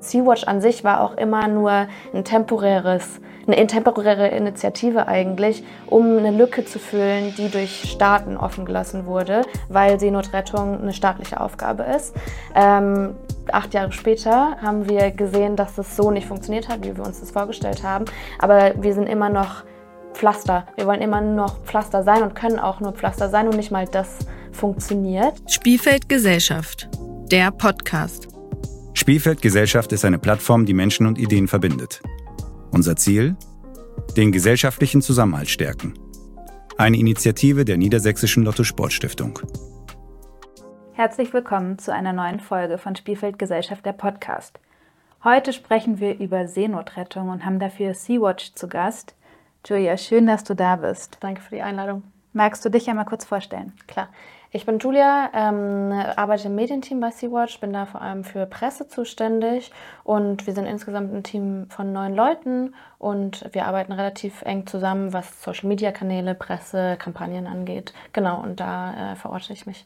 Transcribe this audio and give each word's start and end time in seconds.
Sea-Watch 0.00 0.44
an 0.44 0.60
sich 0.60 0.84
war 0.84 1.00
auch 1.00 1.16
immer 1.16 1.48
nur 1.48 1.86
ein 2.14 2.24
temporäres, 2.24 3.20
eine 3.46 3.66
temporäre 3.66 4.28
Initiative 4.28 5.06
eigentlich, 5.08 5.62
um 5.86 6.18
eine 6.18 6.30
Lücke 6.30 6.64
zu 6.64 6.78
füllen, 6.78 7.34
die 7.36 7.48
durch 7.48 7.90
Staaten 7.90 8.36
offen 8.36 8.64
gelassen 8.64 9.06
wurde, 9.06 9.42
weil 9.68 9.98
Seenotrettung 10.00 10.80
eine 10.80 10.92
staatliche 10.92 11.40
Aufgabe 11.40 11.84
ist. 11.84 12.14
Ähm, 12.54 13.14
acht 13.52 13.74
Jahre 13.74 13.92
später 13.92 14.56
haben 14.60 14.88
wir 14.88 15.10
gesehen, 15.10 15.56
dass 15.56 15.78
es 15.78 15.96
so 15.96 16.10
nicht 16.10 16.26
funktioniert 16.26 16.68
hat, 16.68 16.84
wie 16.84 16.96
wir 16.96 17.04
uns 17.04 17.20
das 17.20 17.30
vorgestellt 17.30 17.82
haben. 17.82 18.04
Aber 18.38 18.72
wir 18.76 18.94
sind 18.94 19.08
immer 19.08 19.28
noch 19.28 19.64
Pflaster. 20.12 20.66
Wir 20.76 20.86
wollen 20.86 21.02
immer 21.02 21.20
noch 21.20 21.62
Pflaster 21.64 22.02
sein 22.02 22.22
und 22.22 22.34
können 22.34 22.58
auch 22.58 22.80
nur 22.80 22.92
Pflaster 22.92 23.28
sein 23.28 23.48
und 23.48 23.56
nicht 23.56 23.70
mal 23.70 23.86
das 23.86 24.18
funktioniert. 24.50 25.34
Spielfeld 25.46 26.08
Gesellschaft, 26.08 26.88
der 27.30 27.50
Podcast. 27.50 28.35
Spielfeld 28.96 29.42
Gesellschaft 29.42 29.92
ist 29.92 30.06
eine 30.06 30.18
Plattform, 30.18 30.64
die 30.64 30.72
Menschen 30.72 31.06
und 31.06 31.18
Ideen 31.18 31.48
verbindet. 31.48 32.00
Unser 32.72 32.96
Ziel? 32.96 33.36
Den 34.16 34.32
gesellschaftlichen 34.32 35.02
Zusammenhalt 35.02 35.50
stärken. 35.50 35.92
Eine 36.78 36.96
Initiative 36.96 37.66
der 37.66 37.76
Niedersächsischen 37.76 38.42
Lotto 38.42 38.64
Sportstiftung. 38.64 39.38
Herzlich 40.94 41.34
willkommen 41.34 41.78
zu 41.78 41.92
einer 41.92 42.14
neuen 42.14 42.40
Folge 42.40 42.78
von 42.78 42.96
Spielfeld 42.96 43.38
Gesellschaft 43.38 43.84
der 43.84 43.92
Podcast. 43.92 44.58
Heute 45.22 45.52
sprechen 45.52 46.00
wir 46.00 46.18
über 46.18 46.48
Seenotrettung 46.48 47.28
und 47.28 47.44
haben 47.44 47.58
dafür 47.60 47.92
Sea-Watch 47.92 48.54
zu 48.54 48.66
Gast. 48.66 49.14
Julia, 49.66 49.98
schön, 49.98 50.26
dass 50.26 50.42
du 50.42 50.54
da 50.54 50.76
bist. 50.76 51.18
Danke 51.20 51.42
für 51.42 51.54
die 51.54 51.62
Einladung. 51.62 52.02
Magst 52.32 52.64
du 52.64 52.70
dich 52.70 52.88
einmal 52.88 53.04
kurz 53.04 53.26
vorstellen? 53.26 53.74
Klar. 53.86 54.08
Ich 54.56 54.64
bin 54.64 54.78
Julia, 54.78 55.28
ähm, 55.34 55.92
arbeite 56.16 56.46
im 56.48 56.54
Medienteam 56.54 56.98
bei 56.98 57.10
Sea-Watch, 57.10 57.60
bin 57.60 57.74
da 57.74 57.84
vor 57.84 58.00
allem 58.00 58.24
für 58.24 58.46
Presse 58.46 58.88
zuständig 58.88 59.70
und 60.02 60.46
wir 60.46 60.54
sind 60.54 60.64
insgesamt 60.64 61.12
ein 61.12 61.22
Team 61.22 61.66
von 61.68 61.92
neun 61.92 62.14
Leuten 62.14 62.74
und 62.98 63.44
wir 63.52 63.66
arbeiten 63.66 63.92
relativ 63.92 64.40
eng 64.40 64.66
zusammen, 64.66 65.12
was 65.12 65.42
Social-Media-Kanäle, 65.42 66.34
Presse, 66.34 66.96
Kampagnen 66.98 67.46
angeht. 67.46 67.92
Genau, 68.14 68.42
und 68.42 68.58
da 68.58 69.12
äh, 69.12 69.16
verorte 69.16 69.52
ich 69.52 69.66
mich. 69.66 69.84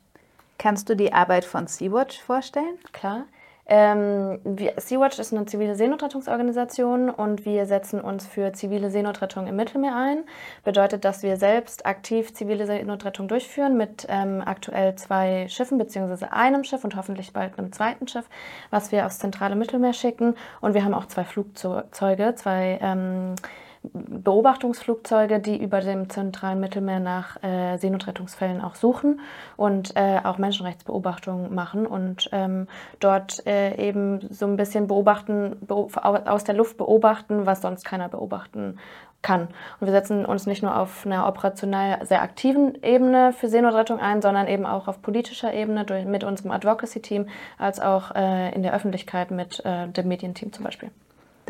Kannst 0.56 0.88
du 0.88 0.94
die 0.94 1.12
Arbeit 1.12 1.44
von 1.44 1.66
Sea-Watch 1.66 2.20
vorstellen? 2.20 2.78
Klar. 2.92 3.24
Ähm, 3.72 4.40
Sea-Watch 4.76 5.20
ist 5.20 5.32
eine 5.32 5.46
zivile 5.46 5.76
Seenotrettungsorganisation 5.76 7.08
und 7.08 7.44
wir 7.44 7.66
setzen 7.66 8.00
uns 8.00 8.26
für 8.26 8.52
zivile 8.52 8.90
Seenotrettung 8.90 9.46
im 9.46 9.54
Mittelmeer 9.54 9.94
ein. 9.94 10.24
Bedeutet, 10.64 11.04
dass 11.04 11.22
wir 11.22 11.36
selbst 11.36 11.86
aktiv 11.86 12.34
zivile 12.34 12.66
Seenotrettung 12.66 13.28
durchführen 13.28 13.76
mit 13.76 14.08
ähm, 14.08 14.42
aktuell 14.44 14.96
zwei 14.96 15.46
Schiffen 15.46 15.78
beziehungsweise 15.78 16.32
einem 16.32 16.64
Schiff 16.64 16.82
und 16.82 16.96
hoffentlich 16.96 17.32
bald 17.32 17.56
einem 17.60 17.70
zweiten 17.70 18.08
Schiff, 18.08 18.28
was 18.70 18.90
wir 18.90 19.06
aufs 19.06 19.20
zentrale 19.20 19.54
Mittelmeer 19.54 19.92
schicken. 19.92 20.34
Und 20.60 20.74
wir 20.74 20.84
haben 20.84 20.94
auch 20.94 21.06
zwei 21.06 21.22
Flugzeuge, 21.22 22.34
zwei 22.34 22.76
ähm, 22.82 23.36
Beobachtungsflugzeuge, 23.82 25.40
die 25.40 25.62
über 25.62 25.80
dem 25.80 26.10
zentralen 26.10 26.60
Mittelmeer 26.60 27.00
nach 27.00 27.42
äh, 27.42 27.78
Seenotrettungsfällen 27.78 28.60
auch 28.60 28.74
suchen 28.74 29.20
und 29.56 29.96
äh, 29.96 30.20
auch 30.22 30.36
Menschenrechtsbeobachtungen 30.36 31.54
machen 31.54 31.86
und 31.86 32.28
ähm, 32.32 32.68
dort 32.98 33.46
äh, 33.46 33.74
eben 33.76 34.20
so 34.30 34.46
ein 34.46 34.56
bisschen 34.56 34.86
beobachten, 34.86 35.56
beo 35.62 35.88
aus 36.02 36.44
der 36.44 36.54
Luft 36.54 36.76
beobachten, 36.76 37.46
was 37.46 37.62
sonst 37.62 37.84
keiner 37.84 38.10
beobachten 38.10 38.78
kann. 39.22 39.48
Und 39.80 39.86
wir 39.86 39.92
setzen 39.92 40.26
uns 40.26 40.46
nicht 40.46 40.62
nur 40.62 40.76
auf 40.76 41.06
einer 41.06 41.26
operationell 41.26 42.04
sehr 42.04 42.22
aktiven 42.22 42.82
Ebene 42.82 43.32
für 43.32 43.48
Seenotrettung 43.48 43.98
ein, 43.98 44.20
sondern 44.20 44.46
eben 44.46 44.66
auch 44.66 44.88
auf 44.88 45.00
politischer 45.00 45.54
Ebene 45.54 45.84
durch, 45.84 46.04
mit 46.04 46.24
unserem 46.24 46.50
Advocacy-Team, 46.50 47.28
als 47.58 47.80
auch 47.80 48.14
äh, 48.14 48.54
in 48.54 48.62
der 48.62 48.74
Öffentlichkeit 48.74 49.30
mit 49.30 49.64
äh, 49.64 49.88
dem 49.88 50.08
Medienteam 50.08 50.52
zum 50.52 50.64
Beispiel. 50.64 50.90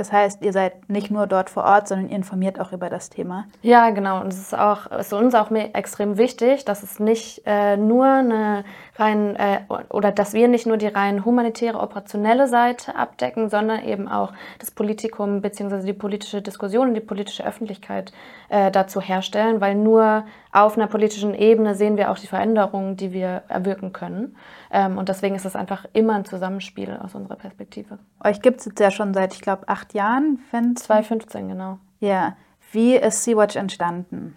Das 0.01 0.13
heißt, 0.13 0.41
ihr 0.41 0.55
seid 0.55 0.89
nicht 0.89 1.11
nur 1.11 1.27
dort 1.27 1.51
vor 1.51 1.65
Ort, 1.65 1.87
sondern 1.87 2.09
ihr 2.09 2.17
informiert 2.17 2.59
auch 2.59 2.73
über 2.73 2.89
das 2.89 3.11
Thema. 3.11 3.45
Ja, 3.61 3.91
genau. 3.91 4.23
Und 4.23 4.29
es 4.29 4.39
ist 4.39 4.59
auch 4.59 4.87
ist 4.87 5.13
uns 5.13 5.35
auch 5.35 5.51
extrem 5.51 6.17
wichtig, 6.17 6.65
dass 6.65 6.83
es 6.83 7.01
nicht 7.01 7.43
äh, 7.45 7.77
nur 7.77 8.07
eine 8.07 8.65
rein 8.97 9.37
äh, 9.37 9.61
oder 9.89 10.13
dass 10.13 10.35
wir 10.35 10.49
nicht 10.49 10.67
nur 10.67 10.77
die 10.77 10.87
rein 10.87 11.25
humanitäre, 11.25 11.81
operationelle 11.81 12.49
Seite 12.49 12.97
abdecken, 12.97 13.49
sondern 13.49 13.85
eben 13.85 14.09
auch 14.09 14.33
das 14.59 14.71
Politikum 14.71 15.41
bzw. 15.41 15.85
die 15.85 15.93
politische 15.93 16.43
Diskussion 16.43 16.89
und 16.89 16.95
die 16.95 17.01
politische 17.01 17.47
Öffentlichkeit 17.47 18.13
äh, 18.49 18.71
dazu 18.71 19.01
herstellen, 19.01 19.61
weil 19.61 19.75
nur 19.75 20.25
auf 20.53 20.77
einer 20.77 20.87
politischen 20.87 21.35
Ebene 21.35 21.75
sehen 21.75 21.97
wir 21.97 22.11
auch 22.11 22.19
die 22.19 22.27
Veränderungen, 22.27 22.97
die 22.97 23.13
wir 23.13 23.43
erwirken 23.49 23.93
können. 23.93 24.37
Ähm, 24.71 24.99
und 24.99 25.09
deswegen 25.09 25.35
ist 25.35 25.45
es 25.45 25.57
einfach 25.57 25.87
immer 25.93 26.15
ein 26.15 26.25
Zusammenspiel 26.25 26.99
aus 27.03 27.15
unserer 27.15 27.37
Perspektive. 27.37 27.99
Euch 28.23 28.43
gibt 28.43 28.61
es 28.61 28.67
jetzt 28.67 28.81
ja 28.81 28.91
schon 28.91 29.15
seit, 29.15 29.35
ich 29.35 29.41
glaube, 29.41 29.69
acht 29.69 29.95
Jahren. 29.95 30.41
2015, 30.77 31.49
genau. 31.49 31.79
Ja. 32.01 32.37
Wie 32.73 32.95
ist 32.97 33.25
Sea-Watch 33.25 33.57
entstanden? 33.57 34.37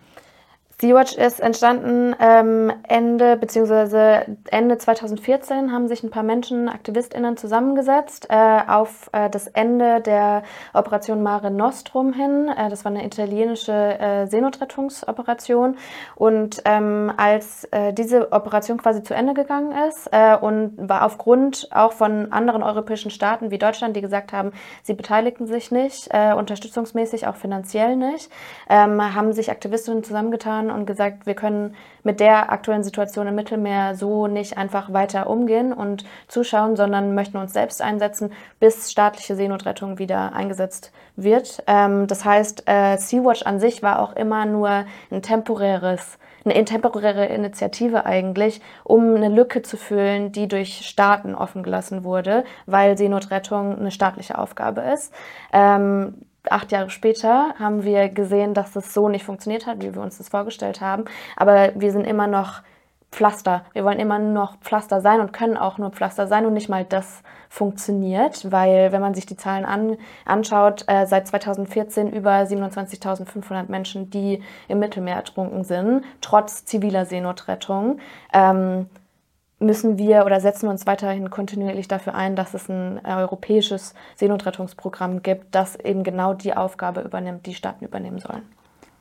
Sea-Watch 0.84 1.16
ist 1.16 1.40
entstanden 1.40 2.14
ähm, 2.20 2.74
Ende 2.90 3.38
bzw. 3.38 4.34
Ende 4.52 4.78
2014 4.78 5.72
haben 5.72 5.88
sich 5.88 6.04
ein 6.04 6.10
paar 6.10 6.24
Menschen, 6.24 6.68
AktivistInnen 6.68 7.38
zusammengesetzt 7.38 8.28
äh, 8.30 8.60
auf 8.68 9.10
äh, 9.14 9.30
das 9.30 9.48
Ende 9.48 10.02
der 10.02 10.44
Operation 10.74 11.24
Mare 11.24 11.52
Nostrum 11.52 12.12
hin. 12.12 12.50
Äh, 12.50 12.70
das 12.70 12.84
war 12.84 12.92
eine 12.92 13.06
italienische 13.06 13.72
äh, 13.72 14.28
Seenotrettungsoperation. 14.28 15.78
Und 16.16 16.62
ähm, 16.66 17.14
als 17.16 17.64
äh, 17.72 17.94
diese 17.94 18.34
Operation 18.34 18.78
quasi 18.78 19.04
zu 19.04 19.14
Ende 19.14 19.36
gegangen 19.36 19.72
ist 19.88 20.10
äh, 20.12 20.36
und 20.36 20.74
war 20.78 21.06
aufgrund 21.06 21.70
auch 21.72 21.94
von 21.94 22.34
anderen 22.34 22.62
europäischen 22.62 23.10
Staaten 23.10 23.52
wie 23.52 23.58
Deutschland, 23.58 23.96
die 23.96 24.02
gesagt 24.02 24.34
haben, 24.34 24.52
sie 24.82 24.96
beteiligten 24.96 25.48
sich 25.48 25.72
nicht, 25.72 26.10
unterstützungsmäßig, 26.14 27.28
auch 27.28 27.36
finanziell 27.36 27.96
nicht, 27.96 28.30
ähm, 28.70 29.16
haben 29.16 29.32
sich 29.32 29.50
Aktivistinnen 29.50 30.04
zusammengetan 30.04 30.73
und 30.74 30.86
gesagt, 30.86 31.26
wir 31.26 31.36
können 31.36 31.76
mit 32.04 32.20
der 32.20 32.52
aktuellen 32.52 32.84
Situation 32.84 33.28
im 33.28 33.36
Mittelmeer 33.36 33.96
so 33.96 34.28
nicht 34.28 34.58
einfach 34.58 34.92
weiter 34.92 35.30
umgehen 35.30 35.72
und 35.72 36.04
zuschauen, 36.28 36.76
sondern 36.76 37.16
möchten 37.16 37.38
uns 37.38 37.54
selbst 37.54 37.82
einsetzen, 37.82 38.34
bis 38.60 38.92
staatliche 38.92 39.36
Seenotrettung 39.36 40.00
wieder 40.00 40.34
eingesetzt 40.34 40.92
wird. 41.16 41.64
Ähm, 41.68 42.08
das 42.08 42.26
heißt, 42.26 42.64
äh, 42.66 42.98
Sea-Watch 42.98 43.44
an 43.44 43.60
sich 43.60 43.84
war 43.84 44.00
auch 44.00 44.16
immer 44.16 44.46
nur 44.46 44.86
ein 45.12 45.22
temporäres 45.22 46.18
eine 46.46 46.66
temporäre 46.66 47.26
Initiative 47.28 48.06
eigentlich, 48.06 48.62
um 48.84 49.16
eine 49.16 49.30
Lücke 49.30 49.62
zu 49.62 49.78
füllen, 49.78 50.32
die 50.32 50.48
durch 50.48 50.86
Staaten 50.86 51.36
offen 51.36 51.64
gelassen 51.64 52.04
wurde, 52.04 52.44
weil 52.66 52.98
Seenotrettung 52.98 53.80
eine 53.80 53.92
staatliche 53.92 54.38
Aufgabe 54.38 54.82
ist. 54.82 55.14
Ähm, 55.54 56.26
acht 56.50 56.72
Jahre 56.72 56.90
später 56.90 57.54
haben 57.60 57.84
wir 57.84 58.10
gesehen, 58.10 58.54
dass 58.54 58.72
das 58.74 58.94
so 58.94 59.10
nicht 59.10 59.26
funktioniert 59.26 59.66
hat, 59.66 59.82
wie 59.82 59.94
wir 59.94 60.02
uns 60.02 60.18
das 60.18 60.30
vorgestellt 60.30 60.82
haben. 60.82 61.06
Aber 61.36 61.72
wir 61.76 61.92
sind 61.92 62.06
immer 62.06 62.28
noch 62.28 62.62
Pflaster. 63.14 63.64
Wir 63.74 63.86
wollen 63.86 64.00
immer 64.00 64.20
noch 64.20 64.58
Pflaster 64.60 65.00
sein 65.00 65.22
und 65.22 65.34
können 65.34 65.56
auch 65.56 65.78
nur 65.78 65.92
Pflaster 65.92 66.28
sein 66.28 66.46
und 66.46 66.54
nicht 66.54 66.68
mal 66.68 66.84
das 66.84 67.22
funktioniert, 67.48 68.52
weil 68.52 68.92
wenn 68.92 69.02
man 69.02 69.14
sich 69.14 69.28
die 69.28 69.38
Zahlen 69.38 69.66
an, 69.66 69.98
anschaut, 70.26 70.84
äh, 70.88 71.06
seit 71.06 71.28
2014 71.28 72.12
über 72.12 72.32
27.500 72.32 73.70
Menschen, 73.70 74.10
die 74.10 74.42
im 74.68 74.80
Mittelmeer 74.80 75.18
ertrunken 75.18 75.64
sind, 75.64 76.04
trotz 76.22 76.66
ziviler 76.66 77.06
Seenotrettung. 77.06 78.00
Ähm, 78.34 78.88
müssen 79.64 79.98
wir 79.98 80.26
oder 80.26 80.40
setzen 80.40 80.68
wir 80.68 80.72
uns 80.72 80.86
weiterhin 80.86 81.30
kontinuierlich 81.30 81.88
dafür 81.88 82.16
ein, 82.16 82.36
dass 82.36 82.54
es 82.54 82.70
ein 82.70 83.02
europäisches 83.06 83.94
Seenotrettungsprogramm 84.16 85.24
gibt, 85.24 85.56
das 85.56 85.76
eben 85.76 86.04
genau 86.04 86.34
die 86.34 86.56
Aufgabe 86.56 87.02
übernimmt, 87.02 87.46
die 87.46 87.56
Staaten 87.56 87.86
übernehmen 87.86 88.20
sollen. 88.20 88.44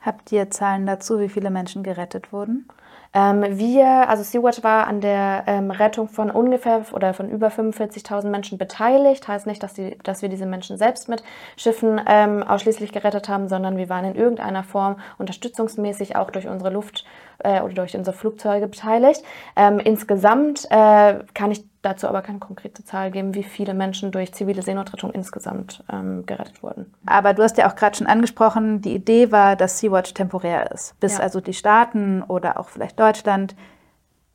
Habt 0.01 0.31
ihr 0.31 0.49
Zahlen 0.49 0.85
dazu, 0.85 1.19
wie 1.19 1.29
viele 1.29 1.49
Menschen 1.49 1.83
gerettet 1.83 2.33
wurden? 2.33 2.67
Ähm, 3.13 3.45
wir, 3.57 4.09
also 4.09 4.23
Sea-Watch 4.23 4.63
war 4.63 4.87
an 4.87 4.99
der 4.99 5.43
ähm, 5.47 5.69
Rettung 5.71 6.07
von 6.07 6.31
ungefähr 6.31 6.83
oder 6.93 7.13
von 7.13 7.29
über 7.29 7.49
45.000 7.49 8.27
Menschen 8.27 8.57
beteiligt. 8.57 9.27
Heißt 9.27 9.45
nicht, 9.45 9.61
dass, 9.61 9.73
die, 9.73 9.97
dass 10.03 10.21
wir 10.21 10.29
diese 10.29 10.45
Menschen 10.45 10.77
selbst 10.77 11.09
mit 11.09 11.23
Schiffen 11.55 12.01
ähm, 12.07 12.43
ausschließlich 12.43 12.91
gerettet 12.91 13.29
haben, 13.29 13.47
sondern 13.47 13.77
wir 13.77 13.89
waren 13.89 14.05
in 14.05 14.15
irgendeiner 14.15 14.63
Form 14.63 14.97
unterstützungsmäßig 15.19 16.15
auch 16.15 16.31
durch 16.31 16.47
unsere 16.47 16.71
Luft- 16.71 17.05
äh, 17.39 17.61
oder 17.61 17.73
durch 17.73 17.95
unsere 17.95 18.15
Flugzeuge 18.15 18.67
beteiligt. 18.67 19.23
Ähm, 19.55 19.79
insgesamt 19.79 20.65
äh, 20.71 21.19
kann 21.33 21.51
ich 21.51 21.65
dazu 21.83 22.07
aber 22.07 22.23
keine 22.23 22.39
konkrete 22.39 22.83
Zahl 22.83 23.11
geben, 23.11 23.35
wie 23.35 23.43
viele 23.43 23.73
Menschen 23.73 24.11
durch 24.11 24.33
zivile 24.33 24.63
Seenotrettung 24.63 25.11
insgesamt 25.11 25.83
ähm, 25.91 26.25
gerettet 26.25 26.63
wurden. 26.63 26.91
Aber 27.05 27.33
du 27.33 27.43
hast 27.43 27.57
ja 27.57 27.69
auch 27.69 27.75
gerade 27.75 27.95
schon 27.95 28.07
angesprochen, 28.07 28.81
die 28.81 28.95
Idee 28.95 29.31
war, 29.31 29.55
dass 29.55 29.79
Sea-Watch 29.79 30.13
temporär 30.13 30.71
ist, 30.71 30.99
bis 30.99 31.17
ja. 31.17 31.23
also 31.23 31.41
die 31.41 31.53
Staaten 31.53 32.23
oder 32.23 32.59
auch 32.59 32.69
vielleicht 32.69 32.99
Deutschland 32.99 33.55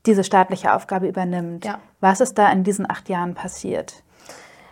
diese 0.06 0.24
staatliche 0.24 0.72
Aufgabe 0.74 1.08
übernimmt. 1.08 1.64
Ja. 1.64 1.80
Was 2.00 2.20
ist 2.20 2.38
da 2.38 2.50
in 2.52 2.64
diesen 2.64 2.88
acht 2.88 3.08
Jahren 3.08 3.34
passiert? 3.34 4.04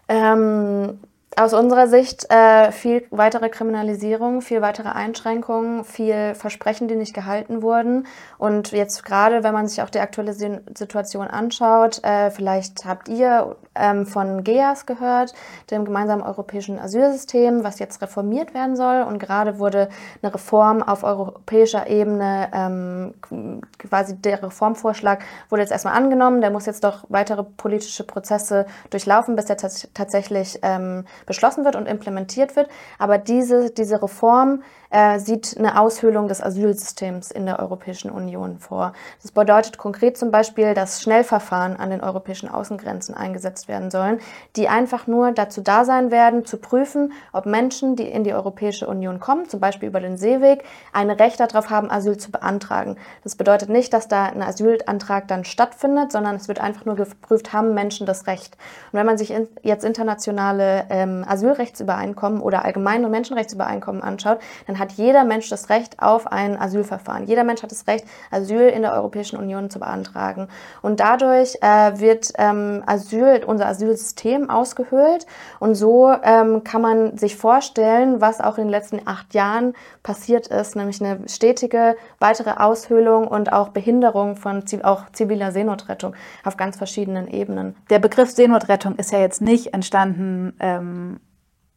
Ähm, 0.09 1.01
Aus 1.35 1.53
unserer 1.53 1.87
Sicht 1.87 2.31
äh, 2.31 2.73
viel 2.73 3.07
weitere 3.11 3.51
Kriminalisierung, 3.51 4.41
viel 4.41 4.63
weitere 4.63 4.89
Einschränkungen, 4.89 5.85
viel 5.85 6.35
Versprechen, 6.35 6.89
die 6.89 6.95
nicht 6.95 7.13
gehalten 7.13 7.61
wurden. 7.61 8.07
Und 8.39 8.73
jetzt 8.73 9.05
gerade, 9.05 9.43
wenn 9.45 9.53
man 9.53 9.69
sich 9.69 9.83
auch 9.83 9.91
die 9.91 9.99
aktuelle 9.99 10.33
Situation 10.33 11.27
anschaut, 11.27 12.03
äh, 12.05 12.31
vielleicht 12.31 12.87
habt 12.87 13.09
ihr 13.09 13.57
ähm, 13.75 14.07
von 14.07 14.45
GEAS 14.45 14.87
gehört, 14.87 15.35
dem 15.71 15.85
gemeinsamen 15.85 16.23
europäischen 16.23 16.79
Asylsystem, 16.79 17.65
was 17.65 17.81
jetzt 17.81 18.01
reformiert 18.01 18.55
werden 18.55 18.75
soll. 18.75 19.03
Und 19.03 19.19
gerade 19.19 19.59
wurde 19.59 19.91
eine 20.23 20.33
Reform 20.33 20.83
auf 20.83 21.05
europäischer 21.05 21.87
Ebene, 21.89 22.49
ähm, 22.55 23.63
quasi 23.79 24.17
der 24.17 24.43
Reformvorschlag 24.43 25.23
wurde 25.51 25.63
jetzt 25.63 25.73
erstmal 25.73 25.97
angenommen. 25.97 26.41
Der 26.41 26.51
muss 26.51 26.65
jetzt 26.65 26.83
doch 26.83 27.05
weitere 27.11 27.43
politische 27.43 28.05
Prozesse 28.05 28.65
durchlaufen, 28.89 29.37
bis 29.37 29.45
der 29.45 29.59
tatsächlich 29.59 30.61
ähm, 30.63 31.05
beschlossen 31.25 31.65
wird 31.65 31.77
und 31.77 31.87
implementiert 31.87 32.57
wird. 32.57 32.69
Aber 32.99 33.19
diese, 33.19 33.71
diese 33.71 34.03
Reform 34.03 34.63
äh, 34.91 35.19
sieht 35.19 35.57
eine 35.59 35.81
Aushöhlung 35.81 36.29
des 36.29 36.43
Asylsystems 36.43 37.31
in 37.31 37.47
der 37.47 37.59
Europäischen 37.59 38.11
Union 38.11 38.59
vor. 38.59 38.93
Das 39.23 39.33
bedeutet 39.33 39.79
konkret 39.79 40.17
zum 40.17 40.31
Beispiel, 40.31 40.75
dass 40.75 41.03
Schnellverfahren 41.03 41.77
an 41.77 41.91
den 41.91 42.01
europäischen 42.01 42.49
Außengrenzen 42.49 43.15
eingesetzt 43.15 43.69
werden 43.69 43.91
sollen, 43.91 44.21
die 44.57 44.69
einfach 44.69 45.07
nur 45.07 45.33
dazu 45.33 45.61
da 45.61 45.85
sein 45.85 46.11
werden, 46.11 46.45
zu 46.45 46.59
prüfen, 46.59 47.13
ob 47.33 47.47
Menschen, 47.47 47.97
die 47.97 48.09
in 48.09 48.25
die 48.25 48.35
Europäische 48.35 48.87
Union 48.87 49.21
kommen, 49.21 49.49
zum 49.49 49.61
Beispiel 49.61 49.89
über 49.89 50.01
den 50.01 50.17
Seeweg, 50.17 50.65
ein 50.93 51.11
Recht 51.11 51.41
darauf 51.41 51.71
haben, 51.71 51.91
Asyl 51.91 52.17
zu 52.17 52.31
beantragen. 52.31 52.97
Das 53.25 53.37
bedeutet 53.37 53.69
nicht, 53.69 53.93
dass 53.93 54.09
da 54.09 54.27
ein 54.27 54.43
Asylantrag 54.43 55.29
dann 55.29 55.45
stattfindet, 55.45 56.13
sondern 56.13 56.37
es 56.37 56.49
wird 56.49 56.61
einfach 56.61 56.85
nur 56.85 56.97
geprüft, 56.97 57.53
haben 57.53 57.75
Menschen 57.75 58.07
das 58.07 58.27
Recht. 58.27 58.57
Und 58.93 58.99
wenn 58.99 59.07
man 59.07 59.19
sich 59.19 59.31
in, 59.31 59.49
jetzt 59.63 59.85
internationale 59.85 60.87
ähm, 60.91 61.25
Asylrechtsübereinkommen 61.27 62.41
oder 62.41 62.65
allgemeine 62.65 63.09
Menschenrechtsübereinkommen 63.09 64.03
anschaut, 64.03 64.39
dann 64.67 64.76
hat 64.79 64.93
jeder 64.93 65.25
Mensch 65.25 65.49
das 65.49 65.71
Recht 65.71 66.01
auf 66.03 66.27
ein 66.27 66.61
Asylverfahren. 66.61 67.27
Jeder 67.27 67.45
Mensch 67.45 67.63
hat 67.63 67.71
das 67.71 67.87
Recht, 67.87 68.05
Asyl 68.31 68.69
in 68.69 68.83
der 68.83 68.93
Europäischen 68.95 69.39
Union 69.39 69.71
zu 69.71 69.79
beantragen. 69.79 70.49
Und 70.83 71.01
dadurch 71.01 71.57
äh, 71.61 71.99
wird 71.99 72.33
ähm, 72.39 72.83
Asyl, 72.87 73.45
unser 73.47 73.67
Asylsystem 73.67 74.51
ausgehöhlt. 74.51 75.27
Und 75.61 75.75
so 75.75 76.13
ähm, 76.23 76.65
kann 76.65 76.83
man 76.83 77.17
sich 77.19 77.37
vorstellen, 77.37 78.21
was 78.21 78.41
auch 78.41 78.59
in 78.59 78.65
den 78.65 78.71
letzten 78.71 79.01
acht 79.07 79.35
Jahren 79.35 79.75
passiert 80.03 80.47
ist, 80.49 80.77
nämlich 80.77 81.03
eine 81.03 81.29
stetige 81.29 81.97
weitere 82.19 82.51
Aushöhlung 82.51 83.27
und 83.29 83.53
auch 83.53 83.69
Behinderung 83.69 84.37
von 84.37 84.65
auch 84.83 85.11
ziviler 85.13 85.53
Seenotrettung 85.53 86.15
auf 86.45 86.57
ganz 86.57 86.77
verschiedenen 86.77 87.29
Ebenen. 87.29 87.77
Der 87.91 87.99
Begriff 87.99 88.31
Seenotrettung 88.31 88.97
ist 88.97 89.13
ja 89.13 89.19
jetzt 89.21 89.41
nicht 89.41 89.75
entstanden 89.75 90.55
ähm, 90.61 91.21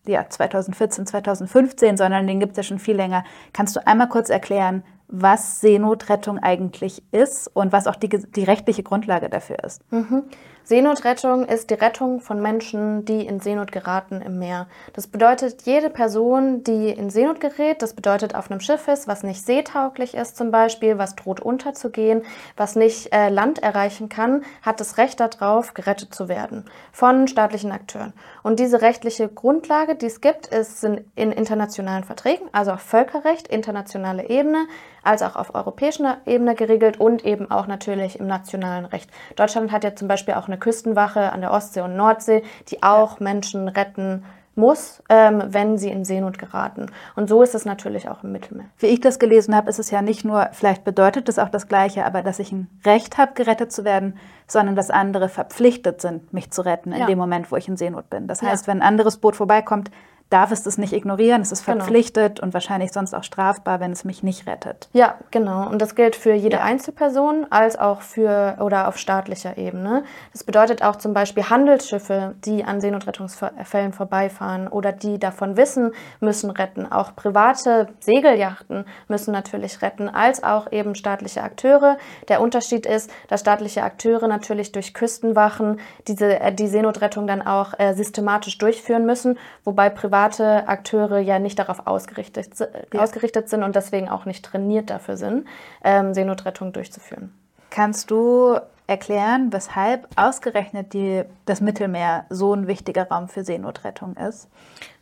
ja, 0.09 0.27
2014, 0.27 1.05
2015, 1.05 1.97
sondern 1.97 2.27
den 2.27 2.39
gibt 2.39 2.51
es 2.51 2.57
ja 2.57 2.63
schon 2.63 2.79
viel 2.79 2.95
länger. 2.95 3.23
Kannst 3.53 3.75
du 3.75 3.85
einmal 3.85 4.09
kurz 4.09 4.29
erklären, 4.29 4.83
was 5.07 5.59
Seenotrettung 5.59 6.37
eigentlich 6.37 7.01
ist 7.11 7.49
und 7.53 7.71
was 7.71 7.87
auch 7.87 7.95
die, 7.95 8.09
die 8.09 8.43
rechtliche 8.43 8.83
Grundlage 8.83 9.29
dafür 9.29 9.63
ist? 9.63 9.81
Mhm. 9.91 10.23
Seenotrettung 10.63 11.45
ist 11.45 11.69
die 11.69 11.75
Rettung 11.75 12.19
von 12.21 12.41
Menschen, 12.41 13.03
die 13.05 13.25
in 13.25 13.39
Seenot 13.39 13.71
geraten 13.71 14.21
im 14.21 14.37
Meer. 14.37 14.67
Das 14.93 15.07
bedeutet, 15.07 15.63
jede 15.63 15.89
Person, 15.89 16.63
die 16.63 16.89
in 16.89 17.09
Seenot 17.09 17.39
gerät, 17.39 17.81
das 17.81 17.93
bedeutet 17.93 18.35
auf 18.35 18.51
einem 18.51 18.59
Schiff 18.59 18.87
ist, 18.87 19.07
was 19.07 19.23
nicht 19.23 19.43
seetauglich 19.43 20.13
ist 20.13 20.37
zum 20.37 20.51
Beispiel, 20.51 20.97
was 20.97 21.15
droht 21.15 21.39
unterzugehen, 21.39 22.23
was 22.55 22.75
nicht 22.75 23.11
äh, 23.13 23.29
Land 23.29 23.63
erreichen 23.63 24.09
kann, 24.09 24.43
hat 24.61 24.79
das 24.79 24.97
Recht 24.97 25.19
darauf, 25.19 25.73
gerettet 25.73 26.13
zu 26.13 26.29
werden 26.29 26.65
von 26.91 27.27
staatlichen 27.27 27.71
Akteuren. 27.71 28.13
Und 28.43 28.59
diese 28.59 28.81
rechtliche 28.81 29.27
Grundlage, 29.27 29.95
die 29.95 30.05
es 30.05 30.21
gibt, 30.21 30.47
ist 30.47 30.83
in 30.83 31.05
internationalen 31.15 32.03
Verträgen, 32.03 32.47
also 32.51 32.71
auf 32.71 32.81
Völkerrecht, 32.81 33.47
internationale 33.47 34.29
Ebene, 34.29 34.67
als 35.03 35.21
auch 35.21 35.35
auf 35.35 35.55
europäischer 35.55 36.17
Ebene 36.25 36.55
geregelt 36.55 36.99
und 36.99 37.25
eben 37.25 37.49
auch 37.49 37.67
natürlich 37.67 38.19
im 38.19 38.27
nationalen 38.27 38.85
Recht. 38.85 39.09
Deutschland 39.35 39.71
hat 39.71 39.83
ja 39.83 39.95
zum 39.95 40.07
Beispiel 40.07 40.35
auch 40.35 40.47
eine 40.47 40.58
Küstenwache 40.59 41.31
an 41.31 41.41
der 41.41 41.51
Ostsee 41.51 41.81
und 41.81 41.95
Nordsee, 41.95 42.43
die 42.69 42.83
auch 42.83 43.19
Menschen 43.19 43.67
retten 43.67 44.23
muss, 44.59 45.01
ähm, 45.09 45.41
wenn 45.47 45.77
sie 45.77 45.89
in 45.89 46.05
Seenot 46.05 46.37
geraten. 46.37 46.87
Und 47.15 47.29
so 47.29 47.41
ist 47.41 47.55
es 47.55 47.65
natürlich 47.65 48.09
auch 48.09 48.23
im 48.23 48.31
Mittelmeer. 48.31 48.65
Wie 48.77 48.87
ich 48.87 48.99
das 48.99 49.17
gelesen 49.17 49.55
habe, 49.55 49.69
ist 49.69 49.79
es 49.79 49.89
ja 49.89 50.01
nicht 50.01 50.25
nur, 50.25 50.49
vielleicht 50.51 50.83
bedeutet 50.83 51.29
es 51.29 51.39
auch 51.39 51.49
das 51.49 51.67
Gleiche, 51.67 52.05
aber 52.05 52.21
dass 52.21 52.39
ich 52.39 52.51
ein 52.51 52.67
Recht 52.85 53.17
habe, 53.17 53.33
gerettet 53.33 53.71
zu 53.71 53.85
werden, 53.85 54.17
sondern 54.47 54.75
dass 54.75 54.91
andere 54.91 55.29
verpflichtet 55.29 56.01
sind, 56.01 56.33
mich 56.33 56.51
zu 56.51 56.61
retten 56.61 56.91
in 56.91 56.99
ja. 56.99 57.05
dem 57.07 57.17
Moment, 57.17 57.51
wo 57.51 57.55
ich 57.55 57.67
in 57.67 57.77
Seenot 57.77 58.09
bin. 58.09 58.27
Das 58.27 58.41
heißt, 58.41 58.67
ja. 58.67 58.73
wenn 58.73 58.81
ein 58.81 58.87
anderes 58.87 59.17
Boot 59.17 59.35
vorbeikommt, 59.35 59.89
darf 60.29 60.51
es 60.51 60.63
das 60.63 60.77
nicht 60.77 60.93
ignorieren. 60.93 61.41
Es 61.41 61.51
ist 61.51 61.65
genau. 61.65 61.79
verpflichtet 61.79 62.35
genau. 62.35 62.47
und 62.47 62.53
wahrscheinlich 62.53 62.91
sonst 62.91 63.13
auch 63.13 63.23
strafbar, 63.23 63.79
wenn 63.79 63.91
es 63.91 64.05
mich 64.05 64.23
nicht 64.23 64.47
rettet. 64.47 64.89
Ja, 64.93 65.15
genau. 65.31 65.67
Und 65.67 65.81
das 65.81 65.95
gilt 65.95 66.15
für 66.15 66.33
jede 66.33 66.57
ja. 66.57 66.63
Einzelperson 66.63 67.47
als 67.49 67.77
auch 67.77 68.01
für 68.01 68.57
oder 68.59 68.87
auf 68.87 68.97
staatlicher 68.97 69.57
Ebene. 69.57 70.03
Das 70.31 70.43
bedeutet 70.43 70.83
auch 70.83 70.97
zum 70.97 71.13
Beispiel 71.13 71.49
Handelsschiffe, 71.49 72.35
die 72.45 72.63
an 72.63 72.79
Seenotrettungsfällen 72.79 73.93
vorbeifahren 73.93 74.67
oder 74.67 74.91
die 74.91 75.19
davon 75.19 75.57
wissen, 75.57 75.93
müssen 76.19 76.51
retten. 76.51 76.91
Auch 76.91 77.15
private 77.15 77.87
Segelyachten 77.99 78.85
müssen 79.07 79.31
natürlich 79.31 79.81
retten, 79.81 80.09
als 80.09 80.43
auch 80.43 80.71
eben 80.71 80.93
staatliche 80.93 81.41
Akteure. 81.41 81.97
Der 82.27 82.41
Unterschied 82.41 82.85
ist, 82.85 83.09
dass 83.27 83.41
staatliche 83.41 83.83
Akteure 83.83 84.27
natürlich 84.27 84.71
durch 84.71 84.93
Küstenwachen 84.93 85.79
diese, 86.07 86.39
äh, 86.39 86.53
die 86.53 86.67
Seenotrettung 86.67 87.25
dann 87.25 87.41
auch 87.41 87.73
äh, 87.79 87.93
systematisch 87.93 88.57
durchführen 88.59 89.05
müssen, 89.05 89.39
wobei 89.63 89.89
private 89.89 90.18
private 90.19 90.67
Akteure 90.67 91.19
ja 91.19 91.39
nicht 91.39 91.59
darauf 91.59 91.87
ausgerichtet, 91.87 92.59
ja. 92.93 93.01
ausgerichtet 93.01 93.49
sind 93.49 93.63
und 93.63 93.75
deswegen 93.75 94.09
auch 94.09 94.25
nicht 94.25 94.43
trainiert 94.43 94.89
dafür 94.89 95.17
sind, 95.17 95.47
ähm, 95.83 96.13
Seenotrettung 96.13 96.73
durchzuführen. 96.73 97.33
Kannst 97.69 98.11
du 98.11 98.59
erklären, 98.87 99.53
weshalb 99.53 100.07
ausgerechnet 100.15 100.93
die, 100.93 101.23
das 101.45 101.61
Mittelmeer 101.61 102.25
so 102.29 102.53
ein 102.53 102.67
wichtiger 102.67 103.07
Raum 103.07 103.29
für 103.29 103.43
Seenotrettung 103.43 104.15
ist? 104.15 104.49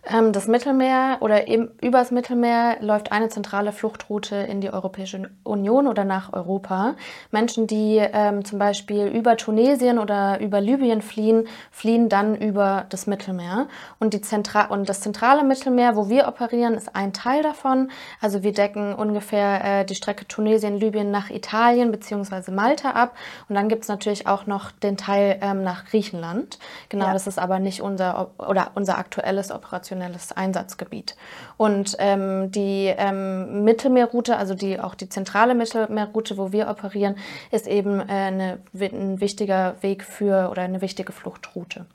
Ähm, 0.09 0.31
das 0.31 0.47
Mittelmeer 0.47 1.17
oder 1.21 1.47
eben 1.47 1.69
übers 1.81 2.11
Mittelmeer 2.11 2.77
läuft 2.81 3.11
eine 3.11 3.29
zentrale 3.29 3.71
Fluchtroute 3.71 4.35
in 4.35 4.61
die 4.61 4.71
Europäische 4.71 5.29
Union 5.43 5.87
oder 5.87 6.05
nach 6.05 6.33
Europa. 6.33 6.95
Menschen, 7.31 7.67
die 7.67 7.97
ähm, 7.97 8.45
zum 8.45 8.59
Beispiel 8.59 9.07
über 9.07 9.37
Tunesien 9.37 9.99
oder 9.99 10.39
über 10.39 10.61
Libyen 10.61 11.01
fliehen, 11.01 11.47
fliehen 11.71 12.09
dann 12.09 12.35
über 12.35 12.85
das 12.89 13.07
Mittelmeer. 13.07 13.67
Und, 13.99 14.13
die 14.13 14.21
Zentra 14.21 14.65
und 14.65 14.87
das 14.87 15.01
zentrale 15.01 15.43
Mittelmeer, 15.43 15.95
wo 15.95 16.09
wir 16.09 16.27
operieren, 16.27 16.75
ist 16.75 16.95
ein 16.95 17.13
Teil 17.13 17.43
davon. 17.43 17.89
Also 18.21 18.43
wir 18.43 18.53
decken 18.53 18.93
ungefähr 18.93 19.81
äh, 19.81 19.85
die 19.85 19.95
Strecke 19.95 20.27
Tunesien, 20.27 20.79
Libyen 20.79 21.11
nach 21.11 21.29
Italien 21.29 21.91
bzw. 21.91 22.51
Malta 22.51 22.91
ab. 22.91 23.15
Und 23.49 23.55
dann 23.55 23.67
gibt 23.67 23.83
es 23.83 23.89
natürlich 23.89 24.27
auch 24.27 24.45
noch 24.45 24.71
den 24.71 24.95
Teil 24.95 25.39
ähm, 25.41 25.63
nach 25.63 25.85
Griechenland. 25.85 26.59
Genau, 26.89 27.07
ja. 27.07 27.13
das 27.13 27.27
ist 27.27 27.39
aber 27.39 27.59
nicht 27.59 27.81
unser 27.81 28.31
oder 28.37 28.71
unser 28.75 28.97
aktuelles 28.97 29.51
Operation 29.51 29.96
operationelles 29.97 30.31
Einsatzgebiet. 30.31 31.15
Und 31.57 31.95
ähm, 31.99 32.51
die 32.51 32.93
ähm, 32.97 33.63
Mittelmeerroute, 33.63 34.37
also 34.37 34.53
die, 34.53 34.79
auch 34.79 34.95
die 34.95 35.09
zentrale 35.09 35.55
Mittelmeerroute, 35.55 36.37
wo 36.37 36.51
wir 36.51 36.69
operieren, 36.69 37.15
ist 37.51 37.67
eben 37.67 37.99
äh, 37.99 38.03
eine, 38.03 38.59
ein 38.79 39.19
wichtiger 39.19 39.75
Weg 39.81 40.03
für 40.03 40.49
oder 40.49 40.61
eine 40.61 40.81
wichtige 40.81 41.11
Fluchtroute. 41.11 41.85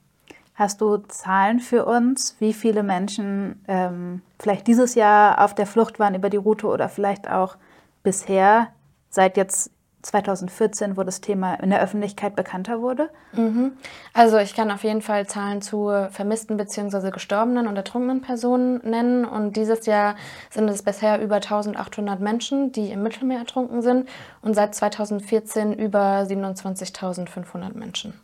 Hast 0.54 0.80
du 0.80 0.98
Zahlen 0.98 1.60
für 1.60 1.86
uns, 1.86 2.36
wie 2.38 2.52
viele 2.52 2.82
Menschen 2.82 3.64
ähm, 3.68 4.22
vielleicht 4.38 4.66
dieses 4.66 4.94
Jahr 4.94 5.42
auf 5.42 5.54
der 5.54 5.66
Flucht 5.66 5.98
waren 5.98 6.14
über 6.14 6.28
die 6.28 6.36
Route 6.36 6.66
oder 6.66 6.88
vielleicht 6.88 7.28
auch 7.28 7.56
bisher 8.02 8.68
seit 9.08 9.36
jetzt 9.36 9.70
2014, 10.02 10.96
wo 10.96 11.04
das 11.04 11.20
Thema 11.20 11.54
in 11.54 11.70
der 11.70 11.80
Öffentlichkeit 11.80 12.34
bekannter 12.36 12.82
wurde? 12.82 13.08
Mhm. 13.32 13.72
Also 14.12 14.38
ich 14.38 14.54
kann 14.54 14.70
auf 14.70 14.82
jeden 14.84 15.00
Fall 15.00 15.26
Zahlen 15.26 15.62
zu 15.62 15.90
vermissten 16.10 16.56
bzw. 16.56 17.10
gestorbenen 17.10 17.66
und 17.68 17.76
ertrunkenen 17.76 18.20
Personen 18.20 18.80
nennen. 18.82 19.24
Und 19.24 19.56
dieses 19.56 19.86
Jahr 19.86 20.16
sind 20.50 20.68
es 20.68 20.82
bisher 20.82 21.20
über 21.22 21.36
1800 21.36 22.20
Menschen, 22.20 22.72
die 22.72 22.90
im 22.90 23.02
Mittelmeer 23.02 23.38
ertrunken 23.38 23.80
sind 23.82 24.08
und 24.42 24.54
seit 24.54 24.74
2014 24.74 25.72
über 25.72 26.22
27.500 26.22 27.76
Menschen. 27.76 28.14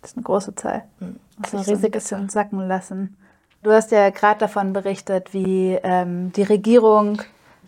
Das 0.00 0.12
ist 0.12 0.16
eine 0.16 0.24
große 0.24 0.54
Zahl. 0.54 0.84
Mhm. 1.00 1.20
Das 1.38 1.52
ist 1.52 1.54
eine 1.54 1.66
riesige 1.66 2.00
so 2.00 2.14
ein 2.14 2.22
bisschen 2.22 2.28
sacken 2.28 2.66
lassen. 2.66 3.16
Du 3.62 3.72
hast 3.72 3.90
ja 3.90 4.08
gerade 4.10 4.40
davon 4.40 4.72
berichtet, 4.72 5.34
wie 5.34 5.78
ähm, 5.82 6.32
die 6.32 6.42
Regierung 6.42 7.20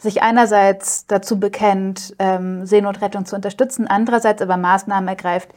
sich 0.02 0.22
einerseits 0.22 1.06
dazu 1.06 1.38
bekennt, 1.38 2.14
ähm, 2.18 2.66
Seenotrettung 2.66 3.24
zu 3.24 3.36
unterstützen, 3.36 3.86
andererseits 3.86 4.42
aber 4.42 4.56
Maßnahmen 4.56 5.06
ergreift, 5.06 5.50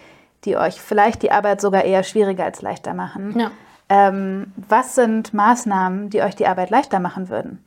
die 0.43 0.55
euch 0.55 0.79
vielleicht 0.79 1.23
die 1.23 1.31
Arbeit 1.31 1.61
sogar 1.61 1.83
eher 1.83 2.03
schwieriger 2.03 2.45
als 2.45 2.61
leichter 2.61 2.93
machen. 2.93 3.37
Ja. 3.37 3.51
Ähm, 3.89 4.53
was 4.69 4.93
sind 4.93 5.33
Maßnahmen, 5.33 6.11
die 6.11 6.21
euch 6.21 6.35
die 6.35 6.45
Arbeit 6.45 6.69
leichter 6.69 6.99
machen 6.99 7.29
würden? 7.29 7.64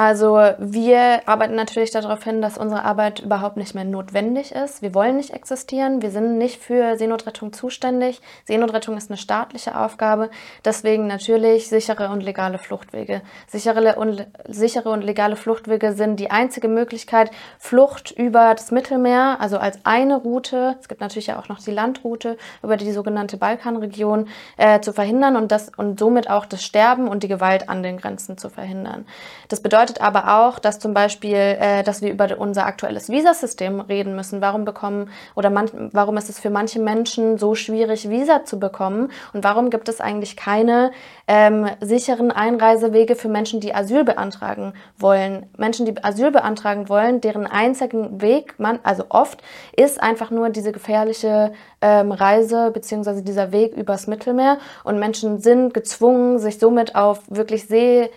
Also 0.00 0.40
wir 0.56 1.28
arbeiten 1.28 1.54
natürlich 1.56 1.90
darauf 1.90 2.24
hin, 2.24 2.40
dass 2.40 2.56
unsere 2.56 2.84
Arbeit 2.84 3.20
überhaupt 3.20 3.58
nicht 3.58 3.74
mehr 3.74 3.84
notwendig 3.84 4.50
ist. 4.50 4.80
Wir 4.80 4.94
wollen 4.94 5.18
nicht 5.18 5.34
existieren. 5.34 6.00
Wir 6.00 6.10
sind 6.10 6.38
nicht 6.38 6.58
für 6.58 6.96
Seenotrettung 6.96 7.52
zuständig. 7.52 8.22
Seenotrettung 8.46 8.96
ist 8.96 9.10
eine 9.10 9.18
staatliche 9.18 9.78
Aufgabe. 9.78 10.30
Deswegen 10.64 11.06
natürlich 11.06 11.68
sichere 11.68 12.08
und 12.08 12.22
legale 12.22 12.56
Fluchtwege. 12.56 13.20
Sichere 13.46 13.96
und, 13.96 14.26
sichere 14.48 14.88
und 14.88 15.02
legale 15.02 15.36
Fluchtwege 15.36 15.92
sind 15.92 16.18
die 16.18 16.30
einzige 16.30 16.68
Möglichkeit, 16.68 17.30
Flucht 17.58 18.10
über 18.10 18.54
das 18.54 18.70
Mittelmeer, 18.70 19.36
also 19.38 19.58
als 19.58 19.80
eine 19.84 20.16
Route, 20.16 20.76
es 20.80 20.88
gibt 20.88 21.02
natürlich 21.02 21.34
auch 21.34 21.50
noch 21.50 21.58
die 21.58 21.72
Landroute, 21.72 22.38
über 22.62 22.78
die 22.78 22.90
sogenannte 22.92 23.36
Balkanregion 23.36 24.28
äh, 24.56 24.80
zu 24.80 24.94
verhindern 24.94 25.36
und, 25.36 25.52
das, 25.52 25.70
und 25.76 25.98
somit 25.98 26.30
auch 26.30 26.46
das 26.46 26.64
Sterben 26.64 27.06
und 27.06 27.22
die 27.22 27.28
Gewalt 27.28 27.68
an 27.68 27.82
den 27.82 27.98
Grenzen 27.98 28.38
zu 28.38 28.48
verhindern. 28.48 29.04
Das 29.48 29.60
bedeutet, 29.60 29.89
bedeutet 29.90 30.00
aber 30.00 30.40
auch, 30.40 30.58
dass 30.58 30.78
zum 30.78 30.94
Beispiel, 30.94 31.34
äh, 31.34 31.82
dass 31.82 32.02
wir 32.02 32.10
über 32.10 32.38
unser 32.38 32.66
aktuelles 32.66 33.08
Visasystem 33.08 33.80
reden 33.80 34.14
müssen. 34.14 34.40
Warum 34.40 34.64
bekommen 34.64 35.10
oder 35.34 35.50
man, 35.50 35.90
warum 35.92 36.16
ist 36.16 36.28
es 36.28 36.38
für 36.38 36.50
manche 36.50 36.80
Menschen 36.80 37.38
so 37.38 37.54
schwierig, 37.54 38.08
Visa 38.08 38.44
zu 38.44 38.58
bekommen? 38.58 39.10
Und 39.32 39.44
warum 39.44 39.70
gibt 39.70 39.88
es 39.88 40.00
eigentlich 40.00 40.36
keine 40.36 40.92
ähm, 41.26 41.66
sicheren 41.80 42.30
Einreisewege 42.30 43.16
für 43.16 43.28
Menschen, 43.28 43.60
die 43.60 43.74
Asyl 43.74 44.04
beantragen 44.04 44.74
wollen? 44.96 45.46
Menschen, 45.56 45.86
die 45.86 46.02
Asyl 46.02 46.30
beantragen 46.30 46.88
wollen, 46.88 47.20
deren 47.20 47.46
einzigen 47.46 48.20
Weg, 48.20 48.54
man, 48.58 48.78
also 48.82 49.04
oft, 49.08 49.42
ist 49.76 50.02
einfach 50.02 50.30
nur 50.30 50.50
diese 50.50 50.72
gefährliche 50.72 51.52
ähm, 51.80 52.12
Reise 52.12 52.70
beziehungsweise 52.70 53.22
dieser 53.22 53.52
Weg 53.52 53.74
übers 53.74 54.06
Mittelmeer. 54.06 54.58
Und 54.84 54.98
Menschen 54.98 55.40
sind 55.40 55.74
gezwungen, 55.74 56.38
sich 56.38 56.58
somit 56.58 56.94
auf 56.94 57.20
wirklich 57.28 57.66
See 57.66 58.10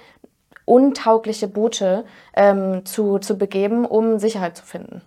untaugliche 0.66 1.48
Boote 1.48 2.06
ähm, 2.36 2.86
zu, 2.86 3.20
zu 3.20 3.38
begeben, 3.38 3.86
um 3.86 4.20
Sicherheit 4.20 4.58
zu 4.58 4.66
finden. 4.66 5.02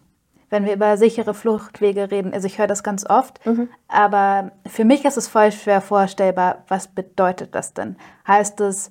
Wenn 0.48 0.64
wir 0.64 0.74
über 0.74 0.96
sichere 0.96 1.34
Fluchtwege 1.34 2.10
reden, 2.10 2.32
also 2.32 2.46
ich 2.46 2.58
höre 2.58 2.68
das 2.68 2.84
ganz 2.84 3.04
oft, 3.08 3.44
mhm. 3.44 3.68
aber 3.88 4.52
für 4.66 4.84
mich 4.84 5.04
ist 5.04 5.16
es 5.16 5.26
voll 5.26 5.50
schwer 5.50 5.80
vorstellbar, 5.80 6.64
was 6.68 6.88
bedeutet 6.88 7.54
das 7.54 7.74
denn? 7.74 7.96
Heißt 8.28 8.60
es 8.60 8.90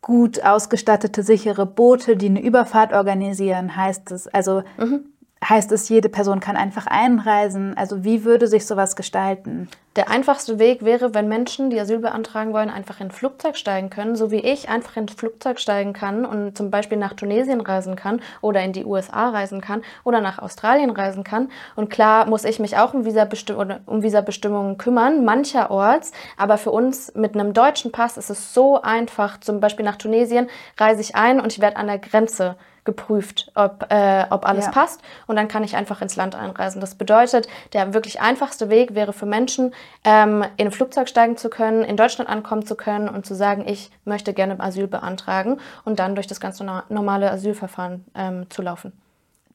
gut 0.00 0.44
ausgestattete, 0.44 1.24
sichere 1.24 1.66
Boote, 1.66 2.16
die 2.16 2.26
eine 2.26 2.40
Überfahrt 2.40 2.92
organisieren? 2.92 3.74
Heißt 3.76 4.12
es, 4.12 4.28
also 4.28 4.62
mhm. 4.78 5.06
Heißt 5.48 5.70
es, 5.70 5.88
jede 5.88 6.08
Person 6.08 6.40
kann 6.40 6.56
einfach 6.56 6.88
einreisen? 6.88 7.76
Also 7.76 8.02
wie 8.02 8.24
würde 8.24 8.48
sich 8.48 8.66
sowas 8.66 8.96
gestalten? 8.96 9.68
Der 9.94 10.10
einfachste 10.10 10.58
Weg 10.58 10.84
wäre, 10.84 11.14
wenn 11.14 11.28
Menschen, 11.28 11.70
die 11.70 11.78
Asyl 11.78 12.00
beantragen 12.00 12.52
wollen, 12.52 12.68
einfach 12.68 12.98
in 12.98 13.06
ein 13.06 13.10
Flugzeug 13.12 13.56
steigen 13.56 13.88
können, 13.88 14.16
so 14.16 14.32
wie 14.32 14.40
ich 14.40 14.68
einfach 14.68 14.96
in 14.96 15.04
ein 15.04 15.08
Flugzeug 15.08 15.60
steigen 15.60 15.92
kann 15.92 16.26
und 16.26 16.58
zum 16.58 16.72
Beispiel 16.72 16.98
nach 16.98 17.14
Tunesien 17.14 17.60
reisen 17.60 17.94
kann 17.94 18.20
oder 18.40 18.62
in 18.62 18.72
die 18.72 18.84
USA 18.84 19.30
reisen 19.30 19.60
kann 19.60 19.82
oder 20.02 20.20
nach 20.20 20.40
Australien 20.40 20.90
reisen 20.90 21.22
kann. 21.22 21.48
Und 21.76 21.90
klar 21.90 22.26
muss 22.26 22.44
ich 22.44 22.58
mich 22.58 22.76
auch 22.76 22.92
um, 22.92 23.04
Visabestimm 23.04 23.56
um 23.86 24.02
Visabestimmungen 24.02 24.78
kümmern, 24.78 25.24
mancherorts, 25.24 26.10
aber 26.36 26.58
für 26.58 26.72
uns 26.72 27.14
mit 27.14 27.34
einem 27.34 27.52
deutschen 27.52 27.92
Pass 27.92 28.16
ist 28.16 28.30
es 28.30 28.52
so 28.52 28.82
einfach. 28.82 29.38
Zum 29.38 29.60
Beispiel 29.60 29.84
nach 29.84 29.96
Tunesien 29.96 30.48
reise 30.76 31.00
ich 31.02 31.14
ein 31.14 31.40
und 31.40 31.52
ich 31.52 31.60
werde 31.60 31.76
an 31.76 31.86
der 31.86 31.98
Grenze 31.98 32.56
geprüft, 32.86 33.52
ob, 33.54 33.86
äh, 33.90 34.24
ob 34.30 34.46
alles 34.48 34.66
ja. 34.66 34.70
passt. 34.70 35.02
Und 35.26 35.36
dann 35.36 35.48
kann 35.48 35.62
ich 35.62 35.76
einfach 35.76 36.00
ins 36.00 36.16
Land 36.16 36.34
einreisen. 36.34 36.80
Das 36.80 36.94
bedeutet, 36.94 37.48
der 37.74 37.92
wirklich 37.92 38.20
einfachste 38.20 38.70
Weg 38.70 38.94
wäre 38.94 39.12
für 39.12 39.26
Menschen, 39.26 39.74
ähm, 40.04 40.44
in 40.56 40.68
ein 40.68 40.72
Flugzeug 40.72 41.08
steigen 41.08 41.36
zu 41.36 41.50
können, 41.50 41.84
in 41.84 41.96
Deutschland 41.96 42.30
ankommen 42.30 42.64
zu 42.64 42.76
können 42.76 43.08
und 43.08 43.26
zu 43.26 43.34
sagen, 43.34 43.64
ich 43.66 43.90
möchte 44.04 44.32
gerne 44.32 44.58
Asyl 44.58 44.86
beantragen 44.86 45.58
und 45.84 45.98
dann 45.98 46.14
durch 46.14 46.26
das 46.26 46.40
ganz 46.40 46.60
normale 46.88 47.30
Asylverfahren 47.30 48.06
ähm, 48.14 48.48
zu 48.48 48.62
laufen. 48.62 48.92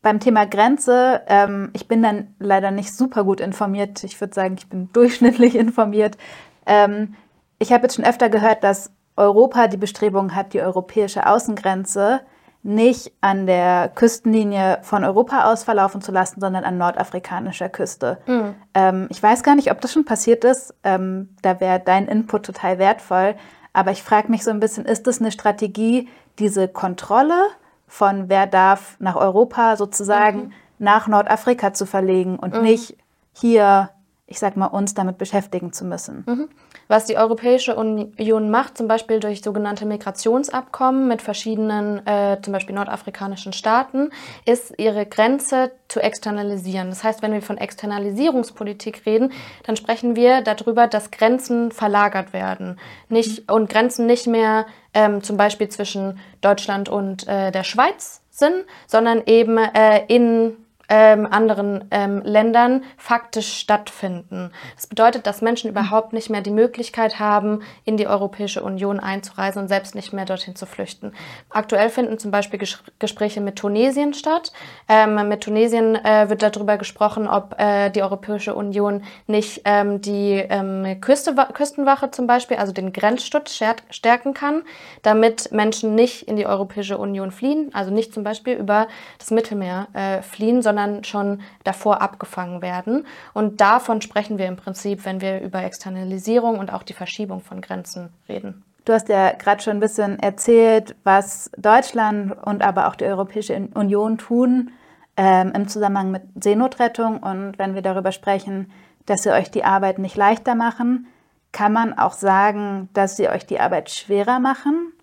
Beim 0.01 0.19
Thema 0.19 0.45
Grenze, 0.45 1.21
ähm, 1.27 1.69
ich 1.73 1.87
bin 1.87 2.01
dann 2.01 2.33
leider 2.39 2.71
nicht 2.71 2.95
super 2.95 3.23
gut 3.23 3.39
informiert. 3.39 4.03
Ich 4.03 4.19
würde 4.19 4.33
sagen, 4.33 4.55
ich 4.57 4.67
bin 4.67 4.89
durchschnittlich 4.93 5.55
informiert. 5.55 6.17
Ähm, 6.65 7.15
ich 7.59 7.71
habe 7.71 7.83
jetzt 7.83 7.95
schon 7.95 8.05
öfter 8.05 8.29
gehört, 8.29 8.63
dass 8.63 8.91
Europa 9.15 9.67
die 9.67 9.77
Bestrebung 9.77 10.35
hat, 10.35 10.53
die 10.53 10.61
europäische 10.61 11.27
Außengrenze 11.27 12.21
nicht 12.63 13.11
an 13.21 13.47
der 13.47 13.89
Küstenlinie 13.89 14.79
von 14.83 15.03
Europa 15.03 15.51
aus 15.51 15.63
verlaufen 15.63 16.01
zu 16.01 16.11
lassen, 16.11 16.39
sondern 16.39 16.63
an 16.63 16.77
nordafrikanischer 16.77 17.69
Küste. 17.69 18.19
Mhm. 18.27 18.55
Ähm, 18.73 19.07
ich 19.09 19.21
weiß 19.21 19.43
gar 19.43 19.55
nicht, 19.55 19.71
ob 19.71 19.81
das 19.81 19.91
schon 19.93 20.05
passiert 20.05 20.43
ist. 20.43 20.73
Ähm, 20.83 21.29
da 21.41 21.59
wäre 21.59 21.79
dein 21.79 22.07
Input 22.07 22.45
total 22.45 22.77
wertvoll. 22.77 23.35
Aber 23.73 23.91
ich 23.91 24.03
frage 24.03 24.29
mich 24.29 24.43
so 24.43 24.51
ein 24.51 24.59
bisschen, 24.59 24.85
ist 24.85 25.07
das 25.07 25.19
eine 25.19 25.31
Strategie, 25.31 26.07
diese 26.39 26.67
Kontrolle 26.67 27.47
von 27.87 28.29
wer 28.29 28.47
darf 28.47 28.95
nach 28.99 29.15
Europa 29.15 29.75
sozusagen 29.75 30.39
mhm. 30.39 30.51
nach 30.79 31.07
Nordafrika 31.07 31.73
zu 31.73 31.85
verlegen 31.85 32.37
und 32.37 32.55
mhm. 32.55 32.61
nicht 32.61 32.97
hier, 33.33 33.89
ich 34.31 34.39
sag 34.39 34.57
mal, 34.57 34.67
uns 34.67 34.93
damit 34.93 35.17
beschäftigen 35.17 35.73
zu 35.73 35.85
müssen? 35.85 36.23
Mhm. 36.25 36.49
Was 36.87 37.05
die 37.05 37.17
Europäische 37.17 37.75
Union 37.75 38.49
macht, 38.49 38.77
zum 38.77 38.87
Beispiel 38.87 39.19
durch 39.19 39.41
sogenannte 39.41 39.85
Migrationsabkommen 39.85 41.07
mit 41.07 41.21
verschiedenen, 41.21 42.05
äh, 42.07 42.37
zum 42.41 42.53
Beispiel 42.53 42.75
nordafrikanischen 42.75 43.53
Staaten, 43.53 44.09
ist 44.45 44.73
ihre 44.77 45.05
Grenze 45.05 45.71
zu 45.87 45.99
externalisieren. 45.99 46.89
Das 46.89 47.03
heißt, 47.03 47.21
wenn 47.21 47.33
wir 47.33 47.41
von 47.41 47.57
Externalisierungspolitik 47.57 49.05
reden, 49.05 49.31
dann 49.63 49.75
sprechen 49.75 50.15
wir 50.15 50.41
darüber, 50.41 50.87
dass 50.87 51.11
Grenzen 51.11 51.71
verlagert 51.71 52.33
werden 52.33 52.79
nicht, 53.09 53.51
und 53.51 53.69
Grenzen 53.69 54.05
nicht 54.05 54.27
mehr 54.27 54.65
ähm, 54.93 55.21
zum 55.21 55.37
Beispiel 55.37 55.69
zwischen 55.69 56.19
Deutschland 56.41 56.89
und 56.89 57.27
äh, 57.27 57.51
der 57.51 57.63
Schweiz 57.63 58.21
sind, 58.29 58.65
sondern 58.87 59.23
eben 59.25 59.57
äh, 59.57 60.05
in 60.07 60.55
ähm, 60.91 61.25
anderen 61.25 61.85
ähm, 61.89 62.21
Ländern 62.25 62.83
faktisch 62.97 63.53
stattfinden. 63.59 64.51
Das 64.75 64.87
bedeutet, 64.87 65.25
dass 65.25 65.41
Menschen 65.41 65.69
überhaupt 65.69 66.11
nicht 66.11 66.29
mehr 66.29 66.41
die 66.41 66.51
Möglichkeit 66.51 67.17
haben, 67.17 67.61
in 67.85 67.95
die 67.95 68.07
Europäische 68.07 68.61
Union 68.61 68.99
einzureisen 68.99 69.61
und 69.61 69.67
selbst 69.69 69.95
nicht 69.95 70.11
mehr 70.11 70.25
dorthin 70.25 70.53
zu 70.57 70.65
flüchten. 70.65 71.13
Aktuell 71.49 71.89
finden 71.89 72.19
zum 72.19 72.31
Beispiel 72.31 72.59
Ges 72.59 72.83
Gespräche 72.99 73.39
mit 73.39 73.55
Tunesien 73.55 74.13
statt. 74.13 74.51
Ähm, 74.89 75.29
mit 75.29 75.41
Tunesien 75.41 75.95
äh, 75.95 76.27
wird 76.29 76.43
darüber 76.43 76.77
gesprochen, 76.77 77.25
ob 77.25 77.55
äh, 77.57 77.89
die 77.89 78.03
Europäische 78.03 78.53
Union 78.53 79.03
nicht 79.27 79.61
ähm, 79.63 80.01
die 80.01 80.43
ähm, 80.49 80.99
Küste, 80.99 81.33
Küstenwache 81.53 82.11
zum 82.11 82.27
Beispiel, 82.27 82.57
also 82.57 82.73
den 82.73 82.91
Grenzschutz 82.91 83.57
stärken 83.91 84.33
kann, 84.33 84.63
damit 85.03 85.53
Menschen 85.53 85.95
nicht 85.95 86.27
in 86.27 86.35
die 86.35 86.45
Europäische 86.45 86.97
Union 86.97 87.31
fliehen, 87.31 87.69
also 87.73 87.91
nicht 87.91 88.13
zum 88.13 88.25
Beispiel 88.25 88.55
über 88.55 88.89
das 89.19 89.31
Mittelmeer 89.31 89.87
äh, 89.93 90.21
fliehen, 90.21 90.61
sondern 90.61 90.80
sondern 90.81 91.03
schon 91.03 91.41
davor 91.63 92.01
abgefangen 92.01 92.61
werden. 92.61 93.05
Und 93.33 93.61
davon 93.61 94.01
sprechen 94.01 94.37
wir 94.37 94.47
im 94.47 94.55
Prinzip, 94.55 95.05
wenn 95.05 95.21
wir 95.21 95.41
über 95.41 95.63
Externalisierung 95.63 96.59
und 96.59 96.73
auch 96.73 96.83
die 96.83 96.93
Verschiebung 96.93 97.41
von 97.41 97.61
Grenzen 97.61 98.09
reden. 98.27 98.63
Du 98.85 98.93
hast 98.93 99.09
ja 99.09 99.31
gerade 99.33 99.61
schon 99.61 99.77
ein 99.77 99.79
bisschen 99.79 100.17
erzählt, 100.19 100.95
was 101.03 101.51
Deutschland 101.57 102.35
und 102.45 102.63
aber 102.63 102.87
auch 102.87 102.95
die 102.95 103.05
Europäische 103.05 103.69
Union 103.75 104.17
tun 104.17 104.71
ähm, 105.17 105.51
im 105.55 105.67
Zusammenhang 105.67 106.09
mit 106.11 106.23
Seenotrettung. 106.41 107.17
Und 107.17 107.59
wenn 107.59 107.75
wir 107.75 107.83
darüber 107.83 108.11
sprechen, 108.11 108.71
dass 109.05 109.23
sie 109.23 109.31
euch 109.31 109.51
die 109.51 109.63
Arbeit 109.63 109.99
nicht 109.99 110.15
leichter 110.15 110.55
machen, 110.55 111.07
kann 111.51 111.73
man 111.73 111.97
auch 111.97 112.13
sagen, 112.13 112.89
dass 112.93 113.17
sie 113.17 113.29
euch 113.29 113.45
die 113.45 113.59
Arbeit 113.59 113.91
schwerer 113.91 114.39
machen. 114.39 114.93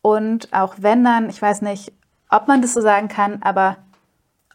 Und 0.00 0.52
auch 0.52 0.74
wenn 0.78 1.02
dann, 1.02 1.28
ich 1.28 1.40
weiß 1.40 1.62
nicht, 1.62 1.92
ob 2.30 2.46
man 2.46 2.62
das 2.62 2.74
so 2.74 2.80
sagen 2.80 3.08
kann, 3.08 3.42
aber 3.42 3.78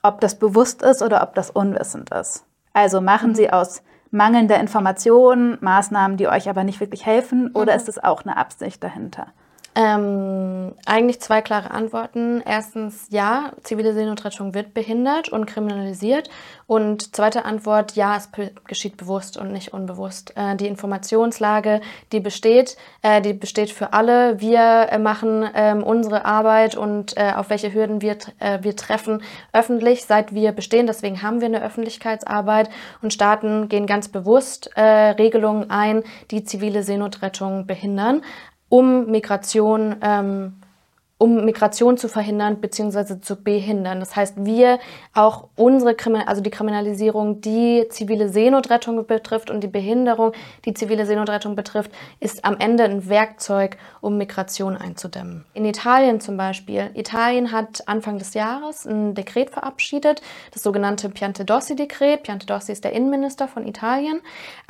ob 0.01 0.21
das 0.21 0.37
bewusst 0.37 0.81
ist 0.81 1.01
oder 1.01 1.23
ob 1.23 1.35
das 1.35 1.49
unwissend 1.49 2.11
ist. 2.11 2.45
Also 2.73 3.01
machen 3.01 3.31
mhm. 3.31 3.35
Sie 3.35 3.51
aus 3.51 3.81
mangelnder 4.11 4.59
Information 4.59 5.57
Maßnahmen, 5.61 6.17
die 6.17 6.27
euch 6.27 6.49
aber 6.49 6.63
nicht 6.63 6.79
wirklich 6.79 7.05
helfen, 7.05 7.51
oder 7.53 7.73
mhm. 7.73 7.77
ist 7.77 7.89
es 7.89 8.03
auch 8.03 8.23
eine 8.23 8.37
Absicht 8.37 8.83
dahinter? 8.83 9.27
Ähm, 9.75 10.73
eigentlich 10.85 11.21
zwei 11.21 11.41
klare 11.41 11.71
Antworten. 11.71 12.41
Erstens, 12.45 13.07
ja, 13.11 13.53
zivile 13.63 13.93
Seenotrettung 13.93 14.53
wird 14.53 14.73
behindert 14.73 15.29
und 15.29 15.45
kriminalisiert. 15.45 16.29
Und 16.65 17.15
zweite 17.15 17.45
Antwort, 17.45 17.95
ja, 17.95 18.15
es 18.15 18.29
geschieht 18.65 18.97
bewusst 18.97 19.37
und 19.37 19.51
nicht 19.51 19.73
unbewusst. 19.73 20.33
Äh, 20.35 20.55
die 20.55 20.67
Informationslage, 20.67 21.81
die 22.11 22.19
besteht, 22.19 22.77
äh, 23.03 23.21
die 23.21 23.33
besteht 23.33 23.71
für 23.71 23.93
alle. 23.93 24.41
Wir 24.41 24.87
äh, 24.91 24.97
machen 24.97 25.47
ähm, 25.53 25.83
unsere 25.83 26.25
Arbeit 26.25 26.75
und 26.75 27.15
äh, 27.17 27.33
auf 27.35 27.49
welche 27.49 27.73
Hürden 27.73 28.01
wir, 28.01 28.17
äh, 28.39 28.59
wir 28.61 28.75
treffen 28.75 29.21
öffentlich, 29.53 30.05
seit 30.05 30.33
wir 30.33 30.51
bestehen. 30.51 30.87
Deswegen 30.87 31.21
haben 31.21 31.41
wir 31.41 31.47
eine 31.47 31.63
Öffentlichkeitsarbeit 31.63 32.69
und 33.01 33.13
Staaten 33.13 33.69
gehen 33.69 33.85
ganz 33.87 34.09
bewusst 34.09 34.71
äh, 34.75 34.81
Regelungen 34.81 35.69
ein, 35.69 36.03
die 36.31 36.43
zivile 36.43 36.83
Seenotrettung 36.83 37.65
behindern 37.65 38.21
um 38.69 39.09
Migration 39.09 39.95
ähm, 40.01 40.53
um 41.19 41.43
Migration 41.43 41.97
zu 41.97 42.07
verhindern 42.07 42.61
bzw. 42.61 43.19
zu 43.19 43.35
behindern. 43.35 43.99
Das 43.99 44.15
heißt, 44.15 44.45
wir 44.45 44.79
auch 45.13 45.49
unsere 45.57 45.93
Krimin 45.93 46.21
also 46.25 46.41
die 46.41 46.49
Kriminalisierung, 46.49 47.41
die 47.41 47.85
zivile 47.89 48.29
Seenotrettung 48.29 49.05
betrifft 49.05 49.51
und 49.51 49.61
die 49.61 49.67
Behinderung, 49.67 50.31
die 50.63 50.73
zivile 50.73 51.05
Seenotrettung 51.05 51.57
betrifft, 51.57 51.91
ist 52.21 52.45
am 52.45 52.57
Ende 52.57 52.85
ein 52.85 53.09
Werkzeug, 53.09 53.77
um 53.99 54.17
Migration 54.17 54.77
einzudämmen. 54.77 55.43
In 55.53 55.65
Italien 55.65 56.21
zum 56.21 56.37
Beispiel. 56.37 56.89
Italien 56.93 57.51
hat 57.51 57.85
Anfang 57.85 58.17
des 58.17 58.33
Jahres 58.33 58.85
ein 58.85 59.13
Dekret 59.13 59.49
verabschiedet, 59.49 60.21
das 60.53 60.63
sogenannte 60.63 61.09
Piantedossi-Dekret. 61.09 62.23
Piantedossi 62.23 62.71
ist 62.71 62.85
der 62.85 62.93
Innenminister 62.93 63.49
von 63.49 63.67
Italien. 63.67 64.21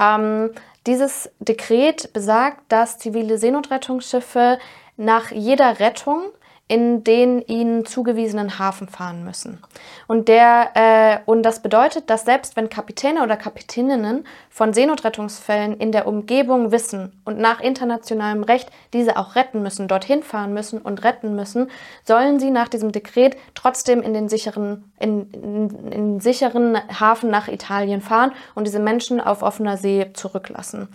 Ähm, 0.01 0.49
dieses 0.89 1.29
Dekret 1.39 2.13
besagt, 2.13 2.61
dass 2.69 2.97
zivile 2.97 3.37
Seenotrettungsschiffe 3.37 4.57
nach 4.97 5.29
jeder 5.29 5.79
Rettung 5.79 6.23
in 6.69 7.03
den 7.03 7.41
ihnen 7.41 7.83
zugewiesenen 7.83 8.59
Hafen 8.59 8.87
fahren 8.87 9.23
müssen. 9.23 9.59
Und, 10.07 10.27
der, 10.27 10.69
äh, 10.75 11.17
und 11.25 11.41
das 11.41 11.63
bedeutet, 11.63 12.11
dass 12.11 12.25
selbst 12.25 12.55
wenn 12.55 12.69
Kapitäne 12.69 13.23
oder 13.23 13.37
Kapitäninnen 13.37 14.23
von 14.51 14.71
Seenotrettungsfällen 14.71 15.77
in 15.77 15.91
der 15.91 16.05
Umgebung 16.05 16.71
wissen 16.71 17.19
und 17.25 17.39
nach 17.39 17.59
internationalem 17.59 18.43
Recht 18.43 18.69
diese 18.93 19.17
auch 19.17 19.35
retten 19.35 19.63
müssen, 19.63 19.87
dorthin 19.87 20.21
fahren 20.21 20.53
müssen 20.53 20.79
und 20.79 21.03
retten 21.03 21.35
müssen, 21.35 21.71
sollen 22.03 22.39
sie 22.39 22.51
nach 22.51 22.67
diesem 22.67 22.91
Dekret 22.91 23.35
trotzdem 23.55 24.03
in 24.03 24.13
den 24.13 24.29
sicheren, 24.29 24.91
in, 24.99 25.31
in, 25.31 25.91
in 25.91 26.19
sicheren 26.19 26.77
Hafen 26.99 27.31
nach 27.31 27.47
Italien 27.47 28.01
fahren 28.01 28.31
und 28.53 28.67
diese 28.67 28.79
Menschen 28.79 29.19
auf 29.19 29.41
offener 29.41 29.75
See 29.75 30.11
zurücklassen. 30.13 30.87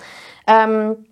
Ähm, 0.47 1.05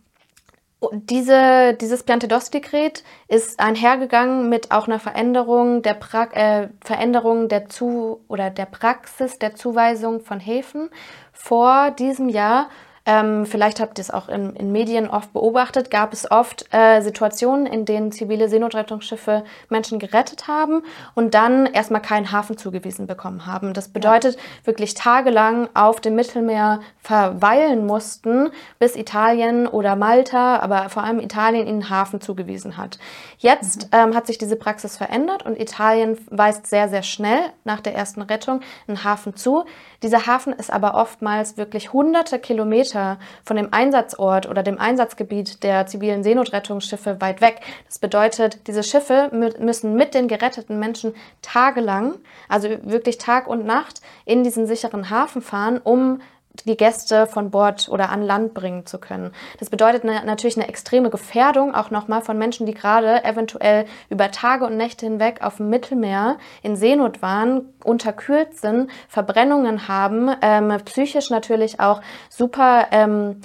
diese, 0.91 1.75
dieses 1.75 2.03
Piantedos-Dekret 2.03 3.05
ist 3.29 3.61
einhergegangen 3.61 4.49
mit 4.49 4.71
auch 4.71 4.87
einer 4.87 4.99
Veränderung 4.99 5.83
der, 5.83 5.95
pra 5.95 6.25
äh, 6.33 6.69
Veränderung 6.85 7.49
der 7.49 7.69
Zu 7.69 8.21
oder 8.29 8.51
der 8.51 8.67
Praxis 8.67 9.39
der 9.39 9.55
Zuweisung 9.55 10.21
von 10.21 10.41
Häfen. 10.41 10.91
Vor 11.33 11.91
diesem 11.93 12.29
Jahr 12.29 12.69
ähm, 13.05 13.47
vielleicht 13.47 13.81
habt 13.81 13.99
ihr 13.99 14.03
es 14.03 14.13
auch 14.13 14.29
in, 14.29 14.55
in, 14.55 14.71
Medien 14.71 15.11
oft 15.11 15.33
beobachtet, 15.33 15.91
gab 15.91 16.13
es 16.13 16.31
oft 16.31 16.73
äh, 16.73 17.01
Situationen, 17.01 17.67
in 17.67 17.85
denen 17.85 18.13
zivile 18.13 18.49
Seenotrettungsschiffe 18.49 19.43
Menschen 19.69 19.99
gerettet 19.99 20.47
haben 20.47 20.85
und 21.15 21.35
dann 21.35 21.67
erstmal 21.67 22.01
keinen 22.01 22.31
Hafen 22.31 22.57
zugewiesen 22.57 23.09
bekommen 23.09 23.45
haben. 23.45 23.73
Das 23.73 23.89
bedeutet 23.89 24.37
ja. 24.37 24.41
wirklich 24.65 24.95
tagelang 24.95 25.69
auf 25.75 26.01
dem 26.01 26.15
Mittelmeer 26.15 26.79
verweilen 27.01 27.87
mussten, 27.87 28.51
bis 28.79 28.95
Italien 28.95 29.67
oder 29.67 29.97
Malta, 29.97 30.61
aber 30.61 30.89
vor 30.89 31.03
allem 31.03 31.19
Italien 31.19 31.67
ihnen 31.67 31.91
Hafen 31.91 32.21
zugewiesen 32.21 32.77
hat. 32.77 33.01
Jetzt 33.39 33.85
mhm. 33.87 33.99
ähm, 34.11 34.15
hat 34.15 34.29
sich 34.29 34.39
diese 34.39 34.55
Praxis 34.55 34.97
verändert 34.97 35.45
und 35.45 35.61
Italien 35.61 36.19
weist 36.31 36.69
sehr, 36.69 36.89
sehr 36.89 37.03
schnell 37.03 37.41
nach 37.65 37.81
der 37.81 37.97
ersten 37.97 38.23
Rettung 38.23 38.61
einen 38.87 39.03
Hafen 39.03 39.35
zu. 39.35 39.65
Dieser 40.05 40.27
Hafen 40.27 40.53
ist 40.53 40.73
aber 40.73 40.95
oftmals 40.95 41.57
wirklich 41.57 41.93
hunderte 41.93 42.39
Kilometer 42.39 42.92
von 42.93 43.57
dem 43.57 43.69
Einsatzort 43.73 44.49
oder 44.49 44.63
dem 44.63 44.79
Einsatzgebiet 44.79 45.63
der 45.63 45.87
zivilen 45.87 46.23
Seenotrettungsschiffe 46.23 47.21
weit 47.21 47.41
weg. 47.41 47.61
Das 47.87 47.99
bedeutet, 47.99 48.67
diese 48.67 48.83
Schiffe 48.83 49.31
müssen 49.59 49.95
mit 49.95 50.15
den 50.15 50.29
geretteten 50.29 50.79
Menschen 50.79 51.15
tagelang, 51.43 52.15
also 52.49 52.69
wirklich 52.83 53.19
Tag 53.19 53.47
und 53.47 53.65
Nacht, 53.67 54.01
in 54.25 54.45
diesen 54.45 54.67
sicheren 54.67 55.11
Hafen 55.11 55.43
fahren, 55.43 55.81
um 55.83 56.21
die 56.65 56.77
Gäste 56.77 57.27
von 57.27 57.51
Bord 57.51 57.89
oder 57.89 58.11
an 58.11 58.23
Land 58.23 58.55
bringen 58.55 58.87
zu 58.87 58.99
können. 58.99 59.33
Das 59.59 59.71
bedeutet 59.71 60.05
eine, 60.05 60.25
natürlich 60.25 60.57
eine 60.57 60.69
extreme 60.69 61.11
Gefährdung 61.11 61.75
auch 61.75 61.91
nochmal 61.91 62.23
von 62.23 62.39
Menschen, 62.39 62.67
die 62.67 62.75
gerade 62.75 63.25
eventuell 63.25 63.87
über 64.11 64.31
Tage 64.31 64.67
und 64.67 64.77
Nächte 64.77 65.07
hinweg 65.07 65.43
auf 65.43 65.57
dem 65.57 65.71
Mittelmeer 65.71 66.39
in 66.63 66.77
Seenot 66.77 67.23
waren, 67.23 67.73
unterkühlt 67.85 68.59
sind, 68.59 68.91
Verbrennungen 69.09 69.89
haben, 69.89 70.31
ähm, 70.43 70.77
psychisch 70.85 71.31
natürlich 71.31 71.81
auch 71.81 72.01
super 72.29 72.89
ähm, 72.93 73.41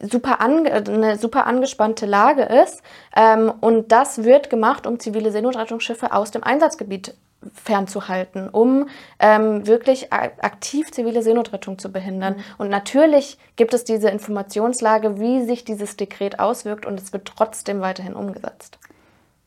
super 0.00 0.40
ange 0.40 0.72
eine 0.72 1.18
super 1.18 1.46
angespannte 1.46 2.06
Lage 2.06 2.42
ist. 2.42 2.82
Ähm, 3.16 3.52
und 3.60 3.90
das 3.92 4.24
wird 4.24 4.50
gemacht, 4.50 4.86
um 4.86 5.00
zivile 5.00 5.32
Seenotrettungsschiffe 5.32 6.12
aus 6.12 6.30
dem 6.30 6.44
Einsatzgebiet 6.44 7.14
fernzuhalten, 7.52 8.48
um 8.48 8.88
ähm, 9.18 9.66
wirklich 9.66 10.12
aktiv 10.12 10.90
zivile 10.90 11.22
Seenotrettung 11.22 11.78
zu 11.78 11.90
behindern. 11.90 12.36
Mhm. 12.36 12.42
Und 12.58 12.70
natürlich 12.70 13.38
gibt 13.56 13.74
es 13.74 13.84
diese 13.84 14.08
Informationslage, 14.08 15.20
wie 15.20 15.44
sich 15.44 15.64
dieses 15.64 15.96
Dekret 15.96 16.38
auswirkt 16.38 16.86
und 16.86 17.00
es 17.00 17.12
wird 17.12 17.26
trotzdem 17.26 17.80
weiterhin 17.80 18.14
umgesetzt. 18.14 18.78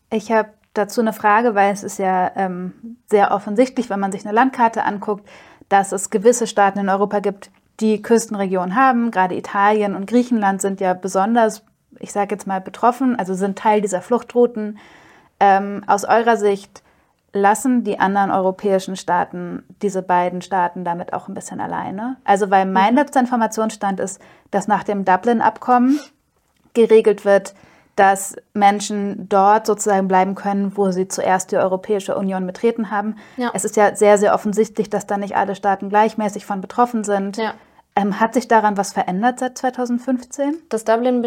Ich 0.10 0.32
habe 0.32 0.50
dazu 0.74 1.02
eine 1.02 1.14
Frage, 1.14 1.56
weil 1.56 1.74
es 1.74 1.84
ist 1.84 2.00
ja 2.00 2.32
ähm, 2.36 2.98
sehr 3.10 3.32
offensichtlich, 3.32 3.90
wenn 3.90 4.00
man 4.00 4.12
sich 4.12 4.26
eine 4.26 4.34
Landkarte 4.34 4.84
anguckt, 4.84 5.28
dass 5.70 5.92
es 5.92 6.10
gewisse 6.10 6.48
Staaten 6.48 6.80
in 6.80 6.90
Europa 6.90 7.20
gibt, 7.20 7.50
die 7.80 8.02
Küstenregionen 8.02 8.76
haben. 8.76 9.12
Gerade 9.12 9.36
Italien 9.36 9.96
und 9.96 10.08
Griechenland 10.08 10.62
sind 10.62 10.80
ja 10.80 10.94
besonders, 10.94 11.64
ich 12.00 12.12
sage 12.12 12.36
jetzt 12.36 12.48
mal, 12.48 12.62
betroffen, 12.62 13.18
also 13.18 13.34
sind 13.34 13.58
Teil 13.58 13.82
dieser 13.82 14.02
Fluchtrouten. 14.02 14.80
Ähm, 15.40 15.84
aus 15.86 16.04
eurer 16.04 16.38
Sicht, 16.38 16.82
lassen 17.34 17.84
die 17.84 18.00
anderen 18.00 18.32
europäischen 18.32 18.96
Staaten 18.96 19.64
diese 19.82 20.02
beiden 20.02 20.42
Staaten 20.42 20.84
damit 20.84 21.14
auch 21.14 21.28
ein 21.28 21.34
bisschen 21.34 21.60
alleine? 21.60 22.18
Also, 22.24 22.50
weil 22.50 22.66
mein 22.66 22.94
mhm. 22.94 23.00
letzter 23.00 23.20
Informationsstand 23.20 24.00
ist, 24.00 24.22
dass 24.52 24.68
nach 24.68 24.84
dem 24.84 25.06
Dublin-Abkommen 25.06 26.00
geregelt 26.74 27.26
wird, 27.26 27.54
dass 27.98 28.36
Menschen 28.54 29.28
dort 29.28 29.66
sozusagen 29.66 30.08
bleiben 30.08 30.36
können, 30.36 30.78
wo 30.78 30.92
sie 30.92 31.08
zuerst 31.08 31.52
die 31.52 31.58
Europäische 31.58 32.16
Union 32.16 32.46
betreten 32.46 32.92
haben. 32.92 33.16
Ja. 33.38 33.50
Es 33.54 33.66
ist 33.66 33.76
ja 33.76 33.96
sehr, 33.96 34.20
sehr 34.20 34.36
offensichtlich, 34.36 34.90
dass 34.90 35.08
da 35.08 35.18
nicht 35.18 35.36
alle 35.36 35.56
Staaten 35.56 35.90
gleichmäßig 35.90 36.46
von 36.46 36.62
betroffen 36.62 37.04
sind. 37.04 37.38
Ja. 37.38 37.56
Ähm, 37.96 38.20
hat 38.20 38.36
sich 38.36 38.48
daran 38.48 38.78
was 38.78 38.94
verändert 38.94 39.40
seit 39.40 39.58
2015? 39.58 40.58
Das 40.70 40.86
Dublin 40.86 41.22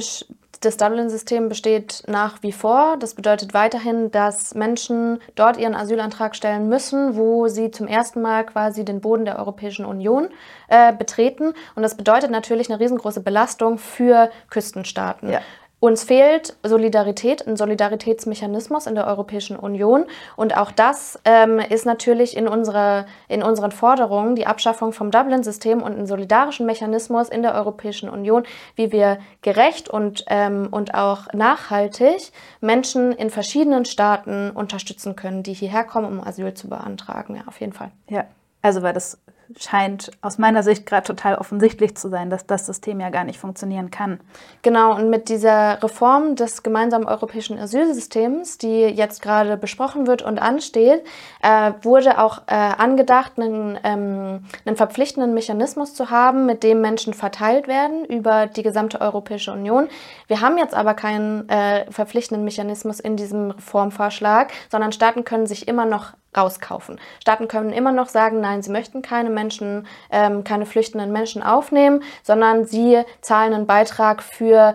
das 0.60 0.76
Dublin-System 0.76 1.48
besteht 1.48 2.02
nach 2.06 2.42
wie 2.42 2.52
vor. 2.52 2.96
Das 2.98 3.14
bedeutet 3.14 3.54
weiterhin, 3.54 4.10
dass 4.10 4.54
Menschen 4.54 5.18
dort 5.34 5.56
ihren 5.56 5.74
Asylantrag 5.74 6.36
stellen 6.36 6.68
müssen, 6.68 7.16
wo 7.16 7.48
sie 7.48 7.70
zum 7.70 7.86
ersten 7.86 8.20
Mal 8.20 8.44
quasi 8.44 8.84
den 8.84 9.00
Boden 9.00 9.24
der 9.24 9.38
Europäischen 9.38 9.86
Union 9.86 10.28
äh, 10.68 10.92
betreten. 10.92 11.54
Und 11.74 11.82
das 11.82 11.96
bedeutet 11.96 12.30
natürlich 12.30 12.70
eine 12.70 12.78
riesengroße 12.78 13.22
Belastung 13.22 13.78
für 13.78 14.30
Küstenstaaten. 14.50 15.30
Ja. 15.30 15.40
Uns 15.80 16.04
fehlt 16.04 16.56
Solidarität, 16.62 17.46
ein 17.46 17.56
Solidaritätsmechanismus 17.56 18.86
in 18.86 18.94
der 18.94 19.06
Europäischen 19.06 19.56
Union. 19.56 20.04
Und 20.36 20.54
auch 20.54 20.70
das 20.70 21.18
ähm, 21.24 21.58
ist 21.58 21.86
natürlich 21.86 22.36
in, 22.36 22.46
unserer, 22.46 23.06
in 23.28 23.42
unseren 23.42 23.72
Forderungen 23.72 24.36
die 24.36 24.46
Abschaffung 24.46 24.92
vom 24.92 25.10
Dublin-System 25.10 25.82
und 25.82 25.92
einen 25.92 26.06
solidarischen 26.06 26.66
Mechanismus 26.66 27.30
in 27.30 27.42
der 27.42 27.54
Europäischen 27.54 28.10
Union, 28.10 28.44
wie 28.76 28.92
wir 28.92 29.18
gerecht 29.40 29.88
und, 29.88 30.24
ähm, 30.28 30.68
und 30.70 30.94
auch 30.94 31.32
nachhaltig 31.32 32.30
Menschen 32.60 33.12
in 33.12 33.30
verschiedenen 33.30 33.86
Staaten 33.86 34.50
unterstützen 34.50 35.16
können, 35.16 35.42
die 35.42 35.54
hierher 35.54 35.84
kommen, 35.84 36.06
um 36.06 36.22
Asyl 36.22 36.52
zu 36.52 36.68
beantragen. 36.68 37.36
Ja, 37.36 37.42
auf 37.46 37.58
jeden 37.58 37.72
Fall. 37.72 37.90
Ja, 38.10 38.26
also 38.60 38.82
weil 38.82 38.92
das 38.92 39.18
scheint 39.58 40.10
aus 40.20 40.38
meiner 40.38 40.62
Sicht 40.62 40.86
gerade 40.86 41.06
total 41.06 41.34
offensichtlich 41.36 41.96
zu 41.96 42.08
sein, 42.08 42.30
dass 42.30 42.46
das 42.46 42.66
System 42.66 43.00
ja 43.00 43.10
gar 43.10 43.24
nicht 43.24 43.38
funktionieren 43.38 43.90
kann. 43.90 44.20
Genau, 44.62 44.94
und 44.94 45.10
mit 45.10 45.28
dieser 45.28 45.82
Reform 45.82 46.36
des 46.36 46.62
gemeinsamen 46.62 47.06
europäischen 47.06 47.58
Asylsystems, 47.58 48.58
die 48.58 48.82
jetzt 48.82 49.22
gerade 49.22 49.56
besprochen 49.56 50.06
wird 50.06 50.22
und 50.22 50.38
ansteht, 50.38 51.04
äh, 51.42 51.72
wurde 51.82 52.18
auch 52.18 52.42
äh, 52.46 52.54
angedacht, 52.54 53.32
einen, 53.36 53.78
ähm, 53.82 54.44
einen 54.64 54.76
verpflichtenden 54.76 55.34
Mechanismus 55.34 55.94
zu 55.94 56.10
haben, 56.10 56.46
mit 56.46 56.62
dem 56.62 56.80
Menschen 56.80 57.14
verteilt 57.14 57.66
werden 57.66 58.04
über 58.04 58.46
die 58.46 58.62
gesamte 58.62 59.00
Europäische 59.00 59.52
Union. 59.52 59.88
Wir 60.26 60.40
haben 60.40 60.58
jetzt 60.58 60.74
aber 60.74 60.94
keinen 60.94 61.48
äh, 61.48 61.90
verpflichtenden 61.90 62.44
Mechanismus 62.44 63.00
in 63.00 63.16
diesem 63.16 63.50
Reformvorschlag, 63.50 64.52
sondern 64.70 64.92
Staaten 64.92 65.24
können 65.24 65.46
sich 65.46 65.66
immer 65.66 65.86
noch 65.86 66.12
rauskaufen. 66.36 67.00
Staaten 67.20 67.48
können 67.48 67.72
immer 67.72 67.92
noch 67.92 68.08
sagen, 68.08 68.40
nein, 68.40 68.62
sie 68.62 68.70
möchten 68.70 69.02
keine 69.02 69.30
Menschen, 69.30 69.86
ähm, 70.10 70.44
keine 70.44 70.64
flüchtenden 70.66 71.12
Menschen 71.12 71.42
aufnehmen, 71.42 72.02
sondern 72.22 72.64
sie 72.66 73.02
zahlen 73.20 73.52
einen 73.52 73.66
Beitrag 73.66 74.22
für, 74.22 74.74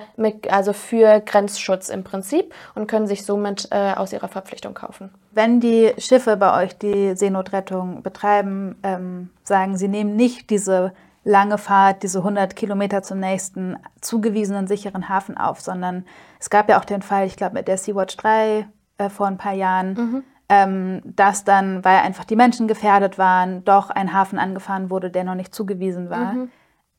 also 0.49 0.73
für 0.73 1.21
Grenzschutz 1.21 1.89
im 1.89 2.03
Prinzip 2.03 2.53
und 2.75 2.87
können 2.87 3.07
sich 3.07 3.25
somit 3.25 3.69
äh, 3.71 3.93
aus 3.95 4.11
ihrer 4.11 4.27
Verpflichtung 4.27 4.73
kaufen. 4.73 5.11
Wenn 5.31 5.59
die 5.59 5.93
Schiffe 5.97 6.35
bei 6.37 6.63
euch 6.63 6.77
die 6.77 7.15
Seenotrettung 7.15 8.03
betreiben, 8.03 8.75
ähm, 8.83 9.29
sagen, 9.43 9.77
sie 9.77 9.87
nehmen 9.87 10.15
nicht 10.15 10.49
diese 10.49 10.93
lange 11.23 11.57
Fahrt, 11.57 12.03
diese 12.03 12.19
100 12.19 12.55
Kilometer 12.55 13.01
zum 13.01 13.19
nächsten 13.19 13.77
zugewiesenen 14.01 14.67
sicheren 14.67 15.09
Hafen 15.09 15.37
auf, 15.37 15.59
sondern 15.59 16.05
es 16.39 16.49
gab 16.49 16.69
ja 16.69 16.79
auch 16.79 16.85
den 16.85 17.01
Fall, 17.01 17.25
ich 17.25 17.35
glaube 17.35 17.55
mit 17.55 17.67
der 17.67 17.77
Sea-Watch 17.77 18.15
3 18.17 18.67
äh, 18.97 19.09
vor 19.09 19.25
ein 19.25 19.37
paar 19.37 19.53
Jahren, 19.53 19.93
mhm 19.93 20.23
ähm, 20.49 21.01
dass 21.03 21.43
dann, 21.43 21.83
weil 21.83 21.99
einfach 21.99 22.25
die 22.25 22.35
Menschen 22.35 22.67
gefährdet 22.67 23.17
waren, 23.17 23.63
doch 23.65 23.89
ein 23.89 24.13
Hafen 24.13 24.39
angefahren 24.39 24.89
wurde, 24.89 25.09
der 25.09 25.23
noch 25.23 25.35
nicht 25.35 25.53
zugewiesen 25.53 26.09
war. 26.09 26.33
Mhm. 26.33 26.51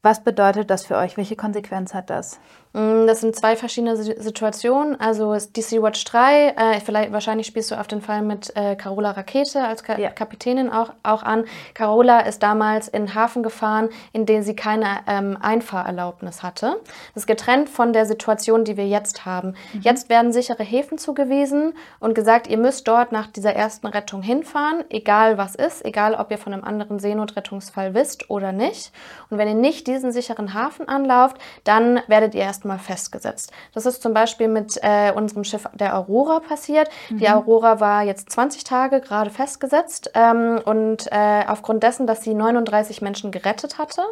Was 0.02 0.22
bedeutet 0.22 0.70
das 0.70 0.86
für 0.86 0.96
euch? 0.96 1.16
Welche 1.16 1.36
Konsequenz 1.36 1.94
hat 1.94 2.10
das? 2.10 2.40
Mm, 2.76 3.06
das 3.06 3.22
sind 3.22 3.34
zwei 3.34 3.56
verschiedene 3.56 3.96
Situationen. 3.96 5.00
Also 5.00 5.34
die 5.34 5.62
Sea-Watch 5.62 6.04
3, 6.04 6.48
äh, 6.48 6.80
vielleicht, 6.80 7.10
wahrscheinlich 7.10 7.46
spielst 7.46 7.70
du 7.70 7.80
auf 7.80 7.86
den 7.86 8.02
Fall 8.02 8.20
mit 8.20 8.54
äh, 8.54 8.76
Carola 8.76 9.12
Rakete 9.12 9.64
als 9.64 9.82
Ka 9.82 9.98
ja. 9.98 10.10
Kapitänin 10.10 10.68
auch, 10.68 10.92
auch 11.02 11.22
an. 11.22 11.46
Carola 11.72 12.20
ist 12.20 12.42
damals 12.42 12.88
in 12.88 13.14
Hafen 13.14 13.42
gefahren, 13.42 13.88
in 14.12 14.26
den 14.26 14.42
sie 14.42 14.54
keine 14.54 14.88
ähm, 15.06 15.38
Einfahrerlaubnis 15.40 16.42
hatte. 16.42 16.76
Das 17.14 17.22
ist 17.22 17.26
getrennt 17.26 17.70
von 17.70 17.94
der 17.94 18.04
Situation, 18.04 18.64
die 18.64 18.76
wir 18.76 18.86
jetzt 18.86 19.24
haben. 19.24 19.54
Mhm. 19.72 19.80
Jetzt 19.80 20.10
werden 20.10 20.30
sichere 20.34 20.62
Häfen 20.62 20.98
zugewiesen 20.98 21.72
und 21.98 22.14
gesagt, 22.14 22.46
ihr 22.46 22.58
müsst 22.58 22.86
dort 22.86 23.10
nach 23.10 23.26
dieser 23.26 23.54
ersten 23.54 23.86
Rettung 23.86 24.20
hinfahren, 24.20 24.84
egal 24.90 25.38
was 25.38 25.54
ist, 25.54 25.82
egal 25.82 26.14
ob 26.14 26.30
ihr 26.30 26.36
von 26.36 26.52
einem 26.52 26.64
anderen 26.64 26.98
Seenotrettungsfall 26.98 27.94
wisst 27.94 28.28
oder 28.28 28.52
nicht. 28.52 28.92
Und 29.30 29.38
wenn 29.38 29.48
ihr 29.48 29.54
nicht 29.54 29.86
diesen 29.86 30.12
sicheren 30.12 30.52
Hafen 30.52 30.88
anlauft, 30.88 31.38
dann 31.64 32.00
werdet 32.06 32.34
ihr 32.34 32.42
erst 32.42 32.65
erstmal 32.66 32.78
festgesetzt. 32.78 33.52
Das 33.72 33.86
ist 33.86 34.02
zum 34.02 34.12
Beispiel 34.12 34.48
mit 34.48 34.78
äh, 34.82 35.12
unserem 35.12 35.44
Schiff 35.44 35.68
der 35.74 35.96
Aurora 35.96 36.40
passiert. 36.40 36.88
Mhm. 37.10 37.18
Die 37.18 37.28
Aurora 37.28 37.80
war 37.80 38.02
jetzt 38.02 38.30
20 38.30 38.64
Tage 38.64 39.00
gerade 39.00 39.30
festgesetzt 39.30 40.10
ähm, 40.14 40.60
und 40.64 41.06
äh, 41.12 41.44
aufgrund 41.46 41.82
dessen, 41.82 42.06
dass 42.06 42.22
sie 42.22 42.34
39 42.34 43.02
Menschen 43.02 43.30
gerettet 43.30 43.78
hatte 43.78 44.02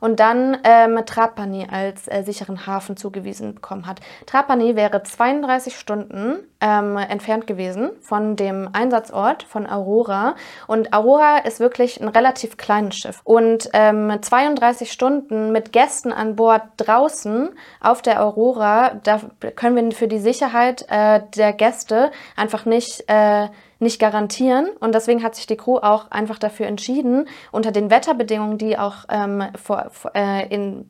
und 0.00 0.18
dann 0.18 0.58
ähm, 0.64 1.00
Trapani 1.06 1.68
als 1.70 2.08
äh, 2.08 2.22
sicheren 2.24 2.66
Hafen 2.66 2.96
zugewiesen 2.96 3.54
bekommen 3.54 3.86
hat. 3.86 4.00
Trapani 4.26 4.74
wäre 4.74 5.02
32 5.02 5.78
Stunden 5.78 6.40
ähm, 6.60 6.96
entfernt 6.96 7.46
gewesen 7.46 7.90
von 8.00 8.34
dem 8.34 8.68
Einsatzort 8.72 9.44
von 9.44 9.68
Aurora 9.68 10.34
und 10.66 10.92
Aurora 10.92 11.38
ist 11.38 11.60
wirklich 11.60 12.00
ein 12.00 12.08
relativ 12.08 12.56
kleines 12.56 12.96
Schiff 12.96 13.20
und 13.22 13.68
ähm, 13.72 14.18
32 14.20 14.90
Stunden 14.90 15.52
mit 15.52 15.72
Gästen 15.72 16.12
an 16.12 16.34
Bord 16.34 16.62
draußen 16.78 17.50
auf 17.82 18.02
der 18.02 18.22
Aurora, 18.22 19.00
da 19.02 19.20
können 19.56 19.76
wir 19.76 19.92
für 19.92 20.08
die 20.08 20.18
Sicherheit 20.18 20.86
äh, 20.88 21.20
der 21.36 21.52
Gäste 21.52 22.10
einfach 22.36 22.64
nicht 22.64 23.04
äh, 23.08 23.48
nicht 23.82 23.98
garantieren. 23.98 24.68
Und 24.80 24.94
deswegen 24.94 25.22
hat 25.22 25.34
sich 25.34 25.46
die 25.46 25.56
Crew 25.56 25.76
auch 25.76 26.10
einfach 26.10 26.38
dafür 26.38 26.66
entschieden, 26.66 27.28
unter 27.50 27.72
den 27.72 27.90
Wetterbedingungen, 27.90 28.56
die 28.56 28.78
auch 28.78 29.04
ähm, 29.10 29.42
vor, 29.60 29.90
äh, 30.14 30.48
in, 30.48 30.88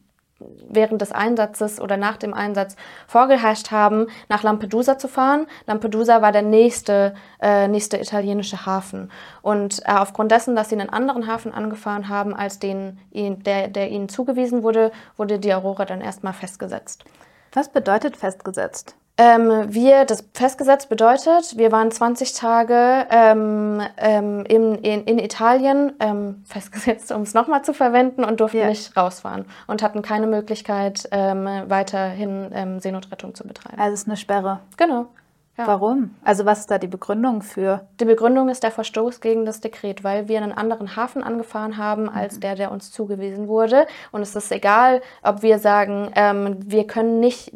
während 0.68 1.00
des 1.00 1.12
Einsatzes 1.12 1.80
oder 1.80 1.96
nach 1.96 2.16
dem 2.16 2.34
Einsatz 2.34 2.76
vorgeherrscht 3.06 3.70
haben, 3.70 4.06
nach 4.28 4.42
Lampedusa 4.42 4.98
zu 4.98 5.08
fahren. 5.08 5.46
Lampedusa 5.66 6.22
war 6.22 6.32
der 6.32 6.42
nächste, 6.42 7.14
äh, 7.40 7.68
nächste 7.68 7.98
italienische 7.98 8.66
Hafen. 8.66 9.10
Und 9.42 9.80
äh, 9.84 9.92
aufgrund 9.92 10.30
dessen, 10.30 10.56
dass 10.56 10.68
sie 10.68 10.78
einen 10.78 10.90
anderen 10.90 11.26
Hafen 11.26 11.52
angefahren 11.52 12.08
haben, 12.08 12.34
als 12.34 12.58
den, 12.58 12.98
der, 13.12 13.68
der 13.68 13.90
ihnen 13.90 14.08
zugewiesen 14.08 14.62
wurde, 14.62 14.92
wurde 15.16 15.38
die 15.38 15.52
Aurora 15.52 15.84
dann 15.84 16.00
erstmal 16.00 16.32
festgesetzt. 16.32 17.04
Was 17.52 17.68
bedeutet 17.68 18.16
festgesetzt? 18.16 18.96
Ähm, 19.18 19.66
wir, 19.68 20.06
das 20.06 20.24
festgesetzt 20.32 20.88
bedeutet, 20.88 21.58
wir 21.58 21.70
waren 21.70 21.90
20 21.90 22.32
Tage 22.32 23.06
ähm, 23.10 23.82
ähm, 23.98 24.44
in, 24.48 24.76
in, 24.76 25.04
in, 25.04 25.18
Italien 25.18 25.92
ähm, 26.00 26.42
festgesetzt, 26.48 27.12
um 27.12 27.22
es 27.22 27.34
nochmal 27.34 27.62
zu 27.62 27.74
verwenden 27.74 28.24
und 28.24 28.40
durften 28.40 28.58
ja. 28.58 28.68
nicht 28.68 28.96
rausfahren 28.96 29.44
und 29.66 29.82
hatten 29.82 30.00
keine 30.00 30.26
Möglichkeit, 30.26 31.08
ähm, 31.10 31.46
weiterhin 31.66 32.50
ähm, 32.54 32.80
Seenotrettung 32.80 33.34
zu 33.34 33.46
betreiben. 33.46 33.78
Also 33.78 33.92
es 33.92 34.00
ist 34.02 34.08
eine 34.08 34.16
Sperre. 34.16 34.60
Genau. 34.78 35.08
Ja. 35.58 35.66
Warum? 35.66 36.14
Also 36.24 36.46
was 36.46 36.60
ist 36.60 36.70
da 36.70 36.78
die 36.78 36.86
Begründung 36.86 37.42
für? 37.42 37.86
Die 38.00 38.06
Begründung 38.06 38.48
ist 38.48 38.62
der 38.62 38.70
Verstoß 38.70 39.20
gegen 39.20 39.44
das 39.44 39.60
Dekret, 39.60 40.02
weil 40.02 40.26
wir 40.26 40.38
einen 40.42 40.52
anderen 40.52 40.96
Hafen 40.96 41.22
angefahren 41.22 41.76
haben 41.76 42.08
als 42.08 42.36
mhm. 42.36 42.40
der, 42.40 42.54
der 42.54 42.72
uns 42.72 42.90
zugewiesen 42.90 43.48
wurde. 43.48 43.86
Und 44.12 44.22
es 44.22 44.34
ist 44.34 44.50
egal, 44.50 45.02
ob 45.22 45.42
wir 45.42 45.58
sagen, 45.58 46.10
ähm, 46.14 46.56
wir 46.64 46.86
können 46.86 47.20
nicht 47.20 47.52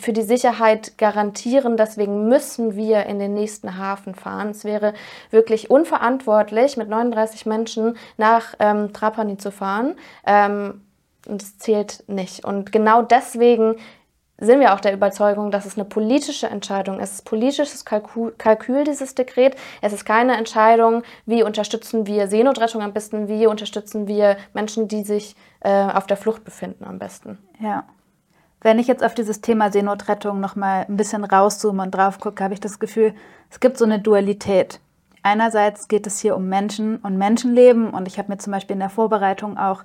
für 0.00 0.14
die 0.14 0.22
Sicherheit 0.22 0.96
garantieren, 0.96 1.76
deswegen 1.76 2.28
müssen 2.28 2.76
wir 2.76 3.04
in 3.04 3.18
den 3.18 3.34
nächsten 3.34 3.76
Hafen 3.76 4.14
fahren. 4.14 4.48
Es 4.48 4.64
wäre 4.64 4.94
wirklich 5.30 5.70
unverantwortlich, 5.70 6.78
mit 6.78 6.88
39 6.88 7.44
Menschen 7.44 7.98
nach 8.16 8.54
ähm, 8.58 8.94
Trapani 8.94 9.36
zu 9.36 9.52
fahren. 9.52 9.96
Ähm, 10.26 10.80
und 11.26 11.42
es 11.42 11.58
zählt 11.58 12.04
nicht. 12.06 12.44
Und 12.44 12.72
genau 12.72 13.02
deswegen 13.02 13.76
sind 14.44 14.60
wir 14.60 14.74
auch 14.74 14.80
der 14.80 14.92
Überzeugung, 14.92 15.50
dass 15.50 15.66
es 15.66 15.76
eine 15.76 15.84
politische 15.84 16.46
Entscheidung 16.46 17.00
ist. 17.00 17.10
Es 17.10 17.14
ist 17.16 17.24
politisches 17.24 17.84
Kalkül, 17.84 18.32
Kalkül, 18.38 18.84
dieses 18.84 19.14
Dekret. 19.14 19.56
Es 19.80 19.92
ist 19.92 20.04
keine 20.04 20.36
Entscheidung, 20.36 21.02
wie 21.26 21.42
unterstützen 21.42 22.06
wir 22.06 22.28
Seenotrettung 22.28 22.82
am 22.82 22.92
besten, 22.92 23.28
wie 23.28 23.46
unterstützen 23.46 24.06
wir 24.06 24.36
Menschen, 24.52 24.88
die 24.88 25.04
sich 25.04 25.36
äh, 25.60 25.70
auf 25.70 26.06
der 26.06 26.16
Flucht 26.16 26.44
befinden 26.44 26.84
am 26.84 26.98
besten. 26.98 27.38
Ja. 27.60 27.84
Wenn 28.60 28.78
ich 28.78 28.86
jetzt 28.86 29.04
auf 29.04 29.14
dieses 29.14 29.42
Thema 29.42 29.70
Seenotrettung 29.70 30.40
nochmal 30.40 30.86
ein 30.88 30.96
bisschen 30.96 31.24
rauszoome 31.24 31.82
und 31.82 31.90
drauf 31.90 32.18
gucke, 32.18 32.42
habe 32.42 32.54
ich 32.54 32.60
das 32.60 32.78
Gefühl, 32.78 33.14
es 33.50 33.60
gibt 33.60 33.76
so 33.76 33.84
eine 33.84 33.98
Dualität. 33.98 34.80
Einerseits 35.22 35.88
geht 35.88 36.06
es 36.06 36.18
hier 36.20 36.36
um 36.36 36.48
Menschen 36.48 36.96
und 36.98 37.16
Menschenleben 37.16 37.90
und 37.90 38.08
ich 38.08 38.18
habe 38.18 38.30
mir 38.30 38.38
zum 38.38 38.52
Beispiel 38.52 38.74
in 38.74 38.80
der 38.80 38.90
Vorbereitung 38.90 39.58
auch 39.58 39.82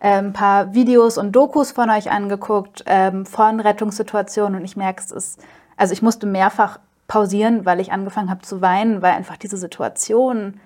ein 0.00 0.32
paar 0.32 0.74
Videos 0.74 1.18
und 1.18 1.32
Dokus 1.32 1.72
von 1.72 1.90
euch 1.90 2.10
angeguckt 2.10 2.84
ähm, 2.86 3.26
von 3.26 3.60
Rettungssituationen 3.60 4.60
und 4.60 4.64
ich 4.64 4.76
merke, 4.76 5.02
es 5.02 5.10
ist, 5.10 5.40
also 5.76 5.92
ich 5.92 6.02
musste 6.02 6.26
mehrfach 6.26 6.78
pausieren, 7.08 7.64
weil 7.64 7.80
ich 7.80 7.90
angefangen 7.90 8.30
habe 8.30 8.42
zu 8.42 8.60
weinen, 8.60 9.02
weil 9.02 9.12
einfach 9.12 9.36
diese 9.36 9.56
Situationen 9.56 10.60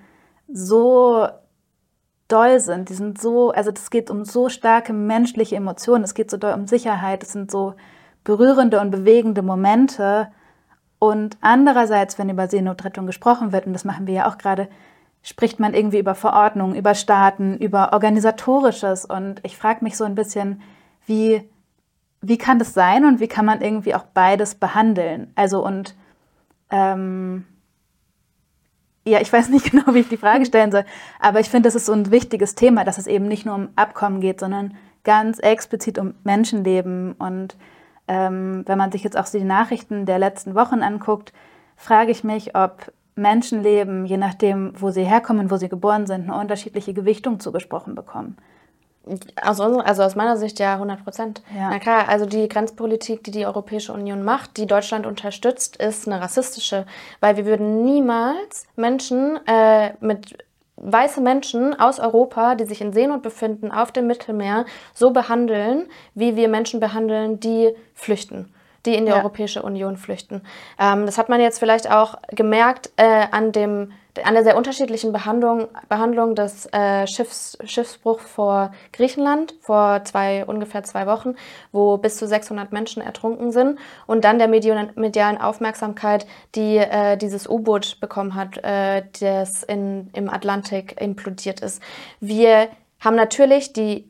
so 0.51 1.27
doll 2.27 2.59
sind. 2.59 2.89
Die 2.89 2.93
sind 2.93 3.19
so, 3.19 3.51
also 3.51 3.71
es 3.71 3.89
geht 3.89 4.09
um 4.09 4.25
so 4.25 4.49
starke 4.49 4.93
menschliche 4.93 5.55
Emotionen, 5.55 6.03
es 6.03 6.13
geht 6.13 6.29
so 6.29 6.37
doll 6.37 6.53
um 6.53 6.67
Sicherheit, 6.67 7.23
es 7.23 7.31
sind 7.31 7.49
so 7.49 7.75
berührende 8.23 8.79
und 8.79 8.91
bewegende 8.91 9.41
Momente. 9.41 10.27
Und 10.99 11.37
andererseits, 11.41 12.17
wenn 12.17 12.29
über 12.29 12.47
Seenotrettung 12.47 13.05
gesprochen 13.05 13.51
wird, 13.51 13.65
und 13.65 13.73
das 13.73 13.85
machen 13.85 14.07
wir 14.07 14.13
ja 14.13 14.29
auch 14.29 14.37
gerade, 14.37 14.67
spricht 15.23 15.59
man 15.59 15.73
irgendwie 15.73 15.99
über 15.99 16.15
Verordnungen, 16.15 16.75
über 16.75 16.93
Staaten, 16.93 17.57
über 17.57 17.93
Organisatorisches. 17.93 19.05
Und 19.05 19.39
ich 19.43 19.57
frage 19.57 19.83
mich 19.83 19.97
so 19.97 20.03
ein 20.03 20.15
bisschen, 20.15 20.61
wie, 21.05 21.49
wie 22.21 22.37
kann 22.37 22.59
das 22.59 22.73
sein 22.73 23.05
und 23.05 23.21
wie 23.21 23.29
kann 23.29 23.45
man 23.45 23.61
irgendwie 23.61 23.95
auch 23.95 24.03
beides 24.03 24.55
behandeln? 24.55 25.31
Also 25.35 25.65
und 25.65 25.95
ähm, 26.69 27.45
ja, 29.05 29.21
ich 29.21 29.31
weiß 29.31 29.49
nicht 29.49 29.71
genau, 29.71 29.93
wie 29.93 29.99
ich 29.99 30.09
die 30.09 30.17
Frage 30.17 30.45
stellen 30.45 30.71
soll, 30.71 30.85
aber 31.19 31.39
ich 31.39 31.49
finde, 31.49 31.67
das 31.67 31.75
ist 31.75 31.85
so 31.85 31.93
ein 31.93 32.11
wichtiges 32.11 32.55
Thema, 32.55 32.83
dass 32.83 32.97
es 32.97 33.07
eben 33.07 33.27
nicht 33.27 33.45
nur 33.45 33.55
um 33.55 33.69
Abkommen 33.75 34.19
geht, 34.19 34.41
sondern 34.41 34.75
ganz 35.05 35.39
explizit 35.39 35.97
um 35.99 36.15
Menschenleben. 36.23 37.13
Und 37.13 37.57
ähm, 38.09 38.63
wenn 38.65 38.77
man 38.77 38.91
sich 38.91 39.03
jetzt 39.03 39.17
auch 39.17 39.25
so 39.25 39.37
die 39.37 39.43
Nachrichten 39.45 40.05
der 40.05 40.19
letzten 40.19 40.55
Wochen 40.55 40.81
anguckt, 40.81 41.31
frage 41.75 42.11
ich 42.11 42.23
mich, 42.23 42.55
ob 42.55 42.91
Menschenleben, 43.15 44.05
je 44.05 44.17
nachdem, 44.17 44.73
wo 44.79 44.91
sie 44.91 45.03
herkommen, 45.03 45.51
wo 45.51 45.57
sie 45.57 45.69
geboren 45.69 46.07
sind, 46.07 46.29
eine 46.29 46.39
unterschiedliche 46.39 46.93
Gewichtung 46.93 47.39
zugesprochen 47.39 47.95
bekommen. 47.95 48.37
Aus 49.41 49.59
unserer, 49.59 49.85
also 49.85 50.01
aus 50.03 50.15
meiner 50.15 50.37
Sicht 50.37 50.59
ja 50.59 50.73
100 50.73 51.03
Prozent. 51.03 51.43
Ja. 51.53 51.69
Na 51.69 51.79
klar, 51.79 52.07
also 52.07 52.25
die 52.25 52.47
Grenzpolitik, 52.47 53.23
die 53.23 53.31
die 53.31 53.45
Europäische 53.45 53.91
Union 53.93 54.23
macht, 54.23 54.57
die 54.57 54.65
Deutschland 54.65 55.05
unterstützt, 55.05 55.75
ist 55.75 56.07
eine 56.07 56.21
rassistische, 56.21 56.85
weil 57.19 57.35
wir 57.35 57.45
würden 57.45 57.83
niemals 57.83 58.65
Menschen 58.77 59.39
äh, 59.45 59.91
mit 59.99 60.37
weiße 60.77 61.21
Menschen 61.21 61.77
aus 61.79 61.99
Europa, 61.99 62.55
die 62.55 62.65
sich 62.65 62.81
in 62.81 62.93
Seenot 62.93 63.21
befinden, 63.21 63.71
auf 63.71 63.91
dem 63.91 64.07
Mittelmeer, 64.07 64.65
so 64.93 65.11
behandeln, 65.11 65.87
wie 66.15 66.35
wir 66.35 66.47
Menschen 66.47 66.79
behandeln, 66.79 67.39
die 67.39 67.75
flüchten 67.93 68.53
die 68.85 68.95
in 68.95 69.05
die 69.05 69.11
ja. 69.11 69.17
Europäische 69.17 69.61
Union 69.61 69.97
flüchten. 69.97 70.41
Ähm, 70.79 71.05
das 71.05 71.17
hat 71.17 71.29
man 71.29 71.39
jetzt 71.39 71.59
vielleicht 71.59 71.89
auch 71.89 72.15
gemerkt 72.29 72.91
äh, 72.97 73.25
an, 73.31 73.51
dem, 73.51 73.91
an 74.23 74.33
der 74.33 74.43
sehr 74.43 74.57
unterschiedlichen 74.57 75.11
Behandlung, 75.11 75.67
Behandlung 75.89 76.35
des 76.35 76.67
äh, 76.73 77.07
Schiffs, 77.07 77.57
Schiffsbruchs 77.63 78.25
vor 78.25 78.71
Griechenland 78.91 79.55
vor 79.61 80.03
zwei, 80.03 80.45
ungefähr 80.45 80.83
zwei 80.83 81.07
Wochen, 81.07 81.35
wo 81.71 81.97
bis 81.97 82.17
zu 82.17 82.27
600 82.27 82.71
Menschen 82.71 83.01
ertrunken 83.01 83.51
sind 83.51 83.79
und 84.05 84.25
dann 84.25 84.37
der 84.37 84.47
medialen 84.47 85.37
Aufmerksamkeit, 85.37 86.25
die 86.55 86.77
äh, 86.77 87.17
dieses 87.17 87.47
U-Boot 87.47 87.99
bekommen 88.01 88.35
hat, 88.35 88.57
äh, 88.63 89.03
das 89.19 89.63
in, 89.63 90.09
im 90.13 90.29
Atlantik 90.29 90.99
implodiert 91.01 91.61
ist. 91.61 91.81
Wir 92.19 92.69
haben 93.03 93.15
natürlich 93.15 93.73
die, 93.73 94.09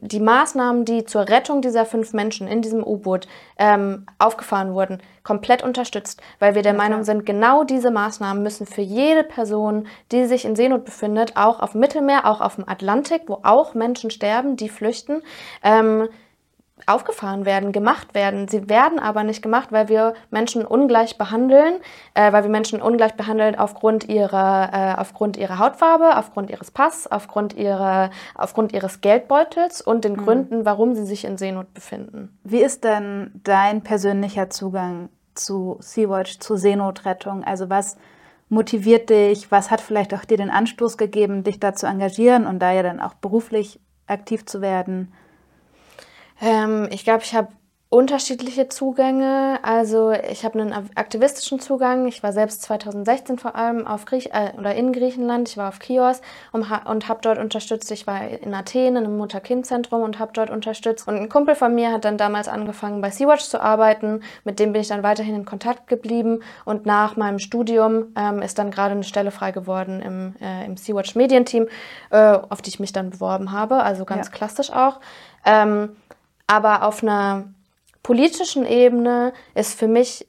die 0.00 0.20
Maßnahmen, 0.20 0.84
die 0.84 1.04
zur 1.04 1.28
Rettung 1.28 1.60
dieser 1.60 1.84
fünf 1.84 2.12
Menschen 2.12 2.46
in 2.46 2.62
diesem 2.62 2.84
U-Boot 2.84 3.26
ähm, 3.58 4.06
aufgefahren 4.18 4.74
wurden, 4.74 5.02
komplett 5.24 5.62
unterstützt, 5.62 6.22
weil 6.38 6.54
wir 6.54 6.62
der 6.62 6.72
ja, 6.72 6.78
Meinung 6.78 7.02
sind, 7.02 7.26
genau 7.26 7.64
diese 7.64 7.90
Maßnahmen 7.90 8.42
müssen 8.42 8.66
für 8.66 8.80
jede 8.80 9.24
Person, 9.24 9.88
die 10.12 10.26
sich 10.26 10.44
in 10.44 10.54
Seenot 10.54 10.84
befindet, 10.84 11.36
auch 11.36 11.60
auf 11.60 11.72
dem 11.72 11.80
Mittelmeer, 11.80 12.26
auch 12.26 12.40
auf 12.40 12.54
dem 12.54 12.68
Atlantik, 12.68 13.22
wo 13.26 13.40
auch 13.42 13.74
Menschen 13.74 14.10
sterben, 14.10 14.56
die 14.56 14.68
flüchten, 14.68 15.22
ähm, 15.64 16.08
aufgefahren 16.86 17.44
werden, 17.44 17.72
gemacht 17.72 18.14
werden. 18.14 18.48
Sie 18.48 18.68
werden 18.68 18.98
aber 18.98 19.24
nicht 19.24 19.42
gemacht, 19.42 19.72
weil 19.72 19.88
wir 19.88 20.14
Menschen 20.30 20.64
ungleich 20.64 21.18
behandeln, 21.18 21.74
äh, 22.14 22.32
weil 22.32 22.42
wir 22.42 22.50
Menschen 22.50 22.80
ungleich 22.80 23.14
behandeln 23.14 23.56
aufgrund 23.56 24.08
ihrer, 24.08 24.70
äh, 24.72 25.00
aufgrund 25.00 25.36
ihrer 25.36 25.58
Hautfarbe, 25.58 26.16
aufgrund 26.16 26.50
ihres 26.50 26.70
Pass, 26.70 27.10
aufgrund, 27.10 27.54
ihrer, 27.54 28.10
aufgrund 28.34 28.72
ihres 28.72 29.00
Geldbeutels 29.00 29.80
und 29.80 30.04
den 30.04 30.12
mhm. 30.12 30.24
Gründen, 30.24 30.64
warum 30.64 30.94
sie 30.94 31.04
sich 31.04 31.24
in 31.24 31.38
Seenot 31.38 31.72
befinden. 31.74 32.38
Wie 32.44 32.62
ist 32.62 32.84
denn 32.84 33.30
dein 33.44 33.82
persönlicher 33.82 34.50
Zugang 34.50 35.08
zu 35.34 35.76
Sea-Watch, 35.80 36.38
zu 36.38 36.56
Seenotrettung? 36.56 37.44
Also 37.44 37.70
was 37.70 37.96
motiviert 38.48 39.10
dich? 39.10 39.50
Was 39.50 39.70
hat 39.70 39.80
vielleicht 39.80 40.14
auch 40.14 40.24
dir 40.24 40.36
den 40.36 40.50
Anstoß 40.50 40.96
gegeben, 40.96 41.44
dich 41.44 41.60
da 41.60 41.74
zu 41.74 41.86
engagieren 41.86 42.46
und 42.46 42.60
da 42.60 42.72
ja 42.72 42.82
dann 42.82 43.00
auch 43.00 43.14
beruflich 43.14 43.80
aktiv 44.06 44.46
zu 44.46 44.60
werden? 44.60 45.12
Ähm, 46.40 46.88
ich 46.90 47.04
glaube, 47.04 47.22
ich 47.24 47.34
habe 47.34 47.48
unterschiedliche 47.90 48.68
Zugänge. 48.68 49.60
Also 49.62 50.10
ich 50.12 50.44
habe 50.44 50.60
einen 50.60 50.74
aktivistischen 50.94 51.58
Zugang. 51.58 52.06
Ich 52.06 52.22
war 52.22 52.34
selbst 52.34 52.60
2016 52.62 53.38
vor 53.38 53.56
allem 53.56 53.86
auf 53.86 54.04
Griech 54.04 54.26
äh, 54.26 54.52
oder 54.58 54.74
in 54.74 54.92
Griechenland. 54.92 55.48
Ich 55.48 55.56
war 55.56 55.70
auf 55.70 55.78
Chios 55.78 56.20
und, 56.52 56.68
ha 56.68 56.90
und 56.90 57.08
habe 57.08 57.20
dort 57.22 57.38
unterstützt. 57.38 57.90
Ich 57.90 58.06
war 58.06 58.28
in 58.28 58.52
Athen 58.52 58.88
in 58.88 58.96
einem 58.98 59.16
Mutter-Kind-Zentrum 59.16 60.02
und 60.02 60.18
habe 60.18 60.32
dort 60.34 60.50
unterstützt. 60.50 61.08
Und 61.08 61.16
ein 61.16 61.28
Kumpel 61.30 61.54
von 61.54 61.74
mir 61.74 61.90
hat 61.90 62.04
dann 62.04 62.18
damals 62.18 62.46
angefangen 62.46 63.00
bei 63.00 63.10
Sea-Watch 63.10 63.44
zu 63.44 63.58
arbeiten. 63.58 64.20
Mit 64.44 64.58
dem 64.58 64.72
bin 64.72 64.82
ich 64.82 64.88
dann 64.88 65.02
weiterhin 65.02 65.34
in 65.34 65.44
Kontakt 65.46 65.86
geblieben. 65.86 66.40
Und 66.66 66.84
nach 66.84 67.16
meinem 67.16 67.38
Studium 67.38 68.12
ähm, 68.16 68.42
ist 68.42 68.58
dann 68.58 68.70
gerade 68.70 68.92
eine 68.92 69.04
Stelle 69.04 69.30
frei 69.30 69.50
geworden 69.52 70.02
im, 70.02 70.34
äh, 70.42 70.66
im 70.66 70.76
Sea-Watch 70.76 71.14
Medienteam, 71.14 71.68
äh, 72.10 72.18
auf 72.18 72.60
die 72.60 72.68
ich 72.68 72.80
mich 72.80 72.92
dann 72.92 73.08
beworben 73.08 73.50
habe. 73.50 73.82
Also 73.82 74.04
ganz 74.04 74.26
ja. 74.26 74.32
klassisch 74.32 74.70
auch. 74.70 75.00
Ähm, 75.46 75.96
aber 76.48 76.82
auf 76.82 77.02
einer 77.04 77.54
politischen 78.02 78.66
Ebene 78.66 79.32
ist 79.54 79.78
für 79.78 79.86
mich 79.86 80.26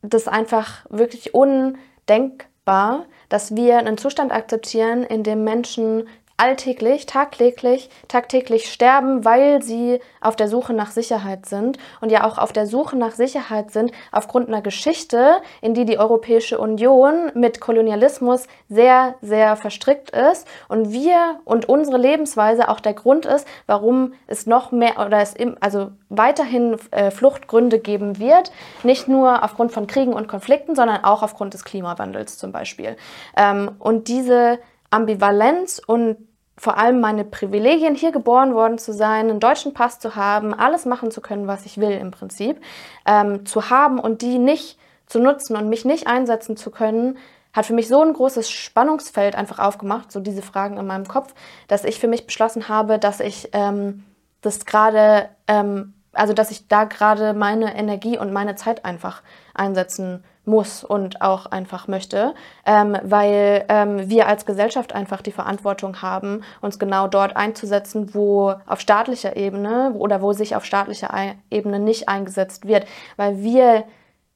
das 0.00 0.28
einfach 0.28 0.86
wirklich 0.88 1.34
undenkbar, 1.34 3.04
dass 3.28 3.54
wir 3.56 3.78
einen 3.78 3.98
Zustand 3.98 4.32
akzeptieren, 4.32 5.02
in 5.02 5.22
dem 5.22 5.44
Menschen 5.44 6.08
alltäglich, 6.40 7.04
tagtäglich, 7.04 7.90
tagtäglich 8.08 8.72
sterben, 8.72 9.26
weil 9.26 9.62
sie 9.62 10.00
auf 10.22 10.36
der 10.36 10.48
Suche 10.48 10.72
nach 10.72 10.90
Sicherheit 10.90 11.44
sind 11.44 11.78
und 12.00 12.10
ja 12.10 12.24
auch 12.24 12.38
auf 12.38 12.52
der 12.52 12.66
Suche 12.66 12.96
nach 12.96 13.12
Sicherheit 13.12 13.70
sind 13.72 13.92
aufgrund 14.10 14.48
einer 14.48 14.62
Geschichte, 14.62 15.42
in 15.60 15.74
die 15.74 15.84
die 15.84 15.98
Europäische 15.98 16.58
Union 16.58 17.30
mit 17.34 17.60
Kolonialismus 17.60 18.46
sehr, 18.70 19.16
sehr 19.20 19.54
verstrickt 19.56 20.10
ist 20.10 20.48
und 20.68 20.92
wir 20.92 21.40
und 21.44 21.68
unsere 21.68 21.98
Lebensweise 21.98 22.70
auch 22.70 22.80
der 22.80 22.94
Grund 22.94 23.26
ist, 23.26 23.46
warum 23.66 24.14
es 24.26 24.46
noch 24.46 24.72
mehr 24.72 24.98
oder 24.98 25.18
es 25.20 25.34
im, 25.34 25.58
also 25.60 25.90
weiterhin 26.08 26.78
äh, 26.90 27.10
Fluchtgründe 27.10 27.78
geben 27.78 28.18
wird, 28.18 28.50
nicht 28.82 29.08
nur 29.08 29.44
aufgrund 29.44 29.72
von 29.72 29.86
Kriegen 29.86 30.14
und 30.14 30.26
Konflikten, 30.26 30.74
sondern 30.74 31.04
auch 31.04 31.22
aufgrund 31.22 31.52
des 31.52 31.64
Klimawandels 31.64 32.38
zum 32.38 32.50
Beispiel. 32.50 32.96
Ähm, 33.36 33.72
und 33.78 34.08
diese 34.08 34.58
Ambivalenz 34.90 35.80
und 35.86 36.16
vor 36.60 36.76
allem 36.76 37.00
meine 37.00 37.24
Privilegien, 37.24 37.94
hier 37.94 38.12
geboren 38.12 38.52
worden 38.52 38.76
zu 38.76 38.92
sein, 38.92 39.30
einen 39.30 39.40
deutschen 39.40 39.72
Pass 39.72 39.98
zu 39.98 40.14
haben, 40.14 40.52
alles 40.52 40.84
machen 40.84 41.10
zu 41.10 41.22
können, 41.22 41.46
was 41.46 41.64
ich 41.64 41.78
will 41.78 41.92
im 41.92 42.10
Prinzip, 42.10 42.60
ähm, 43.06 43.46
zu 43.46 43.70
haben 43.70 43.98
und 43.98 44.20
die 44.20 44.38
nicht 44.38 44.78
zu 45.06 45.20
nutzen 45.20 45.56
und 45.56 45.70
mich 45.70 45.86
nicht 45.86 46.06
einsetzen 46.06 46.58
zu 46.58 46.70
können, 46.70 47.16
hat 47.54 47.64
für 47.64 47.72
mich 47.72 47.88
so 47.88 48.02
ein 48.02 48.12
großes 48.12 48.50
Spannungsfeld 48.50 49.36
einfach 49.36 49.58
aufgemacht, 49.58 50.12
so 50.12 50.20
diese 50.20 50.42
Fragen 50.42 50.76
in 50.76 50.86
meinem 50.86 51.08
Kopf, 51.08 51.32
dass 51.66 51.84
ich 51.84 51.98
für 51.98 52.08
mich 52.08 52.26
beschlossen 52.26 52.68
habe, 52.68 52.98
dass 52.98 53.20
ich 53.20 53.48
ähm, 53.52 54.04
das 54.42 54.66
gerade, 54.66 55.30
ähm, 55.48 55.94
also 56.12 56.34
dass 56.34 56.50
ich 56.50 56.68
da 56.68 56.84
gerade 56.84 57.32
meine 57.32 57.74
Energie 57.74 58.18
und 58.18 58.34
meine 58.34 58.54
Zeit 58.54 58.84
einfach 58.84 59.22
einsetzen 59.54 60.24
muss 60.50 60.84
und 60.84 61.22
auch 61.22 61.46
einfach 61.46 61.88
möchte, 61.88 62.34
ähm, 62.66 62.96
weil 63.02 63.64
ähm, 63.68 64.10
wir 64.10 64.26
als 64.26 64.44
Gesellschaft 64.44 64.94
einfach 64.94 65.22
die 65.22 65.32
Verantwortung 65.32 66.02
haben, 66.02 66.42
uns 66.60 66.78
genau 66.78 67.06
dort 67.08 67.36
einzusetzen, 67.36 68.14
wo 68.14 68.54
auf 68.66 68.80
staatlicher 68.80 69.36
Ebene 69.36 69.92
oder 69.94 70.20
wo 70.20 70.32
sich 70.32 70.56
auf 70.56 70.64
staatlicher 70.64 71.10
Ebene 71.50 71.78
nicht 71.78 72.08
eingesetzt 72.08 72.66
wird, 72.66 72.86
weil 73.16 73.42
wir 73.42 73.84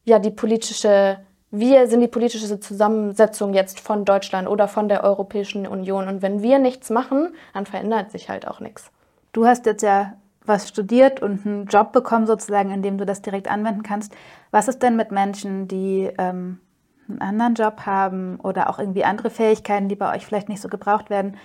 ja 0.05 0.19
die 0.19 0.31
politische 0.31 1.19
wir 1.57 1.87
sind 1.87 2.01
die 2.01 2.09
politische 2.09 2.59
Zusammensetzung 2.59 3.55
jetzt 3.55 3.79
von 3.79 4.05
Deutschland 4.05 4.49
oder 4.49 4.67
von 4.67 4.89
der 4.89 5.05
Europäischen 5.05 5.69
Union. 5.69 6.09
Und 6.09 6.21
wenn 6.21 6.43
wir 6.43 6.59
nichts 6.59 6.91
machen, 6.91 7.33
dann 7.53 7.65
verändert 7.65 8.11
sich 8.11 8.29
halt 8.29 8.49
auch 8.49 8.59
nichts. 8.59 8.91
Du 9.33 9.47
hast 9.47 9.65
jetzt 9.65 9.83
ja 9.83 10.15
was 10.45 10.69
studiert 10.69 11.21
und 11.21 11.47
einen 11.47 11.67
Job 11.67 11.93
bekommen, 11.93 12.27
sozusagen, 12.27 12.71
in 12.71 12.83
dem 12.83 12.99
du 12.99 13.07
das 13.07 13.23
direkt 13.23 13.49
anwenden 13.49 13.83
kannst. 13.83 14.15
Was 14.51 14.69
ist 14.69 14.83
denn 14.83 14.97
mit 14.97 15.11
Menschen, 15.11 15.69
die 15.69 16.11
ähm, 16.19 16.61
einen 17.09 17.21
anderen 17.21 17.55
Job 17.55 17.87
haben 17.87 18.39
oder 18.41 18.69
auch 18.69 18.79
irgendwie 18.79 19.05
andere 19.05 19.31
Fähigkeiten, 19.31 19.89
die 19.89 19.97
bei 19.97 20.15
euch 20.15 20.27
vielleicht 20.27 20.49
nicht 20.49 20.61
so 20.61 20.69
gebraucht 20.69 21.11
werden? 21.11 21.37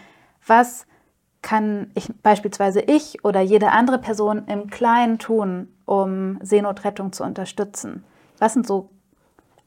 Was 0.46 0.86
kann 1.42 1.92
ich 1.96 2.12
beispielsweise 2.22 2.82
ich 2.82 3.24
oder 3.24 3.42
jede 3.42 3.72
andere 3.72 4.00
Person 4.00 4.46
im 4.48 4.70
Kleinen 4.70 5.20
tun, 5.20 5.70
um 5.86 6.38
Seenotrettung 6.42 7.14
zu 7.14 7.24
unterstützen? 7.24 8.04
Was 8.38 8.54
sind 8.54 8.68
so 8.68 8.90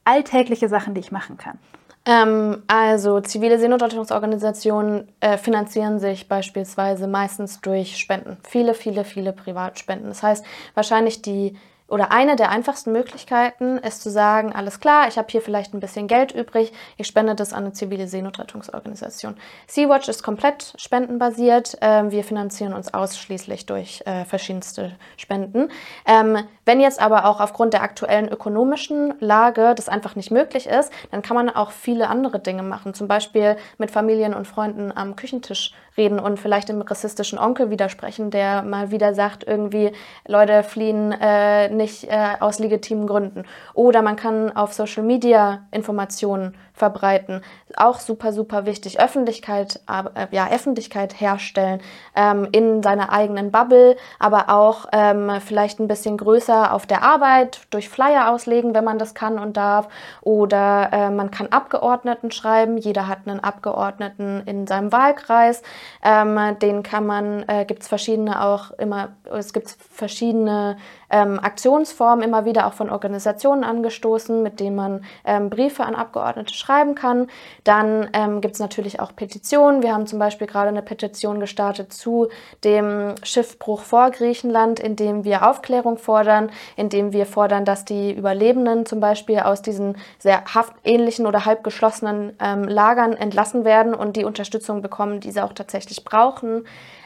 alltägliche 0.04 0.68
Sachen, 0.68 0.94
die 0.94 1.00
ich 1.00 1.12
machen 1.12 1.38
kann? 1.38 1.58
Ähm, 2.04 2.62
also 2.66 3.20
zivile 3.20 3.58
Seenotrettungsorganisationen 3.58 5.08
äh, 5.20 5.38
finanzieren 5.38 6.00
sich 6.00 6.28
beispielsweise 6.28 7.06
meistens 7.06 7.60
durch 7.60 7.96
Spenden. 7.96 8.38
Viele, 8.42 8.74
viele, 8.74 9.04
viele 9.04 9.32
Privatspenden. 9.32 10.08
Das 10.08 10.22
heißt, 10.22 10.44
wahrscheinlich 10.74 11.22
die 11.22 11.56
oder 11.92 12.10
eine 12.10 12.36
der 12.36 12.48
einfachsten 12.48 12.90
Möglichkeiten 12.90 13.76
ist 13.76 14.02
zu 14.02 14.10
sagen, 14.10 14.54
alles 14.54 14.80
klar, 14.80 15.08
ich 15.08 15.18
habe 15.18 15.28
hier 15.30 15.42
vielleicht 15.42 15.74
ein 15.74 15.80
bisschen 15.80 16.06
Geld 16.06 16.32
übrig, 16.32 16.72
ich 16.96 17.06
spende 17.06 17.34
das 17.34 17.52
an 17.52 17.64
eine 17.64 17.74
zivile 17.74 18.08
Seenotrettungsorganisation. 18.08 19.36
Sea-Watch 19.66 20.08
ist 20.08 20.22
komplett 20.22 20.72
spendenbasiert, 20.78 21.76
ähm, 21.82 22.10
wir 22.10 22.24
finanzieren 22.24 22.72
uns 22.72 22.94
ausschließlich 22.94 23.66
durch 23.66 24.02
äh, 24.06 24.24
verschiedenste 24.24 24.92
Spenden. 25.18 25.68
Ähm, 26.06 26.38
wenn 26.64 26.80
jetzt 26.80 26.98
aber 26.98 27.26
auch 27.26 27.40
aufgrund 27.40 27.74
der 27.74 27.82
aktuellen 27.82 28.28
ökonomischen 28.28 29.12
Lage 29.20 29.74
das 29.76 29.90
einfach 29.90 30.16
nicht 30.16 30.30
möglich 30.30 30.68
ist, 30.68 30.90
dann 31.10 31.20
kann 31.20 31.36
man 31.36 31.50
auch 31.50 31.72
viele 31.72 32.08
andere 32.08 32.40
Dinge 32.40 32.62
machen, 32.62 32.94
zum 32.94 33.06
Beispiel 33.06 33.56
mit 33.76 33.90
Familien 33.90 34.32
und 34.32 34.48
Freunden 34.48 34.96
am 34.96 35.14
Küchentisch 35.14 35.74
reden 35.96 36.18
und 36.18 36.38
vielleicht 36.38 36.68
dem 36.68 36.82
rassistischen 36.82 37.38
Onkel 37.38 37.70
widersprechen, 37.70 38.30
der 38.30 38.62
mal 38.62 38.90
wieder 38.90 39.14
sagt, 39.14 39.44
irgendwie 39.44 39.92
Leute 40.26 40.62
fliehen 40.62 41.12
äh, 41.12 41.68
nicht 41.68 42.04
äh, 42.04 42.36
aus 42.40 42.58
legitimen 42.58 43.06
Gründen. 43.06 43.44
Oder 43.74 44.02
man 44.02 44.16
kann 44.16 44.54
auf 44.54 44.72
Social 44.72 45.02
Media 45.02 45.66
Informationen 45.70 46.54
verbreiten. 46.74 47.42
Auch 47.76 48.00
super, 48.00 48.32
super 48.32 48.66
wichtig. 48.66 49.00
Öffentlichkeit, 49.00 49.80
äh, 49.88 50.26
ja, 50.30 50.48
Öffentlichkeit 50.50 51.20
herstellen 51.20 51.80
ähm, 52.16 52.48
in 52.52 52.82
seiner 52.82 53.12
eigenen 53.12 53.50
Bubble, 53.50 53.96
aber 54.18 54.48
auch 54.48 54.86
ähm, 54.92 55.30
vielleicht 55.44 55.78
ein 55.78 55.88
bisschen 55.88 56.16
größer 56.16 56.72
auf 56.72 56.86
der 56.86 57.02
Arbeit 57.02 57.60
durch 57.70 57.88
Flyer 57.88 58.30
auslegen, 58.30 58.74
wenn 58.74 58.84
man 58.84 58.98
das 58.98 59.14
kann 59.14 59.38
und 59.38 59.56
darf. 59.56 59.88
Oder 60.22 60.90
äh, 60.92 61.10
man 61.10 61.30
kann 61.30 61.48
Abgeordneten 61.48 62.30
schreiben. 62.30 62.78
Jeder 62.78 63.06
hat 63.06 63.20
einen 63.26 63.40
Abgeordneten 63.40 64.42
in 64.46 64.66
seinem 64.66 64.92
Wahlkreis. 64.92 65.62
Ähm, 66.02 66.58
den 66.60 66.82
kann 66.82 67.06
man, 67.06 67.48
äh, 67.48 67.64
gibt 67.64 67.82
es 67.82 67.88
verschiedene 67.88 68.44
auch 68.44 68.70
immer, 68.72 69.16
es 69.30 69.52
gibt 69.52 69.76
verschiedene 69.90 70.76
ähm, 71.12 71.38
Aktionsformen 71.38 72.24
immer 72.24 72.44
wieder 72.44 72.66
auch 72.66 72.72
von 72.72 72.90
Organisationen 72.90 73.62
angestoßen, 73.62 74.42
mit 74.42 74.58
denen 74.58 74.76
man 74.76 75.04
ähm, 75.24 75.50
Briefe 75.50 75.84
an 75.84 75.94
Abgeordnete 75.94 76.54
schreiben 76.54 76.94
kann. 76.94 77.28
Dann 77.64 78.08
ähm, 78.14 78.40
gibt 78.40 78.54
es 78.54 78.60
natürlich 78.60 78.98
auch 78.98 79.14
Petitionen. 79.14 79.82
Wir 79.82 79.92
haben 79.92 80.06
zum 80.06 80.18
Beispiel 80.18 80.46
gerade 80.46 80.68
eine 80.68 80.82
Petition 80.82 81.38
gestartet 81.38 81.92
zu 81.92 82.28
dem 82.64 83.14
Schiffbruch 83.22 83.82
vor 83.82 84.10
Griechenland, 84.10 84.80
in 84.80 84.96
dem 84.96 85.24
wir 85.24 85.48
Aufklärung 85.48 85.98
fordern, 85.98 86.50
in 86.76 86.88
dem 86.88 87.12
wir 87.12 87.26
fordern, 87.26 87.64
dass 87.64 87.84
die 87.84 88.12
Überlebenden 88.12 88.86
zum 88.86 89.00
Beispiel 89.00 89.40
aus 89.40 89.62
diesen 89.62 89.96
sehr 90.18 90.42
haftähnlichen 90.54 91.26
oder 91.26 91.44
halb 91.44 91.62
geschlossenen 91.62 92.36
ähm, 92.40 92.64
Lagern 92.64 93.12
entlassen 93.12 93.64
werden 93.64 93.94
und 93.94 94.16
die 94.16 94.24
Unterstützung 94.24 94.80
bekommen, 94.80 95.20
die 95.20 95.30
sie 95.30 95.42
auch 95.42 95.52
tatsächlich 95.52 96.04
brauchen. 96.04 96.64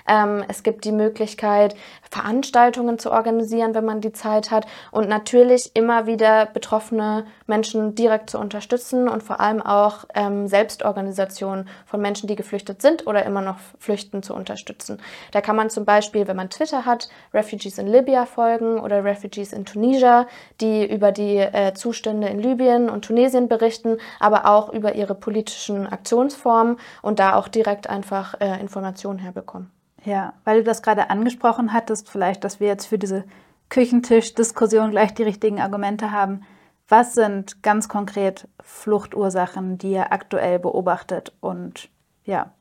Ähm, 0.08 0.44
es 0.48 0.62
gibt 0.62 0.84
die 0.84 0.92
Möglichkeit, 0.92 1.74
Veranstaltungen 2.10 2.98
zu 2.98 3.10
organisieren, 3.10 3.74
wenn 3.74 3.84
man 3.84 4.00
die 4.00 4.12
Zeit 4.12 4.50
hat 4.50 4.66
und 4.90 5.08
natürlich 5.08 5.74
immer 5.74 6.06
wieder 6.06 6.46
betroffene 6.46 7.26
Menschen 7.46 7.94
direkt 7.94 8.30
zu 8.30 8.38
unterstützen 8.38 9.08
und 9.08 9.22
vor 9.22 9.40
allem 9.40 9.60
auch 9.60 10.04
ähm, 10.14 10.46
Selbstorganisationen 10.46 11.68
von 11.84 12.00
Menschen, 12.00 12.28
die 12.28 12.36
geflüchtet 12.36 12.80
sind 12.82 13.06
oder 13.06 13.24
immer 13.24 13.40
noch 13.40 13.58
flüchten, 13.78 14.22
zu 14.22 14.34
unterstützen. 14.34 14.98
Da 15.32 15.40
kann 15.40 15.56
man 15.56 15.70
zum 15.70 15.84
Beispiel, 15.84 16.28
wenn 16.28 16.36
man 16.36 16.50
Twitter 16.50 16.86
hat, 16.86 17.08
Refugees 17.34 17.78
in 17.78 17.86
Libya 17.86 18.26
folgen 18.26 18.78
oder 18.78 19.04
Refugees 19.04 19.52
in 19.52 19.64
Tunisia, 19.64 20.26
die 20.60 20.86
über 20.86 21.12
die 21.12 21.38
äh, 21.38 21.74
Zustände 21.74 22.28
in 22.28 22.38
Libyen 22.38 22.88
und 22.88 23.04
Tunesien 23.04 23.48
berichten, 23.48 23.98
aber 24.20 24.46
auch 24.46 24.72
über 24.72 24.94
ihre 24.94 25.14
politischen 25.14 25.86
Aktionsformen 25.86 26.78
und 27.02 27.18
da 27.18 27.34
auch 27.34 27.48
direkt 27.48 27.88
einfach 27.88 28.40
äh, 28.40 28.60
Informationen 28.60 29.18
herbekommen. 29.18 29.75
Ja, 30.06 30.34
weil 30.44 30.58
du 30.58 30.64
das 30.64 30.82
gerade 30.82 31.10
angesprochen 31.10 31.72
hattest, 31.72 32.08
vielleicht, 32.08 32.44
dass 32.44 32.60
wir 32.60 32.68
jetzt 32.68 32.86
für 32.86 32.96
diese 32.96 33.24
Küchentisch-Diskussion 33.70 34.92
gleich 34.92 35.12
die 35.12 35.24
richtigen 35.24 35.60
Argumente 35.60 36.12
haben. 36.12 36.42
Was 36.88 37.14
sind 37.14 37.64
ganz 37.64 37.88
konkret 37.88 38.46
Fluchtursachen, 38.62 39.78
die 39.78 39.90
ihr 39.90 40.12
aktuell 40.12 40.60
beobachtet 40.60 41.32
und 41.40 41.88
ja, 42.24 42.52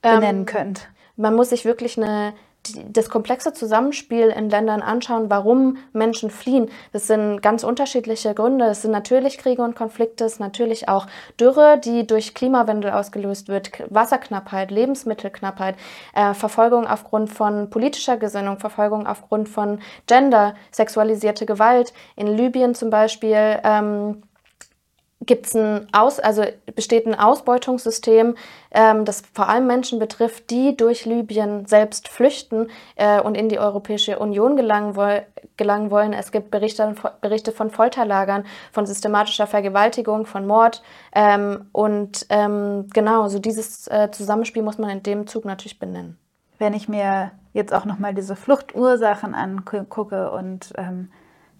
benennen 0.00 0.42
ähm, 0.42 0.46
könnt? 0.46 0.88
Man 1.16 1.34
muss 1.34 1.50
sich 1.50 1.64
wirklich 1.64 1.98
eine 1.98 2.32
das 2.88 3.08
komplexe 3.08 3.52
Zusammenspiel 3.52 4.28
in 4.28 4.50
Ländern 4.50 4.82
anschauen, 4.82 5.30
warum 5.30 5.78
Menschen 5.92 6.30
fliehen. 6.30 6.70
Das 6.92 7.06
sind 7.06 7.40
ganz 7.42 7.64
unterschiedliche 7.64 8.34
Gründe. 8.34 8.66
Es 8.66 8.82
sind 8.82 8.90
natürlich 8.90 9.38
Kriege 9.38 9.62
und 9.62 9.76
Konflikte, 9.76 10.24
es 10.24 10.34
ist 10.34 10.40
natürlich 10.40 10.88
auch 10.88 11.06
Dürre, 11.38 11.78
die 11.82 12.06
durch 12.06 12.34
Klimawandel 12.34 12.90
ausgelöst 12.92 13.48
wird, 13.48 13.70
Wasserknappheit, 13.90 14.70
Lebensmittelknappheit, 14.70 15.76
äh, 16.14 16.34
Verfolgung 16.34 16.86
aufgrund 16.86 17.30
von 17.30 17.70
politischer 17.70 18.16
Gesinnung, 18.16 18.58
Verfolgung 18.58 19.06
aufgrund 19.06 19.48
von 19.48 19.80
Gender, 20.06 20.54
sexualisierte 20.70 21.46
Gewalt. 21.46 21.92
In 22.16 22.26
Libyen 22.26 22.74
zum 22.74 22.90
Beispiel 22.90 23.60
ähm, 23.64 24.22
gibt's 25.20 25.54
ein 25.54 25.88
Aus, 25.92 26.20
also 26.20 26.44
besteht 26.74 27.06
ein 27.06 27.14
Ausbeutungssystem, 27.14 28.36
ähm, 28.70 29.04
das 29.04 29.22
vor 29.32 29.48
allem 29.48 29.66
Menschen 29.66 29.98
betrifft, 29.98 30.50
die 30.50 30.76
durch 30.76 31.04
Libyen 31.04 31.66
selbst 31.66 32.08
flüchten 32.08 32.68
äh, 32.96 33.20
und 33.20 33.36
in 33.36 33.48
die 33.48 33.58
Europäische 33.58 34.18
Union 34.18 34.56
gelangen, 34.56 34.96
woll 34.96 35.22
gelangen 35.56 35.90
wollen. 35.90 36.12
Es 36.12 36.30
gibt 36.30 36.50
Berichte, 36.50 36.94
Berichte 37.20 37.52
von 37.52 37.70
Folterlagern, 37.70 38.44
von 38.72 38.86
systematischer 38.86 39.48
Vergewaltigung, 39.48 40.24
von 40.24 40.46
Mord. 40.46 40.82
Ähm, 41.12 41.66
und 41.72 42.26
ähm, 42.28 42.86
genau, 42.94 43.28
so 43.28 43.40
dieses 43.40 43.88
äh, 43.88 44.10
Zusammenspiel 44.12 44.62
muss 44.62 44.78
man 44.78 44.90
in 44.90 45.02
dem 45.02 45.26
Zug 45.26 45.44
natürlich 45.44 45.80
benennen. 45.80 46.16
Wenn 46.58 46.74
ich 46.74 46.88
mir 46.88 47.32
jetzt 47.52 47.74
auch 47.74 47.84
nochmal 47.84 48.14
diese 48.14 48.36
Fluchtursachen 48.36 49.34
angucke 49.34 50.30
und 50.30 50.72
ähm, 50.76 51.10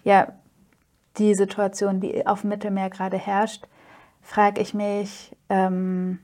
ja, 0.04 0.28
die 1.18 1.34
Situation, 1.34 2.00
die 2.00 2.26
auf 2.26 2.42
dem 2.42 2.50
Mittelmeer 2.50 2.90
gerade 2.90 3.16
herrscht, 3.16 3.66
frage 4.22 4.60
ich 4.60 4.74
mich, 4.74 5.36
ähm, 5.48 6.18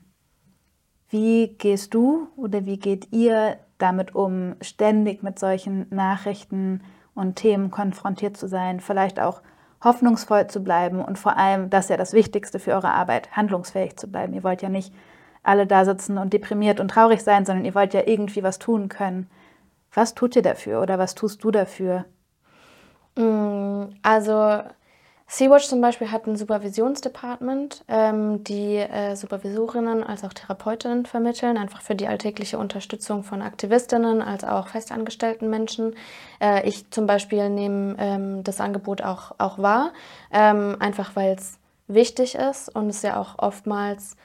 wie 1.09 1.55
gehst 1.57 1.93
du 1.93 2.27
oder 2.35 2.65
wie 2.65 2.77
geht 2.77 3.11
ihr 3.11 3.57
damit 3.77 4.15
um, 4.15 4.55
ständig 4.61 5.23
mit 5.23 5.37
solchen 5.39 5.87
Nachrichten 5.89 6.81
und 7.13 7.35
Themen 7.35 7.71
konfrontiert 7.71 8.37
zu 8.37 8.47
sein, 8.47 8.79
vielleicht 8.79 9.19
auch 9.19 9.41
hoffnungsvoll 9.83 10.47
zu 10.47 10.63
bleiben 10.63 11.03
und 11.03 11.19
vor 11.19 11.37
allem, 11.37 11.69
das 11.69 11.85
ist 11.85 11.89
ja 11.89 11.97
das 11.97 12.13
Wichtigste 12.13 12.59
für 12.59 12.71
eure 12.71 12.91
Arbeit, 12.91 13.35
handlungsfähig 13.35 13.97
zu 13.97 14.07
bleiben. 14.07 14.33
Ihr 14.33 14.43
wollt 14.43 14.61
ja 14.61 14.69
nicht 14.69 14.93
alle 15.43 15.67
da 15.67 15.85
sitzen 15.85 16.17
und 16.17 16.33
deprimiert 16.33 16.79
und 16.79 16.89
traurig 16.89 17.21
sein, 17.21 17.45
sondern 17.45 17.65
ihr 17.65 17.75
wollt 17.75 17.93
ja 17.93 18.01
irgendwie 18.05 18.43
was 18.43 18.57
tun 18.57 18.89
können. 18.89 19.29
Was 19.93 20.15
tut 20.15 20.35
ihr 20.35 20.41
dafür 20.41 20.81
oder 20.81 20.97
was 20.97 21.15
tust 21.15 21.43
du 21.43 21.51
dafür? 21.51 22.05
Mm, 23.15 23.85
also 24.01 24.61
Sea-Watch 25.27 25.67
zum 25.67 25.81
Beispiel 25.81 26.11
hat 26.11 26.27
ein 26.27 26.35
Supervisionsdepartment, 26.35 27.83
ähm, 27.87 28.43
die 28.43 28.75
äh, 28.75 29.15
Supervisorinnen 29.15 30.03
als 30.03 30.23
auch 30.23 30.33
Therapeutinnen 30.33 31.07
vermitteln, 31.07 31.57
einfach 31.57 31.81
für 31.81 31.95
die 31.95 32.07
alltägliche 32.07 32.59
Unterstützung 32.59 33.23
von 33.23 33.41
Aktivistinnen 33.41 34.21
als 34.21 34.43
auch 34.43 34.67
festangestellten 34.67 35.49
Menschen. 35.49 35.95
Äh, 36.39 36.67
ich 36.67 36.91
zum 36.91 37.07
Beispiel 37.07 37.49
nehme 37.49 37.95
ähm, 37.97 38.43
das 38.43 38.61
Angebot 38.61 39.01
auch, 39.01 39.31
auch 39.39 39.57
wahr, 39.57 39.93
ähm, 40.31 40.77
einfach 40.79 41.15
weil 41.15 41.33
es 41.33 41.57
wichtig 41.87 42.35
ist 42.35 42.69
und 42.75 42.89
es 42.89 43.01
ja 43.01 43.19
auch 43.19 43.39
oftmals 43.39 44.15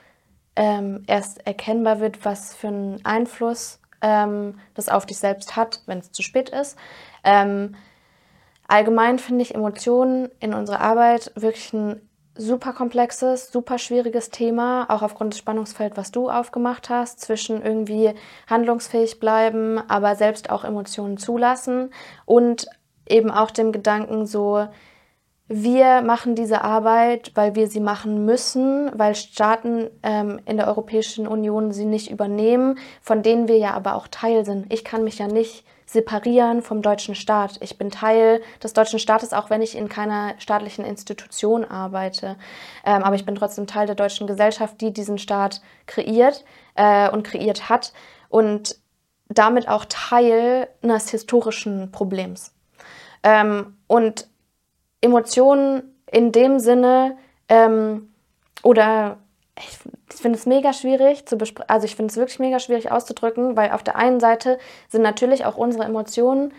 ähm, 0.54 1.04
erst 1.06 1.46
erkennbar 1.46 2.00
wird, 2.00 2.26
was 2.26 2.54
für 2.54 2.68
einen 2.68 3.04
Einfluss 3.06 3.80
ähm, 4.02 4.58
das 4.74 4.90
auf 4.90 5.06
dich 5.06 5.16
selbst 5.16 5.56
hat, 5.56 5.80
wenn 5.86 5.98
es 5.98 6.12
zu 6.12 6.22
spät 6.22 6.50
ist. 6.50 6.76
Allgemein 8.70 9.18
finde 9.18 9.42
ich 9.42 9.56
Emotionen 9.56 10.28
in 10.38 10.54
unserer 10.54 10.80
Arbeit 10.80 11.32
wirklich 11.34 11.72
ein 11.72 12.00
super 12.36 12.72
komplexes, 12.72 13.50
super 13.50 13.78
schwieriges 13.78 14.30
Thema, 14.30 14.86
auch 14.88 15.02
aufgrund 15.02 15.32
des 15.32 15.40
Spannungsfelds, 15.40 15.96
was 15.96 16.12
du 16.12 16.30
aufgemacht 16.30 16.88
hast, 16.88 17.20
zwischen 17.20 17.62
irgendwie 17.62 18.14
handlungsfähig 18.48 19.18
bleiben, 19.18 19.78
aber 19.88 20.14
selbst 20.14 20.50
auch 20.50 20.62
Emotionen 20.62 21.16
zulassen 21.16 21.90
und 22.26 22.68
eben 23.08 23.32
auch 23.32 23.50
dem 23.50 23.72
Gedanken 23.72 24.24
so, 24.24 24.68
wir 25.48 26.02
machen 26.02 26.36
diese 26.36 26.62
Arbeit, 26.62 27.32
weil 27.34 27.56
wir 27.56 27.66
sie 27.66 27.80
machen 27.80 28.24
müssen, 28.24 28.88
weil 28.94 29.16
Staaten 29.16 29.90
ähm, 30.04 30.38
in 30.46 30.58
der 30.58 30.68
Europäischen 30.68 31.26
Union 31.26 31.72
sie 31.72 31.86
nicht 31.86 32.08
übernehmen, 32.08 32.78
von 33.02 33.24
denen 33.24 33.48
wir 33.48 33.58
ja 33.58 33.74
aber 33.74 33.96
auch 33.96 34.06
Teil 34.06 34.44
sind. 34.44 34.72
Ich 34.72 34.84
kann 34.84 35.02
mich 35.02 35.18
ja 35.18 35.26
nicht 35.26 35.64
separieren 35.92 36.62
vom 36.62 36.82
deutschen 36.82 37.16
Staat. 37.16 37.58
Ich 37.60 37.76
bin 37.76 37.90
Teil 37.90 38.40
des 38.62 38.72
deutschen 38.74 39.00
Staates, 39.00 39.32
auch 39.32 39.50
wenn 39.50 39.60
ich 39.60 39.76
in 39.76 39.88
keiner 39.88 40.34
staatlichen 40.38 40.84
Institution 40.84 41.64
arbeite. 41.64 42.36
Ähm, 42.84 43.02
aber 43.02 43.16
ich 43.16 43.26
bin 43.26 43.34
trotzdem 43.34 43.66
Teil 43.66 43.86
der 43.86 43.96
deutschen 43.96 44.28
Gesellschaft, 44.28 44.80
die 44.80 44.92
diesen 44.92 45.18
Staat 45.18 45.60
kreiert 45.86 46.44
äh, 46.76 47.10
und 47.10 47.24
kreiert 47.24 47.68
hat 47.68 47.92
und 48.28 48.76
damit 49.28 49.68
auch 49.68 49.84
Teil 49.88 50.68
eines 50.80 51.10
historischen 51.10 51.90
Problems. 51.90 52.54
Ähm, 53.24 53.76
und 53.88 54.28
Emotionen 55.00 55.96
in 56.10 56.30
dem 56.30 56.60
Sinne 56.60 57.16
ähm, 57.48 58.12
oder 58.62 59.18
ich 59.60 60.16
finde 60.16 60.38
es 60.38 60.46
mega 60.46 60.72
schwierig 60.72 61.26
zu 61.26 61.36
besprechen, 61.36 61.70
also 61.70 61.84
ich 61.84 61.96
finde 61.96 62.10
es 62.10 62.16
wirklich 62.16 62.38
mega 62.38 62.58
schwierig 62.58 62.90
auszudrücken, 62.90 63.56
weil 63.56 63.72
auf 63.72 63.82
der 63.82 63.96
einen 63.96 64.20
Seite 64.20 64.58
sind 64.88 65.02
natürlich 65.02 65.44
auch 65.44 65.56
unsere 65.56 65.84
Emotionen 65.84 66.52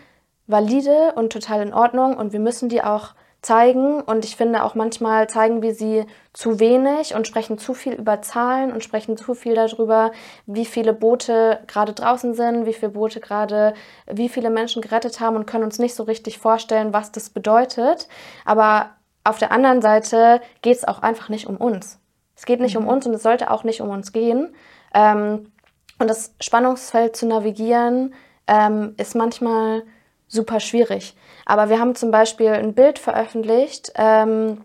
valide 0.46 1.12
und 1.14 1.32
total 1.32 1.62
in 1.62 1.74
Ordnung 1.74 2.16
und 2.16 2.32
wir 2.32 2.40
müssen 2.40 2.68
die 2.68 2.82
auch 2.82 3.14
zeigen 3.42 4.00
und 4.00 4.24
ich 4.24 4.36
finde 4.36 4.62
auch 4.62 4.76
manchmal 4.76 5.28
zeigen 5.28 5.62
wir 5.62 5.74
sie 5.74 6.06
zu 6.32 6.60
wenig 6.60 7.14
und 7.14 7.26
sprechen 7.26 7.58
zu 7.58 7.74
viel 7.74 7.92
über 7.92 8.22
Zahlen 8.22 8.72
und 8.72 8.84
sprechen 8.84 9.16
zu 9.16 9.34
viel 9.34 9.54
darüber, 9.54 10.12
wie 10.46 10.64
viele 10.64 10.92
Boote 10.92 11.60
gerade 11.66 11.92
draußen 11.92 12.34
sind, 12.34 12.66
wie 12.66 12.72
viele 12.72 12.92
Boote 12.92 13.18
gerade, 13.18 13.74
wie 14.06 14.28
viele 14.28 14.48
Menschen 14.48 14.80
gerettet 14.80 15.18
haben 15.18 15.36
und 15.36 15.46
können 15.46 15.64
uns 15.64 15.80
nicht 15.80 15.96
so 15.96 16.04
richtig 16.04 16.38
vorstellen, 16.38 16.92
was 16.92 17.10
das 17.10 17.30
bedeutet. 17.30 18.08
Aber 18.44 18.90
auf 19.24 19.38
der 19.38 19.50
anderen 19.50 19.82
Seite 19.82 20.40
geht 20.62 20.76
es 20.76 20.86
auch 20.86 21.02
einfach 21.02 21.28
nicht 21.28 21.48
um 21.48 21.56
uns. 21.56 21.98
Es 22.34 22.46
geht 22.46 22.60
nicht 22.60 22.76
mhm. 22.76 22.82
um 22.82 22.88
uns 22.88 23.06
und 23.06 23.14
es 23.14 23.22
sollte 23.22 23.50
auch 23.50 23.64
nicht 23.64 23.80
um 23.80 23.90
uns 23.90 24.12
gehen. 24.12 24.54
Ähm, 24.94 25.52
und 25.98 26.08
das 26.08 26.34
Spannungsfeld 26.40 27.14
zu 27.16 27.26
navigieren 27.26 28.14
ähm, 28.46 28.94
ist 28.96 29.14
manchmal 29.14 29.84
super 30.26 30.60
schwierig. 30.60 31.14
Aber 31.46 31.68
wir 31.68 31.78
haben 31.78 31.94
zum 31.94 32.10
Beispiel 32.10 32.48
ein 32.48 32.74
Bild 32.74 32.98
veröffentlicht 32.98 33.92
ähm, 33.96 34.64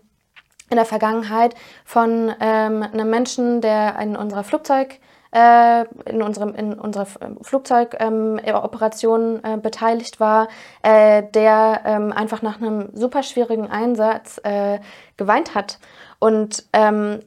in 0.70 0.76
der 0.76 0.84
Vergangenheit 0.84 1.54
von 1.84 2.34
ähm, 2.40 2.82
einem 2.82 3.10
Menschen, 3.10 3.60
der 3.60 3.98
in 4.00 4.16
unserer 4.16 4.44
Flugzeug 4.44 4.98
äh, 5.30 5.84
in, 6.06 6.22
unserem, 6.22 6.54
in 6.54 6.72
unserer 6.74 7.06
Flugzeugoperation 7.42 9.40
ähm, 9.44 9.58
äh, 9.58 9.58
beteiligt 9.58 10.20
war, 10.20 10.48
äh, 10.82 11.22
der 11.34 11.82
ähm, 11.84 12.12
einfach 12.12 12.40
nach 12.42 12.60
einem 12.60 12.88
super 12.94 13.22
schwierigen 13.22 13.68
Einsatz 13.68 14.40
äh, 14.44 14.78
geweint 15.16 15.54
hat. 15.54 15.78
Und 16.18 16.64
ähm, 16.72 17.20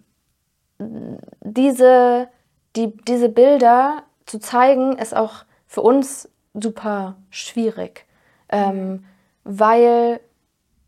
diese, 1.41 2.27
die, 2.75 2.95
diese 3.07 3.29
Bilder 3.29 4.03
zu 4.25 4.39
zeigen, 4.39 4.97
ist 4.97 5.15
auch 5.15 5.45
für 5.67 5.81
uns 5.81 6.29
super 6.53 7.15
schwierig, 7.29 8.05
ähm, 8.49 9.05
weil 9.43 10.19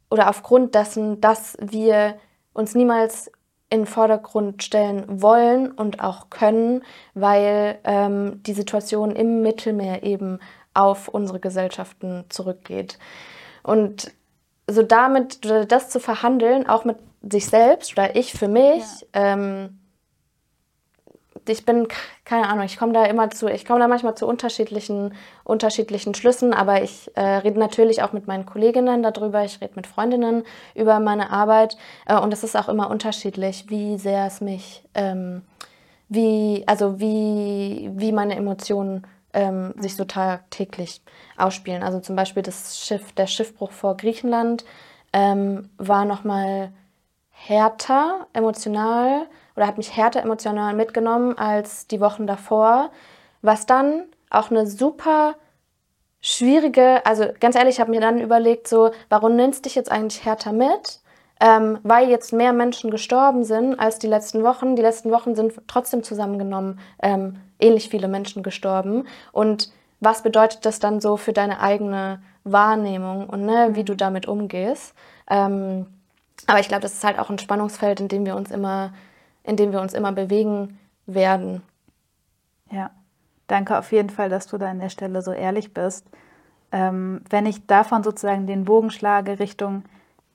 oder 0.10 0.29
aufgrund 0.29 0.75
dessen, 0.75 1.21
dass 1.21 1.58
wir 1.60 2.15
uns 2.53 2.75
niemals 2.75 3.32
in 3.69 3.79
den 3.82 3.86
Vordergrund 3.88 4.62
stellen 4.62 5.21
wollen 5.21 5.71
und 5.71 5.99
auch 6.03 6.29
können, 6.29 6.84
weil 7.15 7.79
ähm, 7.84 8.43
die 8.43 8.53
Situation 8.53 9.15
im 9.15 9.41
Mittelmeer 9.41 10.03
eben 10.03 10.39
auf 10.75 11.08
unsere 11.08 11.39
Gesellschaften 11.39 12.25
zurückgeht. 12.29 12.99
Und 13.63 14.12
so 14.67 14.84
damit, 14.84 15.39
das 15.71 15.89
zu 15.89 15.99
verhandeln, 15.99 16.67
auch 16.67 16.86
mit 16.86 16.97
sich 17.27 17.47
selbst 17.47 17.93
oder 17.93 18.15
ich 18.15 18.34
für 18.34 18.47
mich, 18.47 18.84
ja. 19.15 19.34
ähm, 19.34 19.79
ich 21.47 21.65
bin, 21.65 21.88
keine 22.25 22.47
Ahnung, 22.47 22.65
ich 22.65 22.77
komme 22.77 22.93
da 22.93 23.06
immer 23.06 23.29
zu, 23.29 23.47
ich 23.47 23.65
komme 23.65 23.79
da 23.79 23.88
manchmal 23.88 24.15
zu 24.15 24.27
unterschiedlichen, 24.27 25.13
unterschiedlichen 25.43 26.13
Schlüssen, 26.13 26.53
aber 26.53 26.84
ich 26.84 27.12
äh, 27.15 27.21
rede 27.21 27.60
natürlich 27.60 28.01
auch 28.01 28.13
mit 28.13 28.27
meinen 28.27 28.45
Kolleginnen 28.45 29.03
darüber, 29.03 29.43
ich 29.43 29.62
rede 29.62 29.73
mit 29.75 29.88
Freundinnen 29.88 30.43
über 30.75 30.99
meine 30.99 31.32
Arbeit 31.32 31.77
äh, 32.06 32.17
und 32.17 32.34
es 32.34 32.43
ist 32.43 32.56
auch 32.56 32.69
immer 32.69 32.89
unterschiedlich, 32.89 33.65
wie 33.69 33.97
sehr 33.97 34.25
es 34.25 34.41
mich, 34.41 34.84
ähm, 34.93 35.41
wie, 36.10 36.63
also 36.67 36.99
wie, 36.99 37.89
wie 37.93 38.12
meine 38.12 38.36
Emotionen 38.36 39.06
ähm, 39.34 39.73
sich 39.77 39.95
so 39.95 40.06
tagtäglich 40.06 41.01
ausspielen. 41.38 41.84
Also 41.84 41.99
zum 41.99 42.15
Beispiel 42.15 42.43
das 42.43 42.79
Schiff, 42.79 43.12
der 43.13 43.27
Schiffbruch 43.27 43.71
vor 43.71 43.97
Griechenland 43.97 44.63
ähm, 45.12 45.69
war 45.77 46.06
nochmal 46.06 46.71
härter 47.32 48.27
emotional 48.34 49.27
oder 49.56 49.68
hat 49.68 49.78
mich 49.78 49.96
härter 49.96 50.22
emotional 50.22 50.74
mitgenommen 50.74 51.38
als 51.38 51.88
die 51.88 52.02
Wochen 52.02 52.28
davor, 52.28 52.89
was 53.42 53.66
dann 53.66 54.04
auch 54.30 54.50
eine 54.50 54.66
super 54.66 55.36
schwierige, 56.22 57.06
also 57.06 57.26
ganz 57.39 57.56
ehrlich, 57.56 57.76
ich 57.76 57.80
habe 57.82 57.92
mir 57.92 58.02
dann 58.02 58.20
überlegt, 58.20 58.68
so, 58.68 58.92
warum 59.10 59.36
nimmst 59.36 59.60
du 59.60 59.63
dich 59.63 59.76
jetzt 59.76 59.92
eigentlich 59.92 60.26
härter 60.26 60.54
mit? 60.54 61.02
Ähm, 61.39 61.80
weil 61.84 62.10
jetzt 62.10 62.32
mehr 62.32 62.54
Menschen 62.54 62.89
gestorben 62.89 63.44
sind 63.44 63.78
als 63.78 64.00
die 64.00 64.08
letzten 64.08 64.44
Wochen. 64.44 64.78
Die 64.78 64.82
letzten 64.82 65.12
Wochen 65.12 65.36
sind 65.36 65.54
trotzdem 65.68 66.02
zusammengenommen 66.02 66.80
ähm, 67.01 67.41
ähnlich 67.60 67.89
viele 67.89 68.08
Menschen 68.08 68.43
gestorben. 68.43 69.06
Und 69.34 69.70
was 69.99 70.22
bedeutet 70.22 70.66
das 70.66 70.80
dann 70.80 71.01
so 71.01 71.18
für 71.18 71.34
deine 71.34 71.60
eigene 71.60 72.22
Wahrnehmung 72.45 73.28
und 73.28 73.45
ne, 73.45 73.72
wie 73.74 73.84
du 73.84 73.95
damit 73.95 74.28
umgehst? 74.28 74.93
Ähm, 75.30 75.88
aber 76.47 76.60
ich 76.60 76.68
glaube, 76.68 76.82
das 76.82 76.93
ist 76.93 77.04
halt 77.04 77.20
auch 77.20 77.30
ein 77.30 77.39
Spannungsfeld, 77.39 77.99
in 77.99 78.08
dem 78.08 78.26
wir 78.26 78.36
uns 78.36 78.51
immer, 78.51 78.93
in 79.44 79.58
dem 79.58 79.72
wir 79.72 79.82
uns 79.82 79.94
immer 79.94 80.12
bewegen 80.12 80.80
werden. 81.06 81.62
Ja, 82.72 82.91
danke 83.48 83.78
auf 83.78 83.91
jeden 83.91 84.10
Fall, 84.10 84.30
dass 84.30 84.48
du 84.48 84.58
da 84.58 84.70
an 84.70 84.80
der 84.80 84.89
Stelle 84.89 85.22
so 85.22 85.32
ehrlich 85.32 85.74
bist. 85.74 86.08
Ähm, 86.72 87.22
wenn 87.30 87.46
ich 87.46 87.68
davon 87.68 88.04
sozusagen 88.04 88.48
den 88.48 88.66
Bogen 88.66 88.89
schlage 88.89 89.39
Richtung 89.39 89.84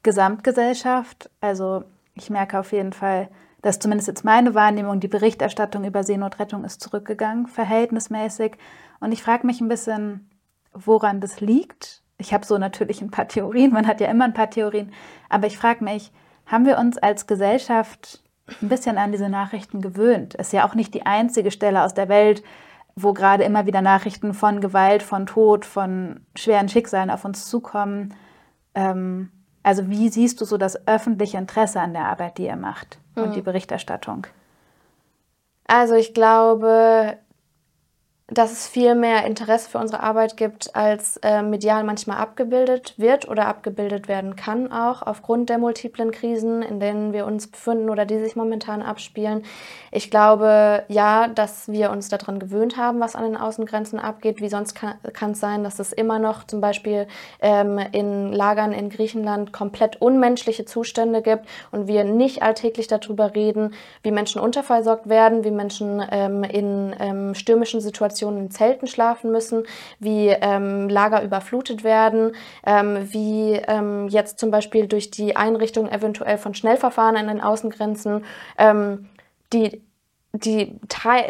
Gesamtgesellschaft, 0.03 1.31
also 1.41 1.85
ich 2.15 2.31
merke 2.31 2.59
auf 2.59 2.73
jeden 2.73 2.93
Fall, 2.93 3.29
dass 3.63 3.81
zumindest 3.81 4.09
jetzt 4.09 4.25
meine 4.25 4.55
Wahrnehmung, 4.55 5.01
die 5.01 5.09
Berichterstattung 5.09 5.85
über 5.85 6.05
Seenotrettung 6.05 6.65
ist 6.65 6.81
zurückgegangen, 6.81 7.49
verhältnismäßig. 7.49 8.57
Und 9.01 9.13
ich 9.13 9.23
frage 9.23 9.47
mich 9.47 9.61
ein 9.61 9.69
bisschen, 9.69 10.31
woran 10.73 11.21
das 11.21 11.41
liegt. 11.41 12.03
Ich 12.19 12.33
habe 12.33 12.47
so 12.47 12.59
natürlich 12.59 13.03
ein 13.03 13.11
paar 13.11 13.29
Theorien, 13.29 13.73
man 13.73 13.87
hat 13.87 14.01
ja 14.01 14.09
immer 14.09 14.25
ein 14.25 14.35
paar 14.35 14.51
Theorien, 14.51 14.93
aber 15.29 15.47
ich 15.47 15.59
frage 15.59 15.85
mich, 15.85 16.13
haben 16.47 16.67
wir 16.67 16.79
uns 16.79 16.99
als 16.99 17.27
Gesellschaft 17.27 18.23
ein 18.63 18.69
bisschen 18.69 18.99
an 18.99 19.13
diese 19.13 19.29
Nachrichten 19.29 19.81
gewöhnt. 19.81 20.35
Ist 20.35 20.53
ja 20.53 20.67
auch 20.67 20.75
nicht 20.75 20.95
die 20.95 21.07
einzige 21.07 21.51
Stelle 21.51 21.85
aus 21.85 21.95
der 21.95 22.09
Welt, 22.09 22.43
wo 22.97 23.13
gerade 23.13 23.45
immer 23.45 23.67
wieder 23.67 23.83
Nachrichten 23.83 24.35
von 24.35 24.61
Gewalt, 24.61 25.03
von 25.03 25.27
Tod, 25.27 25.65
von 25.65 26.21
schweren 26.35 26.69
Schicksalen 26.69 27.11
auf 27.11 27.25
uns 27.25 27.47
zukommen. 27.47 28.15
Ähm, 28.75 29.31
also 29.63 29.89
wie 29.89 30.09
siehst 30.09 30.41
du 30.41 30.45
so 30.45 30.57
das 30.57 30.87
öffentliche 30.87 31.39
Interesse 31.39 31.81
an 31.81 31.93
der 31.93 32.07
Arbeit, 32.07 32.39
die 32.39 32.47
ihr 32.47 32.57
macht 32.57 32.99
mhm. 33.15 33.25
und 33.25 33.37
die 33.37 33.43
Berichterstattung? 33.43 34.27
Also 35.67 35.95
ich 35.95 36.15
glaube, 36.15 37.19
dass 38.31 38.53
es 38.53 38.69
viel 38.69 38.95
mehr 38.95 39.25
Interesse 39.25 39.71
für 39.71 39.79
unsere 39.79 40.03
Arbeit 40.03 40.37
gibt, 40.37 40.77
als 40.77 41.17
äh, 41.19 41.41
medial 41.41 41.83
manchmal 41.83 42.19
abgebildet 42.19 42.93
wird 42.99 43.27
oder 43.27 43.47
abgebildet 43.47 44.07
werden 44.07 44.37
kann, 44.37 44.71
auch 44.71 45.01
aufgrund 45.01 45.49
der 45.49 45.57
multiplen 45.57 46.11
Krisen, 46.11 46.61
in 46.61 46.79
denen 46.79 47.15
wir 47.15 47.25
uns 47.25 47.47
befinden 47.47 47.89
oder 47.89 48.05
die 48.05 48.19
sich 48.19 48.37
momentan 48.37 48.83
abspielen. 48.83 49.45
Ich 49.91 50.11
glaube, 50.11 50.85
ja, 50.89 51.29
dass 51.29 51.69
wir 51.69 51.91
uns 51.91 52.11
daran 52.11 52.39
gewöhnt 52.39 52.77
haben, 52.77 53.01
was 53.01 53.17
an 53.17 53.25
den 53.25 53.37
Außengrenzen 53.37 53.99
abgeht. 53.99 54.43
Wie 54.43 54.51
sonst 54.51 54.75
kann 54.75 55.31
es 55.31 55.41
sein, 55.41 55.65
dass 55.65 55.79
es 55.79 55.95
immer 55.95 56.19
noch 56.19 56.45
zum 56.45 56.61
Beispiel 56.61 57.07
ähm, 57.41 57.79
in 57.93 58.35
Lagern 58.35 58.73
in 58.73 58.91
Griechenland 58.91 59.55
komplett 59.55 60.03
unmenschliche 60.03 60.67
Zustände 60.67 61.23
gibt 61.23 61.47
und 61.71 61.89
wir 61.89 62.05
nicht 62.05 62.43
alltäglich 62.43 62.89
darüber 62.89 63.35
reden, 63.35 63.73
wie 64.03 64.11
Menschen 64.11 64.43
unterversorgt 64.43 65.09
werden, 65.09 65.45
wie 65.45 65.51
Menschen 65.51 66.03
ähm, 66.11 66.45
in 66.45 66.95
ähm, 67.01 67.35
stürmischen 67.35 67.81
Situationen 67.81 68.18
Situationen 68.19 68.45
in 68.45 68.51
Zelten 68.51 68.87
schlafen 68.87 69.31
müssen, 69.31 69.65
wie 69.99 70.29
ähm, 70.29 70.89
Lager 70.89 71.23
überflutet 71.23 71.85
werden, 71.85 72.33
ähm, 72.67 73.09
wie 73.13 73.55
ähm, 73.55 74.09
jetzt 74.09 74.39
zum 74.39 74.51
Beispiel 74.51 74.87
durch 74.87 75.11
die 75.11 75.37
Einrichtung 75.37 75.89
eventuell 75.89 76.39
von 76.39 76.55
Schnellverfahren 76.55 77.17
an 77.17 77.29
den 77.29 77.41
Außengrenzen 77.41 78.25
ähm, 78.59 79.09
die 79.53 79.83
die, 80.35 80.79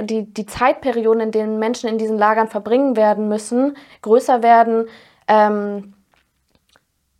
die, 0.02 0.24
die 0.34 0.44
Zeitperioden, 0.46 1.20
in 1.20 1.30
denen 1.30 1.60
Menschen 1.60 1.88
in 1.88 1.98
diesen 1.98 2.18
Lagern 2.18 2.48
verbringen 2.48 2.96
werden 2.96 3.28
müssen, 3.28 3.76
größer 4.02 4.42
werden. 4.42 4.86
Ähm, 5.28 5.94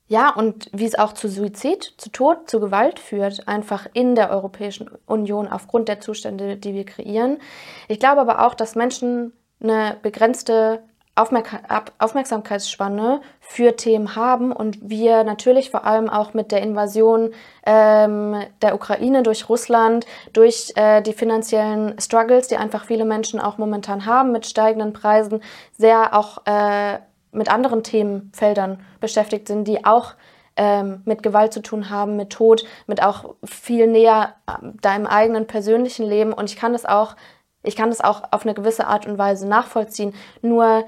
ja, 0.08 0.30
und 0.34 0.70
wie 0.72 0.86
es 0.86 0.98
auch 0.98 1.12
zu 1.12 1.28
Suizid, 1.28 1.94
zu 1.98 2.10
Tod, 2.10 2.50
zu 2.50 2.60
Gewalt 2.60 2.98
führt, 2.98 3.46
einfach 3.46 3.86
in 3.92 4.16
der 4.16 4.30
Europäischen 4.30 4.90
Union 5.06 5.46
aufgrund 5.46 5.88
der 5.88 6.00
Zustände, 6.00 6.56
die 6.56 6.74
wir 6.74 6.84
kreieren. 6.84 7.38
Ich 7.86 8.00
glaube 8.00 8.22
aber 8.22 8.44
auch, 8.44 8.54
dass 8.54 8.74
Menschen 8.74 9.32
eine 9.60 9.96
begrenzte 10.02 10.82
Aufmerksamkeitsspanne 11.18 13.20
für 13.40 13.74
Themen 13.74 14.14
haben 14.14 14.52
und 14.52 14.78
wir 14.88 15.24
natürlich 15.24 15.70
vor 15.70 15.84
allem 15.84 16.08
auch 16.08 16.32
mit 16.32 16.52
der 16.52 16.62
Invasion 16.62 17.32
ähm, 17.66 18.36
der 18.62 18.76
Ukraine 18.76 19.24
durch 19.24 19.48
Russland, 19.48 20.06
durch 20.32 20.72
äh, 20.76 21.02
die 21.02 21.12
finanziellen 21.12 22.00
Struggles, 22.00 22.46
die 22.46 22.56
einfach 22.56 22.84
viele 22.84 23.04
Menschen 23.04 23.40
auch 23.40 23.58
momentan 23.58 24.06
haben 24.06 24.30
mit 24.30 24.46
steigenden 24.46 24.92
Preisen, 24.92 25.42
sehr 25.76 26.16
auch 26.16 26.46
äh, 26.46 27.00
mit 27.32 27.50
anderen 27.50 27.82
Themenfeldern 27.82 28.78
beschäftigt 29.00 29.48
sind, 29.48 29.66
die 29.66 29.84
auch 29.84 30.14
ähm, 30.56 31.02
mit 31.04 31.22
Gewalt 31.22 31.52
zu 31.52 31.62
tun 31.62 31.90
haben, 31.90 32.16
mit 32.16 32.30
Tod, 32.30 32.64
mit 32.86 33.02
auch 33.02 33.34
viel 33.44 33.86
näher 33.86 34.34
äh, 34.46 34.52
deinem 34.82 35.06
eigenen 35.06 35.46
persönlichen 35.46 36.06
Leben. 36.06 36.32
Und 36.32 36.50
ich 36.50 36.56
kann 36.56 36.72
das 36.72 36.84
auch 36.84 37.14
ich 37.62 37.76
kann 37.76 37.90
das 37.90 38.00
auch 38.00 38.22
auf 38.30 38.44
eine 38.44 38.54
gewisse 38.54 38.86
Art 38.86 39.06
und 39.06 39.18
Weise 39.18 39.46
nachvollziehen. 39.48 40.14
Nur 40.42 40.86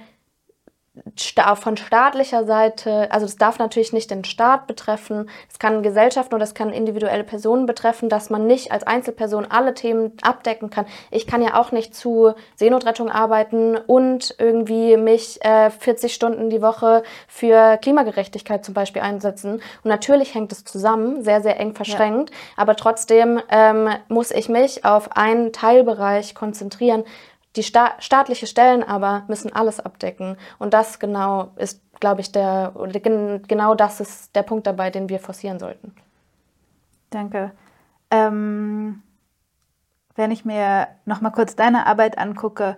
von 1.54 1.76
staatlicher 1.76 2.44
Seite, 2.44 3.10
also 3.10 3.26
das 3.26 3.36
darf 3.36 3.58
natürlich 3.58 3.92
nicht 3.92 4.10
den 4.10 4.24
Staat 4.24 4.66
betreffen, 4.66 5.28
es 5.50 5.58
kann 5.58 5.82
Gesellschaften 5.82 6.34
oder 6.34 6.44
es 6.44 6.54
kann 6.54 6.72
individuelle 6.72 7.24
Personen 7.24 7.66
betreffen, 7.66 8.08
dass 8.08 8.30
man 8.30 8.46
nicht 8.46 8.72
als 8.72 8.86
Einzelperson 8.86 9.46
alle 9.46 9.74
Themen 9.74 10.12
abdecken 10.22 10.70
kann. 10.70 10.86
Ich 11.10 11.26
kann 11.26 11.42
ja 11.42 11.58
auch 11.58 11.72
nicht 11.72 11.94
zu 11.94 12.34
Seenotrettung 12.56 13.10
arbeiten 13.10 13.76
und 13.76 14.34
irgendwie 14.38 14.96
mich 14.96 15.42
äh, 15.44 15.70
40 15.70 16.12
Stunden 16.12 16.50
die 16.50 16.62
Woche 16.62 17.02
für 17.28 17.78
Klimagerechtigkeit 17.78 18.64
zum 18.64 18.74
Beispiel 18.74 19.02
einsetzen. 19.02 19.54
Und 19.54 19.88
natürlich 19.90 20.34
hängt 20.34 20.52
es 20.52 20.64
zusammen, 20.64 21.22
sehr, 21.22 21.40
sehr 21.40 21.58
eng 21.58 21.74
verschränkt, 21.74 22.30
ja. 22.30 22.36
aber 22.56 22.76
trotzdem 22.76 23.40
ähm, 23.48 23.88
muss 24.08 24.30
ich 24.30 24.48
mich 24.48 24.84
auf 24.84 25.16
einen 25.16 25.52
Teilbereich 25.52 26.34
konzentrieren, 26.34 27.04
die 27.56 27.62
sta 27.62 27.94
staatliche 27.98 28.46
Stellen 28.46 28.82
aber 28.82 29.24
müssen 29.28 29.52
alles 29.52 29.80
abdecken. 29.80 30.36
Und 30.58 30.74
das 30.74 30.98
genau 30.98 31.52
ist, 31.56 31.82
glaube 32.00 32.20
ich, 32.20 32.32
der, 32.32 32.72
oder 32.76 32.98
genau 33.00 33.74
das 33.74 34.00
ist 34.00 34.34
der 34.36 34.42
Punkt 34.42 34.66
dabei, 34.66 34.90
den 34.90 35.08
wir 35.08 35.18
forcieren 35.18 35.58
sollten. 35.58 35.94
Danke. 37.10 37.52
Ähm, 38.10 39.02
wenn 40.14 40.30
ich 40.30 40.44
mir 40.44 40.88
nochmal 41.04 41.32
kurz 41.32 41.56
deine 41.56 41.86
Arbeit 41.86 42.18
angucke, 42.18 42.76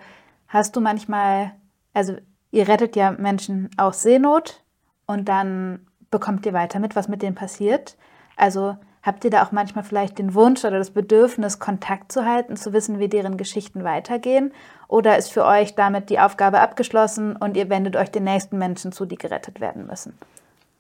hast 0.49 0.75
du 0.77 0.81
manchmal, 0.81 1.53
also 1.93 2.17
ihr 2.51 2.69
rettet 2.69 2.97
ja 2.97 3.13
Menschen 3.13 3.71
aus 3.77 4.03
Seenot 4.03 4.63
und 5.07 5.29
dann 5.29 5.87
bekommt 6.11 6.47
ihr 6.47 6.53
weiter 6.53 6.79
mit, 6.79 6.97
was 6.97 7.09
mit 7.09 7.23
denen 7.23 7.35
passiert. 7.35 7.97
Also 8.37 8.77
Habt 9.03 9.25
ihr 9.25 9.31
da 9.31 9.45
auch 9.45 9.51
manchmal 9.51 9.83
vielleicht 9.83 10.19
den 10.19 10.35
Wunsch 10.35 10.65
oder 10.65 10.79
das 10.79 10.91
Bedürfnis, 10.91 11.59
Kontakt 11.59 12.13
zu 12.13 12.25
halten, 12.25 12.57
zu 12.57 12.73
wissen, 12.73 13.01
wie 13.01 13.09
deren 13.09 13.37
Geschichten 13.37 13.83
weitergehen? 13.83 14.53
Oder 14.87 15.19
ist 15.19 15.33
für 15.33 15.45
euch 15.45 15.75
damit 15.75 16.09
die 16.09 16.21
Aufgabe 16.21 16.61
abgeschlossen 16.61 17.37
und 17.37 17.57
ihr 17.57 17.69
wendet 17.69 17.97
euch 17.97 18.11
den 18.11 18.25
nächsten 18.25 18.59
Menschen 18.59 18.93
zu, 18.93 19.05
die 19.05 19.17
gerettet 19.17 19.61
werden 19.61 19.87
müssen? 19.87 20.17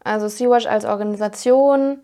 Also 0.04 0.28
Sea-Watch 0.28 0.66
als 0.66 0.84
Organisation 0.84 1.98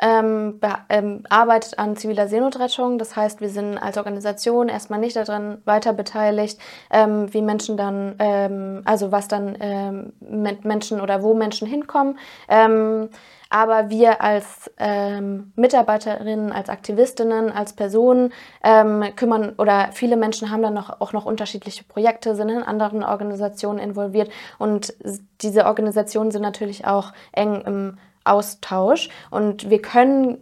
ähm, 0.00 0.60
ähm, 0.88 1.24
arbeitet 1.28 1.78
an 1.78 1.96
ziviler 1.96 2.28
Seenotrettung. 2.28 2.98
Das 2.98 3.16
heißt, 3.16 3.40
wir 3.40 3.48
sind 3.48 3.78
als 3.78 3.98
Organisation 3.98 4.68
erstmal 4.68 5.00
nicht 5.00 5.16
daran 5.16 5.60
weiter 5.64 5.92
beteiligt, 5.92 6.58
ähm, 6.90 7.32
wie 7.32 7.42
Menschen 7.42 7.76
dann, 7.76 8.14
ähm, 8.18 8.82
also 8.84 9.12
was 9.12 9.28
dann 9.28 9.56
ähm, 9.60 10.12
mit 10.20 10.64
Menschen 10.64 11.00
oder 11.00 11.22
wo 11.22 11.34
Menschen 11.34 11.66
hinkommen. 11.66 12.18
Ähm, 12.48 13.08
aber 13.50 13.88
wir 13.88 14.20
als 14.20 14.70
ähm, 14.78 15.52
Mitarbeiterinnen, 15.56 16.52
als 16.52 16.68
Aktivistinnen, 16.68 17.50
als 17.50 17.72
Personen 17.72 18.32
ähm, 18.62 19.02
kümmern 19.16 19.54
oder 19.56 19.88
viele 19.92 20.16
Menschen 20.16 20.50
haben 20.50 20.62
dann 20.62 20.74
noch, 20.74 21.00
auch 21.00 21.12
noch 21.12 21.24
unterschiedliche 21.24 21.84
Projekte, 21.84 22.34
sind 22.34 22.50
in 22.50 22.62
anderen 22.62 23.02
Organisationen 23.02 23.78
involviert 23.78 24.30
und 24.58 24.92
diese 25.40 25.64
Organisationen 25.64 26.30
sind 26.30 26.42
natürlich 26.42 26.86
auch 26.86 27.12
eng 27.32 27.62
im 27.62 27.98
Austausch 28.28 29.08
und 29.30 29.70
wir 29.70 29.82
können 29.82 30.38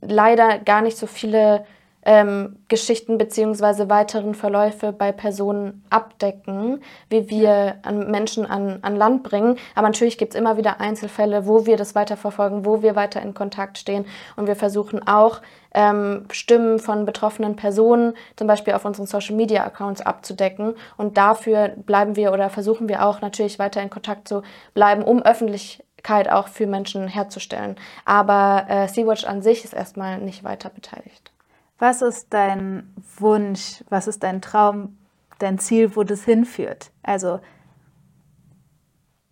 leider 0.00 0.58
gar 0.58 0.82
nicht 0.82 0.96
so 0.96 1.06
viele 1.06 1.64
ähm, 2.04 2.56
Geschichten 2.68 3.16
beziehungsweise 3.16 3.88
weiteren 3.88 4.34
Verläufe 4.34 4.92
bei 4.92 5.12
Personen 5.12 5.84
abdecken, 5.88 6.82
wie 7.08 7.30
wir 7.30 7.76
an 7.82 8.10
Menschen 8.10 8.44
an, 8.44 8.80
an 8.82 8.96
Land 8.96 9.22
bringen. 9.22 9.56
Aber 9.74 9.86
natürlich 9.86 10.18
gibt 10.18 10.34
es 10.34 10.40
immer 10.40 10.56
wieder 10.56 10.80
Einzelfälle, 10.80 11.46
wo 11.46 11.64
wir 11.64 11.76
das 11.76 11.94
weiterverfolgen, 11.94 12.66
wo 12.66 12.82
wir 12.82 12.96
weiter 12.96 13.22
in 13.22 13.34
Kontakt 13.34 13.78
stehen. 13.78 14.04
Und 14.36 14.48
wir 14.48 14.56
versuchen 14.56 15.06
auch, 15.06 15.40
ähm, 15.74 16.26
Stimmen 16.32 16.80
von 16.80 17.06
betroffenen 17.06 17.56
Personen 17.56 18.14
zum 18.36 18.46
Beispiel 18.46 18.74
auf 18.74 18.84
unseren 18.84 19.06
Social-Media-Accounts 19.06 20.02
abzudecken. 20.02 20.74
Und 20.96 21.16
dafür 21.16 21.68
bleiben 21.68 22.16
wir 22.16 22.32
oder 22.32 22.50
versuchen 22.50 22.88
wir 22.88 23.06
auch 23.06 23.20
natürlich 23.20 23.58
weiter 23.58 23.80
in 23.80 23.90
Kontakt 23.90 24.28
zu 24.28 24.42
bleiben, 24.74 25.02
um 25.02 25.22
Öffentlichkeit 25.22 25.86
auch 26.30 26.48
für 26.48 26.66
Menschen 26.66 27.08
herzustellen. 27.08 27.76
Aber 28.04 28.66
äh, 28.68 28.88
Sea-Watch 28.88 29.24
an 29.24 29.42
sich 29.42 29.64
ist 29.64 29.72
erstmal 29.72 30.18
nicht 30.18 30.44
weiter 30.44 30.68
beteiligt. 30.70 31.30
Was 31.78 32.02
ist 32.02 32.32
dein 32.32 32.94
Wunsch, 33.18 33.82
was 33.88 34.06
ist 34.06 34.22
dein 34.22 34.40
Traum, 34.40 34.98
dein 35.38 35.58
Ziel, 35.58 35.96
wo 35.96 36.04
das 36.04 36.24
hinführt? 36.24 36.90
Also 37.02 37.40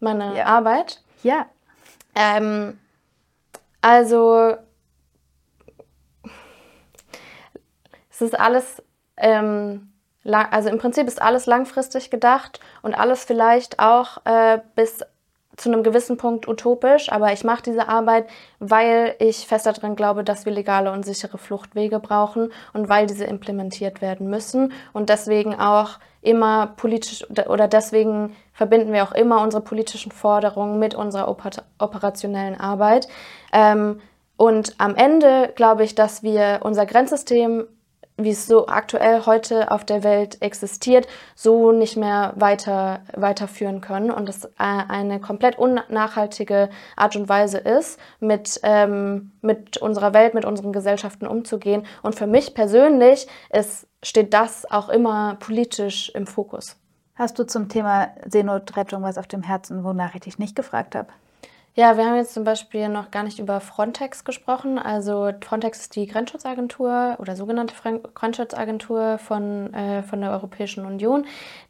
Meine 0.00 0.36
Ja. 0.36 0.46
Arbeit. 0.46 1.02
ja, 1.22 1.46
Ähm, 2.14 2.78
also 3.82 4.56
es 8.10 8.20
ist 8.20 8.38
alles, 8.38 8.82
ähm, 9.16 9.92
lang, 10.22 10.48
also 10.50 10.68
im 10.68 10.78
Prinzip 10.78 11.06
ist 11.06 11.22
alles 11.22 11.46
langfristig 11.46 12.10
gedacht 12.10 12.60
und 12.82 12.94
alles 12.94 13.24
vielleicht 13.24 13.78
auch 13.78 14.24
äh, 14.26 14.60
bis 14.74 15.00
zu 15.60 15.70
einem 15.70 15.82
gewissen 15.82 16.16
Punkt 16.16 16.48
utopisch, 16.48 17.12
aber 17.12 17.32
ich 17.32 17.44
mache 17.44 17.62
diese 17.62 17.88
Arbeit, 17.88 18.26
weil 18.60 19.14
ich 19.18 19.46
fest 19.46 19.66
daran 19.66 19.94
glaube, 19.94 20.24
dass 20.24 20.46
wir 20.46 20.52
legale 20.52 20.90
und 20.90 21.04
sichere 21.04 21.36
Fluchtwege 21.36 22.00
brauchen 22.00 22.50
und 22.72 22.88
weil 22.88 23.06
diese 23.06 23.24
implementiert 23.24 24.00
werden 24.00 24.30
müssen 24.30 24.72
und 24.94 25.10
deswegen 25.10 25.54
auch 25.54 25.98
immer 26.22 26.68
politisch 26.76 27.28
oder 27.48 27.68
deswegen 27.68 28.34
verbinden 28.54 28.92
wir 28.92 29.04
auch 29.04 29.12
immer 29.12 29.42
unsere 29.42 29.62
politischen 29.62 30.12
Forderungen 30.12 30.78
mit 30.78 30.94
unserer 30.94 31.28
oper 31.28 31.50
operationellen 31.78 32.58
Arbeit. 32.58 33.08
Ähm, 33.52 34.00
und 34.36 34.74
am 34.78 34.94
Ende 34.96 35.52
glaube 35.54 35.84
ich, 35.84 35.94
dass 35.94 36.22
wir 36.22 36.60
unser 36.62 36.86
Grenzsystem 36.86 37.66
wie 38.24 38.30
es 38.30 38.46
so 38.46 38.66
aktuell 38.66 39.26
heute 39.26 39.70
auf 39.70 39.84
der 39.84 40.02
Welt 40.04 40.40
existiert, 40.42 41.06
so 41.34 41.72
nicht 41.72 41.96
mehr 41.96 42.32
weiter, 42.36 43.00
weiterführen 43.14 43.80
können 43.80 44.10
und 44.10 44.28
es 44.28 44.44
äh, 44.44 44.50
eine 44.58 45.20
komplett 45.20 45.58
unnachhaltige 45.58 46.70
Art 46.96 47.16
und 47.16 47.28
Weise 47.28 47.58
ist, 47.58 47.98
mit, 48.20 48.60
ähm, 48.62 49.32
mit 49.40 49.78
unserer 49.78 50.14
Welt, 50.14 50.34
mit 50.34 50.44
unseren 50.44 50.72
Gesellschaften 50.72 51.26
umzugehen. 51.26 51.86
Und 52.02 52.14
für 52.14 52.26
mich 52.26 52.54
persönlich 52.54 53.26
ist, 53.50 53.86
steht 54.02 54.34
das 54.34 54.70
auch 54.70 54.88
immer 54.88 55.36
politisch 55.40 56.10
im 56.10 56.26
Fokus. 56.26 56.76
hast 57.14 57.38
du 57.38 57.44
zum 57.44 57.68
Thema 57.68 58.08
Seenotrettung 58.26 59.02
was 59.02 59.18
auf 59.18 59.26
dem 59.26 59.42
Herzen, 59.42 59.84
wonach 59.84 60.14
ich 60.14 60.22
dich 60.22 60.38
nicht 60.38 60.56
gefragt 60.56 60.94
habe? 60.94 61.08
Ja, 61.76 61.96
wir 61.96 62.04
haben 62.04 62.16
jetzt 62.16 62.34
zum 62.34 62.42
Beispiel 62.42 62.88
noch 62.88 63.12
gar 63.12 63.22
nicht 63.22 63.38
über 63.38 63.60
Frontex 63.60 64.24
gesprochen. 64.24 64.76
Also 64.76 65.30
Frontex 65.40 65.82
ist 65.82 65.94
die 65.94 66.08
Grenzschutzagentur 66.08 67.14
oder 67.20 67.36
sogenannte 67.36 67.74
Grenzschutzagentur 68.12 69.18
von, 69.18 69.72
äh, 69.72 70.02
von 70.02 70.20
der 70.20 70.32
Europäischen 70.32 70.84
Union, 70.84 71.26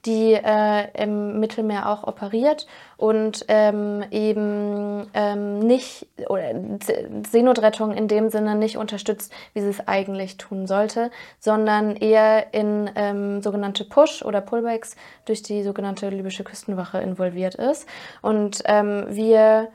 die 0.06 0.32
äh, 0.32 0.88
im 1.00 1.38
Mittelmeer 1.38 1.86
auch 1.86 2.04
operiert 2.04 2.66
und 2.96 3.44
ähm, 3.48 4.02
eben 4.10 5.06
ähm, 5.12 5.58
nicht 5.58 6.06
oder 6.28 6.54
Se- 6.82 7.10
Seenotrettung 7.30 7.92
in 7.92 8.08
dem 8.08 8.30
Sinne 8.30 8.54
nicht 8.54 8.78
unterstützt, 8.78 9.30
wie 9.52 9.60
sie 9.60 9.68
es 9.68 9.86
eigentlich 9.86 10.38
tun 10.38 10.66
sollte, 10.66 11.10
sondern 11.40 11.94
eher 11.94 12.54
in 12.54 12.90
ähm, 12.94 13.42
sogenannte 13.42 13.84
Push- 13.84 14.24
oder 14.24 14.40
Pullbacks 14.40 14.96
durch 15.26 15.42
die 15.42 15.62
sogenannte 15.62 16.08
libysche 16.08 16.42
Küstenwache 16.42 16.98
involviert 17.00 17.54
ist. 17.54 17.86
Und 18.22 18.62
ähm, 18.64 19.04
wir 19.10 19.68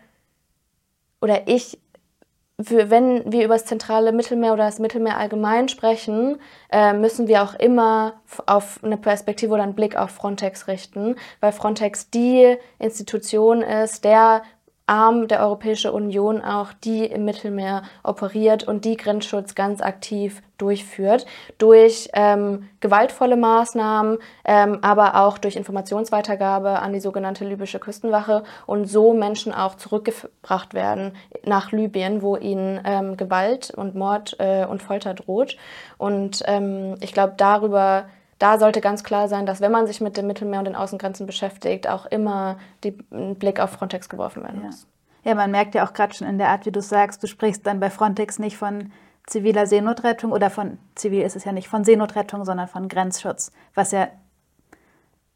oder 1.26 1.47
ich, 1.47 1.80
für, 2.61 2.91
wenn 2.91 3.32
wir 3.32 3.45
über 3.45 3.55
das 3.55 3.65
zentrale 3.65 4.11
Mittelmeer 4.11 4.53
oder 4.53 4.65
das 4.65 4.78
Mittelmeer 4.78 5.17
allgemein 5.17 5.69
sprechen, 5.69 6.38
äh, 6.71 6.93
müssen 6.93 7.28
wir 7.28 7.41
auch 7.41 7.55
immer 7.55 8.21
auf 8.45 8.80
eine 8.84 8.97
Perspektive 8.97 9.55
oder 9.55 9.63
einen 9.63 9.73
Blick 9.73 9.97
auf 9.97 10.11
Frontex 10.11 10.67
richten, 10.67 11.15
weil 11.39 11.51
Frontex 11.51 12.11
die 12.11 12.57
Institution 12.78 13.63
ist, 13.63 14.05
der 14.05 14.43
Arm 14.88 15.28
der 15.28 15.42
Europäischen 15.42 15.92
Union 15.92 16.42
auch, 16.42 16.72
die 16.74 17.06
im 17.06 17.26
Mittelmeer 17.26 17.84
operiert 18.04 18.64
und 18.64 18.86
die 18.86 18.98
Grenzschutz 18.98 19.56
ganz 19.56 19.82
aktiv 19.82 20.42
durchführt, 20.58 21.26
durch 21.58 22.10
ähm, 22.14 22.70
gewaltvolle 22.80 23.36
Maßnahmen, 23.36 24.20
ähm, 24.46 24.80
aber 24.82 25.16
auch 25.16 25.38
durch 25.38 25.56
Informationsweitergabe 25.56 26.80
an 26.80 26.94
die 26.94 27.00
sogenannte 27.00 27.46
libysche 27.46 27.80
Küstenwache 27.80 28.44
und 28.66 28.86
so 28.86 29.14
Menschen 29.14 29.54
auch 29.54 29.76
zurückgebracht 29.76 30.74
werden 30.74 31.14
nach 31.44 31.72
Libyen, 31.72 32.22
wo 32.22 32.38
ihnen 32.38 32.80
ähm, 32.86 33.18
Gewalt 33.18 33.72
und 33.76 33.96
Mord 33.96 34.36
äh, 34.40 34.66
und 34.66 34.82
Folter 34.82 35.14
droht. 35.14 35.58
Und 35.98 36.44
ähm, 36.46 36.96
ich 37.02 37.12
glaube, 37.12 37.34
darüber 37.38 38.06
da 38.40 38.60
sollte 38.60 38.82
ganz 38.82 39.04
klar 39.04 39.28
sein, 39.28 39.46
dass 39.46 39.62
wenn 39.62 39.72
man 39.72 39.88
sich 39.88 40.02
mit 40.02 40.18
dem 40.18 40.28
Mittelmeer 40.28 40.60
und 40.60 40.66
den 40.66 40.76
Außengrenzen 40.76 41.26
beschäftigt, 41.26 41.88
auch 41.88 42.06
immer 42.06 42.58
ein 43.12 43.36
Blick 43.36 43.60
auf 43.60 43.72
Frontex 43.72 44.10
geworfen 44.10 44.44
werden 44.44 44.62
Ja. 44.62 44.68
muss. 44.68 44.88
Ja, 45.24 45.34
man 45.34 45.50
merkt 45.50 45.74
ja 45.74 45.88
auch 45.88 45.94
gerade 45.94 46.14
schon 46.14 46.28
in 46.28 46.38
der 46.38 46.50
Art, 46.50 46.66
wie 46.68 46.72
du 46.72 46.82
sagst, 46.82 47.24
du 47.24 47.28
sprichst 47.28 47.66
dann 47.66 47.80
bei 47.80 47.90
Frontex 47.90 48.38
nicht 48.38 48.58
von 48.58 48.92
ziviler 49.26 49.66
Seenotrettung 49.66 50.32
oder 50.32 50.52
von, 50.52 50.78
zivil 50.94 51.24
ist 51.24 51.36
es 51.36 51.46
ja 51.46 51.52
nicht, 51.52 51.68
von 51.68 51.84
Seenotrettung, 51.84 52.46
sondern 52.46 52.68
von 52.68 52.88
Grenzschutz, 52.88 53.52
was 53.74 53.92
ja 53.92 54.08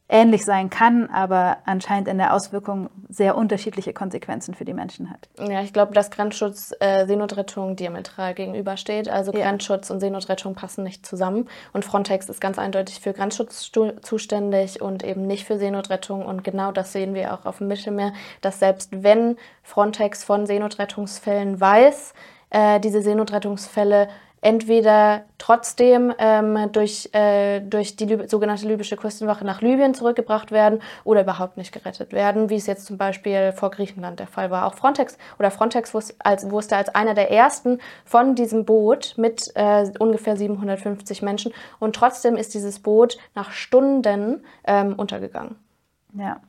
ähnlich 0.10 0.44
sein 0.44 0.72
kann, 0.72 1.08
aber 1.12 1.58
anscheinend 1.66 2.08
in 2.08 2.18
der 2.18 2.34
Auswirkung 2.34 2.90
sehr 3.10 3.38
unterschiedliche 3.38 3.94
Konsequenzen 3.94 4.56
für 4.56 4.66
die 4.66 4.74
Menschen 4.74 5.12
hat. 5.12 5.30
Ja, 5.40 5.62
ich 5.62 5.72
glaube, 5.72 5.94
dass 5.94 6.10
Grenzschutz 6.10 6.74
äh, 6.80 7.06
Seenotrettung 7.06 7.76
diametral 7.76 8.34
gegenübersteht. 8.34 9.08
Also 9.08 9.32
Ja. 9.32 9.46
Grenzschutz 9.46 9.92
und 9.92 10.00
Seenotrettung 10.00 10.56
passen 10.56 10.84
nicht 10.84 11.06
zusammen. 11.06 11.48
Und 11.74 11.86
Frontex 11.86 12.28
ist 12.28 12.42
ganz 12.42 12.58
eindeutig 12.58 13.00
für 13.00 13.14
Grenzschutz 13.14 13.72
zuständig 14.02 14.82
und 14.82 15.04
eben 15.04 15.28
nicht 15.28 15.46
für 15.46 15.60
Seenotrettung. 15.60 16.26
Und 16.26 16.44
genau 16.44 16.72
das 16.72 16.92
sehen 16.92 17.14
wir 17.14 17.34
auch 17.34 17.46
auf 17.46 17.60
dem 17.60 17.68
Mittelmeer, 17.68 18.14
dass 18.42 18.60
selbst 18.60 19.04
wenn 19.04 19.38
Frontex 19.62 20.24
von 20.24 20.48
Seenotrettungsfällen 20.48 21.62
weiß, 21.62 22.14
äh, 22.50 22.80
diese 22.80 23.04
Seenotrettungsfälle 23.04 24.10
entweder 24.42 25.24
trotzdem 25.38 26.14
ähm, 26.18 26.72
durch, 26.72 27.10
äh, 27.14 27.60
durch 27.62 27.96
die 27.96 28.06
Lib 28.06 28.30
sogenannte 28.30 28.68
libysche 28.68 28.98
Küstenwache 28.98 29.46
nach 29.46 29.62
Libyen 29.62 29.94
zurückgebracht 29.94 30.52
werden 30.52 30.82
oder 31.04 31.22
überhaupt 31.22 31.58
nicht 31.58 31.72
gerettet 31.72 32.14
werden, 32.14 32.50
wie 32.50 32.56
es 32.56 32.68
jetzt 32.68 32.86
zum 32.86 32.98
Beispiel 32.98 33.52
vor 33.54 33.72
Griechenland 33.72 34.20
der 34.20 34.28
Fall 34.28 34.52
war. 34.52 34.66
Auch 34.66 34.76
Frontex 34.76 35.18
oder 35.40 35.52
Frontex 35.52 35.94
wus- 35.94 36.16
als, 36.20 36.50
wusste 36.50 36.76
als 36.76 36.90
einer 36.90 37.14
der 37.14 37.32
ersten 37.32 37.80
von 38.06 38.36
diesem 38.36 38.66
Boot 38.66 39.14
mit 39.18 39.52
äh, 39.56 39.92
ungefähr 40.00 40.38
750 40.38 41.22
Menschen 41.22 41.54
und 41.80 41.96
trotzdem 41.96 42.36
ist 42.36 42.54
dieses 42.54 42.80
Boot 42.80 43.18
nach 43.36 43.52
Stunden 43.52 44.44
ähm, 44.66 44.94
untergegangen. 44.96 45.56
Ja. 46.14 46.42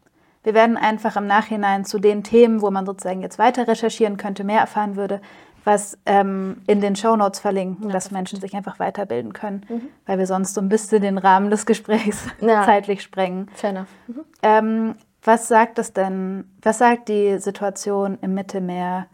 Wir 0.42 0.54
werden 0.54 0.78
einfach 0.78 1.16
im 1.16 1.26
Nachhinein 1.26 1.84
zu 1.84 1.98
den 1.98 2.22
Themen, 2.22 2.62
wo 2.62 2.70
man 2.70 2.86
sozusagen 2.86 3.20
jetzt 3.20 3.38
weiter 3.38 3.68
recherchieren 3.68 4.16
könnte, 4.16 4.42
mehr 4.42 4.60
erfahren 4.60 4.96
würde, 4.96 5.20
was 5.64 5.98
ähm, 6.06 6.62
in 6.66 6.80
den 6.80 6.96
Shownotes 6.96 7.40
verlinken, 7.40 7.90
dass 7.90 8.10
Menschen 8.10 8.40
sich 8.40 8.54
einfach 8.54 8.78
weiterbilden 8.78 9.32
können, 9.32 9.90
weil 10.06 10.18
wir 10.18 10.26
sonst 10.26 10.54
so 10.54 10.60
ein 10.60 10.68
bisschen 10.68 11.02
den 11.02 11.18
Rahmen 11.18 11.50
des 11.50 11.66
Gesprächs 11.66 12.24
Ja. 12.40 12.64
zeitlich 12.64 13.02
sprengen. 13.02 13.48
Fair 13.54 13.70
enough. 13.70 13.88
Mhm. 14.06 14.24
Ähm, 14.42 14.94
was 15.22 15.48
sagt 15.48 15.78
es 15.78 15.92
denn, 15.92 16.50
was 16.62 16.78
sagt 16.78 17.08
die 17.08 17.38
Situation 17.38 18.18
im 18.22 18.32
Mittelmeer 18.34 19.06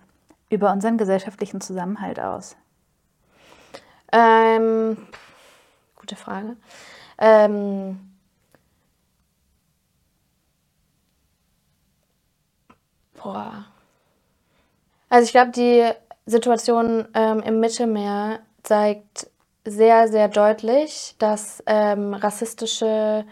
über 0.51 0.72
unseren 0.72 0.99
gesellschaftlichen 0.99 1.61
Zusammenhalt 1.61 2.20
aus? 2.20 2.57
Ähm, 4.12 4.97
gute 5.97 6.14
Frage. 6.14 6.57
Ähm, 7.18 7.99
boah. 13.14 13.64
Also 15.09 15.24
ich 15.24 15.32
glaube, 15.32 15.51
die 15.51 15.90
Situation 16.26 17.06
ähm, 17.14 17.40
im 17.40 17.60
Mittelmeer 17.60 18.40
zeigt 18.62 19.30
sehr, 19.64 20.08
sehr 20.08 20.28
deutlich, 20.28 21.14
dass 21.18 21.62
ähm, 21.66 22.14
rassistische 22.14 23.24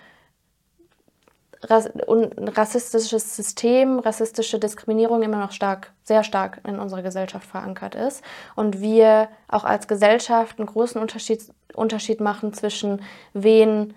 Ras 1.62 1.88
und 2.07 2.38
ein 2.38 2.49
rassistisches 2.49 3.36
System, 3.36 3.99
rassistische 3.99 4.59
Diskriminierung 4.59 5.22
immer 5.22 5.38
noch 5.38 5.53
stark, 5.53 5.92
sehr 6.03 6.22
stark 6.22 6.61
in 6.66 6.78
unserer 6.78 7.03
Gesellschaft 7.03 7.49
verankert 7.49 7.95
ist. 7.95 8.22
Und 8.55 8.80
wir 8.80 9.28
auch 9.49 9.64
als 9.64 9.88
Gesellschaft 9.88 10.59
einen 10.59 10.66
großen 10.66 11.01
Unterschied, 11.01 11.42
Unterschied 11.74 12.20
machen 12.20 12.53
zwischen 12.53 13.03
wen 13.32 13.95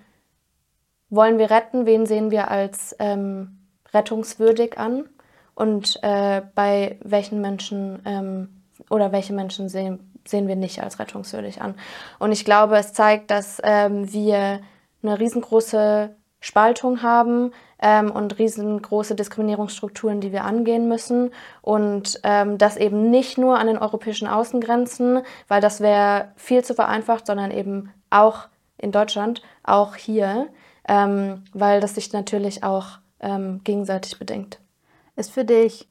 wollen 1.09 1.37
wir 1.37 1.49
retten, 1.51 1.85
wen 1.85 2.05
sehen 2.05 2.31
wir 2.31 2.49
als 2.51 2.95
ähm, 2.99 3.59
rettungswürdig 3.93 4.77
an 4.77 5.09
und 5.55 5.99
äh, 6.03 6.41
bei 6.53 6.97
welchen 7.01 7.41
Menschen 7.41 8.01
ähm, 8.05 8.57
oder 8.89 9.11
welche 9.11 9.34
Menschen 9.34 9.69
sehen, 9.69 10.13
sehen 10.25 10.47
wir 10.47 10.55
nicht 10.55 10.82
als 10.82 10.99
rettungswürdig 10.99 11.61
an. 11.61 11.75
Und 12.19 12.32
ich 12.32 12.45
glaube, 12.45 12.78
es 12.78 12.93
zeigt, 12.93 13.32
dass 13.32 13.61
ähm, 13.63 14.11
wir 14.11 14.61
eine 15.03 15.19
riesengroße 15.19 16.15
Spaltung 16.39 17.01
haben 17.01 17.51
ähm, 17.80 18.11
und 18.11 18.38
riesengroße 18.38 19.15
Diskriminierungsstrukturen, 19.15 20.21
die 20.21 20.32
wir 20.32 20.43
angehen 20.43 20.88
müssen. 20.88 21.32
Und 21.61 22.19
ähm, 22.23 22.57
das 22.57 22.78
eben 22.78 23.09
nicht 23.09 23.38
nur 23.38 23.59
an 23.59 23.67
den 23.67 23.78
europäischen 23.78 24.28
Außengrenzen, 24.28 25.21
weil 25.47 25.61
das 25.61 25.82
wäre 25.82 26.32
viel 26.36 26.63
zu 26.63 26.73
vereinfacht, 26.73 27.25
sondern 27.25 27.51
eben 27.51 27.91
auch 28.09 28.47
in 28.78 28.91
Deutschland, 28.91 29.41
auch 29.63 29.95
hier, 29.95 30.47
ähm, 30.88 31.43
weil 31.53 31.82
das 31.82 31.95
sich 31.95 32.13
natürlich 32.13 32.63
auch 32.63 32.99
ähm, 33.19 33.61
gegenseitig 33.63 34.19
bedingt. 34.19 34.59
Ist 35.15 35.32
für 35.32 35.45
dich 35.45 35.88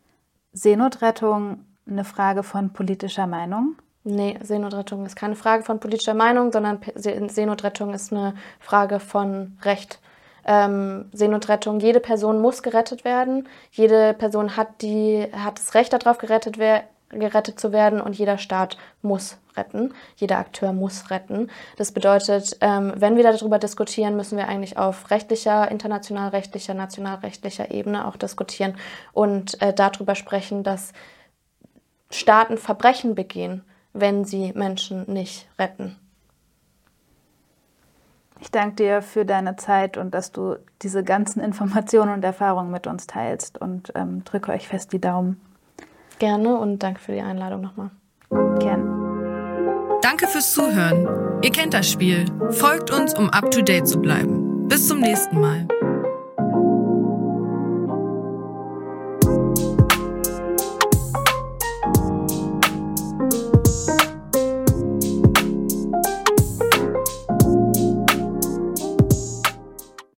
Seenotrettung 0.52 1.64
eine 1.88 2.04
Frage 2.04 2.42
von 2.42 2.72
politischer 2.72 3.26
Meinung? 3.26 3.76
Nee, 4.04 4.38
Seenotrettung 4.42 5.04
ist 5.04 5.16
keine 5.16 5.36
Frage 5.36 5.64
von 5.64 5.80
politischer 5.80 6.14
Meinung, 6.14 6.52
sondern 6.52 6.80
Seenotrettung 6.94 7.92
ist 7.92 8.12
eine 8.12 8.34
Frage 8.60 9.00
von 9.00 9.58
Recht. 9.62 10.00
ähm, 10.46 11.06
Seenotrettung. 11.12 11.80
Jede 11.80 12.00
Person 12.00 12.40
muss 12.40 12.62
gerettet 12.62 13.04
werden. 13.04 13.48
Jede 13.72 14.14
Person 14.14 14.56
hat, 14.56 14.80
die, 14.80 15.26
hat 15.32 15.58
das 15.58 15.74
Recht 15.74 15.92
darauf, 15.92 16.18
gerettet, 16.18 16.56
wer, 16.56 16.84
gerettet 17.10 17.58
zu 17.60 17.72
werden 17.72 18.00
und 18.00 18.16
jeder 18.16 18.38
Staat 18.38 18.78
muss 19.02 19.38
retten. 19.56 19.92
Jeder 20.16 20.38
Akteur 20.38 20.72
muss 20.72 21.10
retten. 21.10 21.50
Das 21.76 21.92
bedeutet, 21.92 22.56
ähm, 22.60 22.92
wenn 22.96 23.16
wir 23.16 23.24
darüber 23.24 23.58
diskutieren, 23.58 24.16
müssen 24.16 24.38
wir 24.38 24.48
eigentlich 24.48 24.78
auf 24.78 25.10
rechtlicher, 25.10 25.70
internationalrechtlicher, 25.70 26.74
nationalrechtlicher 26.74 27.70
Ebene 27.70 28.06
auch 28.06 28.16
diskutieren 28.16 28.76
und 29.12 29.60
äh, 29.60 29.72
darüber 29.72 30.14
sprechen, 30.14 30.62
dass 30.62 30.92
Staaten 32.10 32.58
Verbrechen 32.58 33.14
begehen, 33.14 33.62
wenn 33.92 34.24
sie 34.24 34.52
Menschen 34.54 35.04
nicht 35.12 35.48
retten. 35.58 35.96
Ich 38.40 38.50
danke 38.50 38.76
dir 38.76 39.02
für 39.02 39.24
deine 39.24 39.56
Zeit 39.56 39.96
und 39.96 40.12
dass 40.12 40.30
du 40.30 40.56
diese 40.82 41.02
ganzen 41.02 41.40
Informationen 41.40 42.12
und 42.12 42.24
Erfahrungen 42.24 42.70
mit 42.70 42.86
uns 42.86 43.06
teilst 43.06 43.58
und 43.58 43.92
ähm, 43.94 44.24
drücke 44.24 44.52
euch 44.52 44.68
fest 44.68 44.92
die 44.92 45.00
Daumen. 45.00 45.40
Gerne 46.18 46.56
und 46.58 46.82
danke 46.82 47.00
für 47.00 47.12
die 47.12 47.22
Einladung 47.22 47.62
nochmal. 47.62 47.90
Gern. 48.58 49.98
Danke 50.02 50.26
fürs 50.26 50.52
Zuhören. 50.52 51.42
Ihr 51.42 51.50
kennt 51.50 51.74
das 51.74 51.90
Spiel. 51.90 52.26
Folgt 52.50 52.90
uns, 52.90 53.14
um 53.14 53.30
up 53.30 53.50
to 53.50 53.62
date 53.62 53.88
zu 53.88 54.00
bleiben. 54.00 54.68
Bis 54.68 54.88
zum 54.88 55.00
nächsten 55.00 55.40
Mal. 55.40 55.66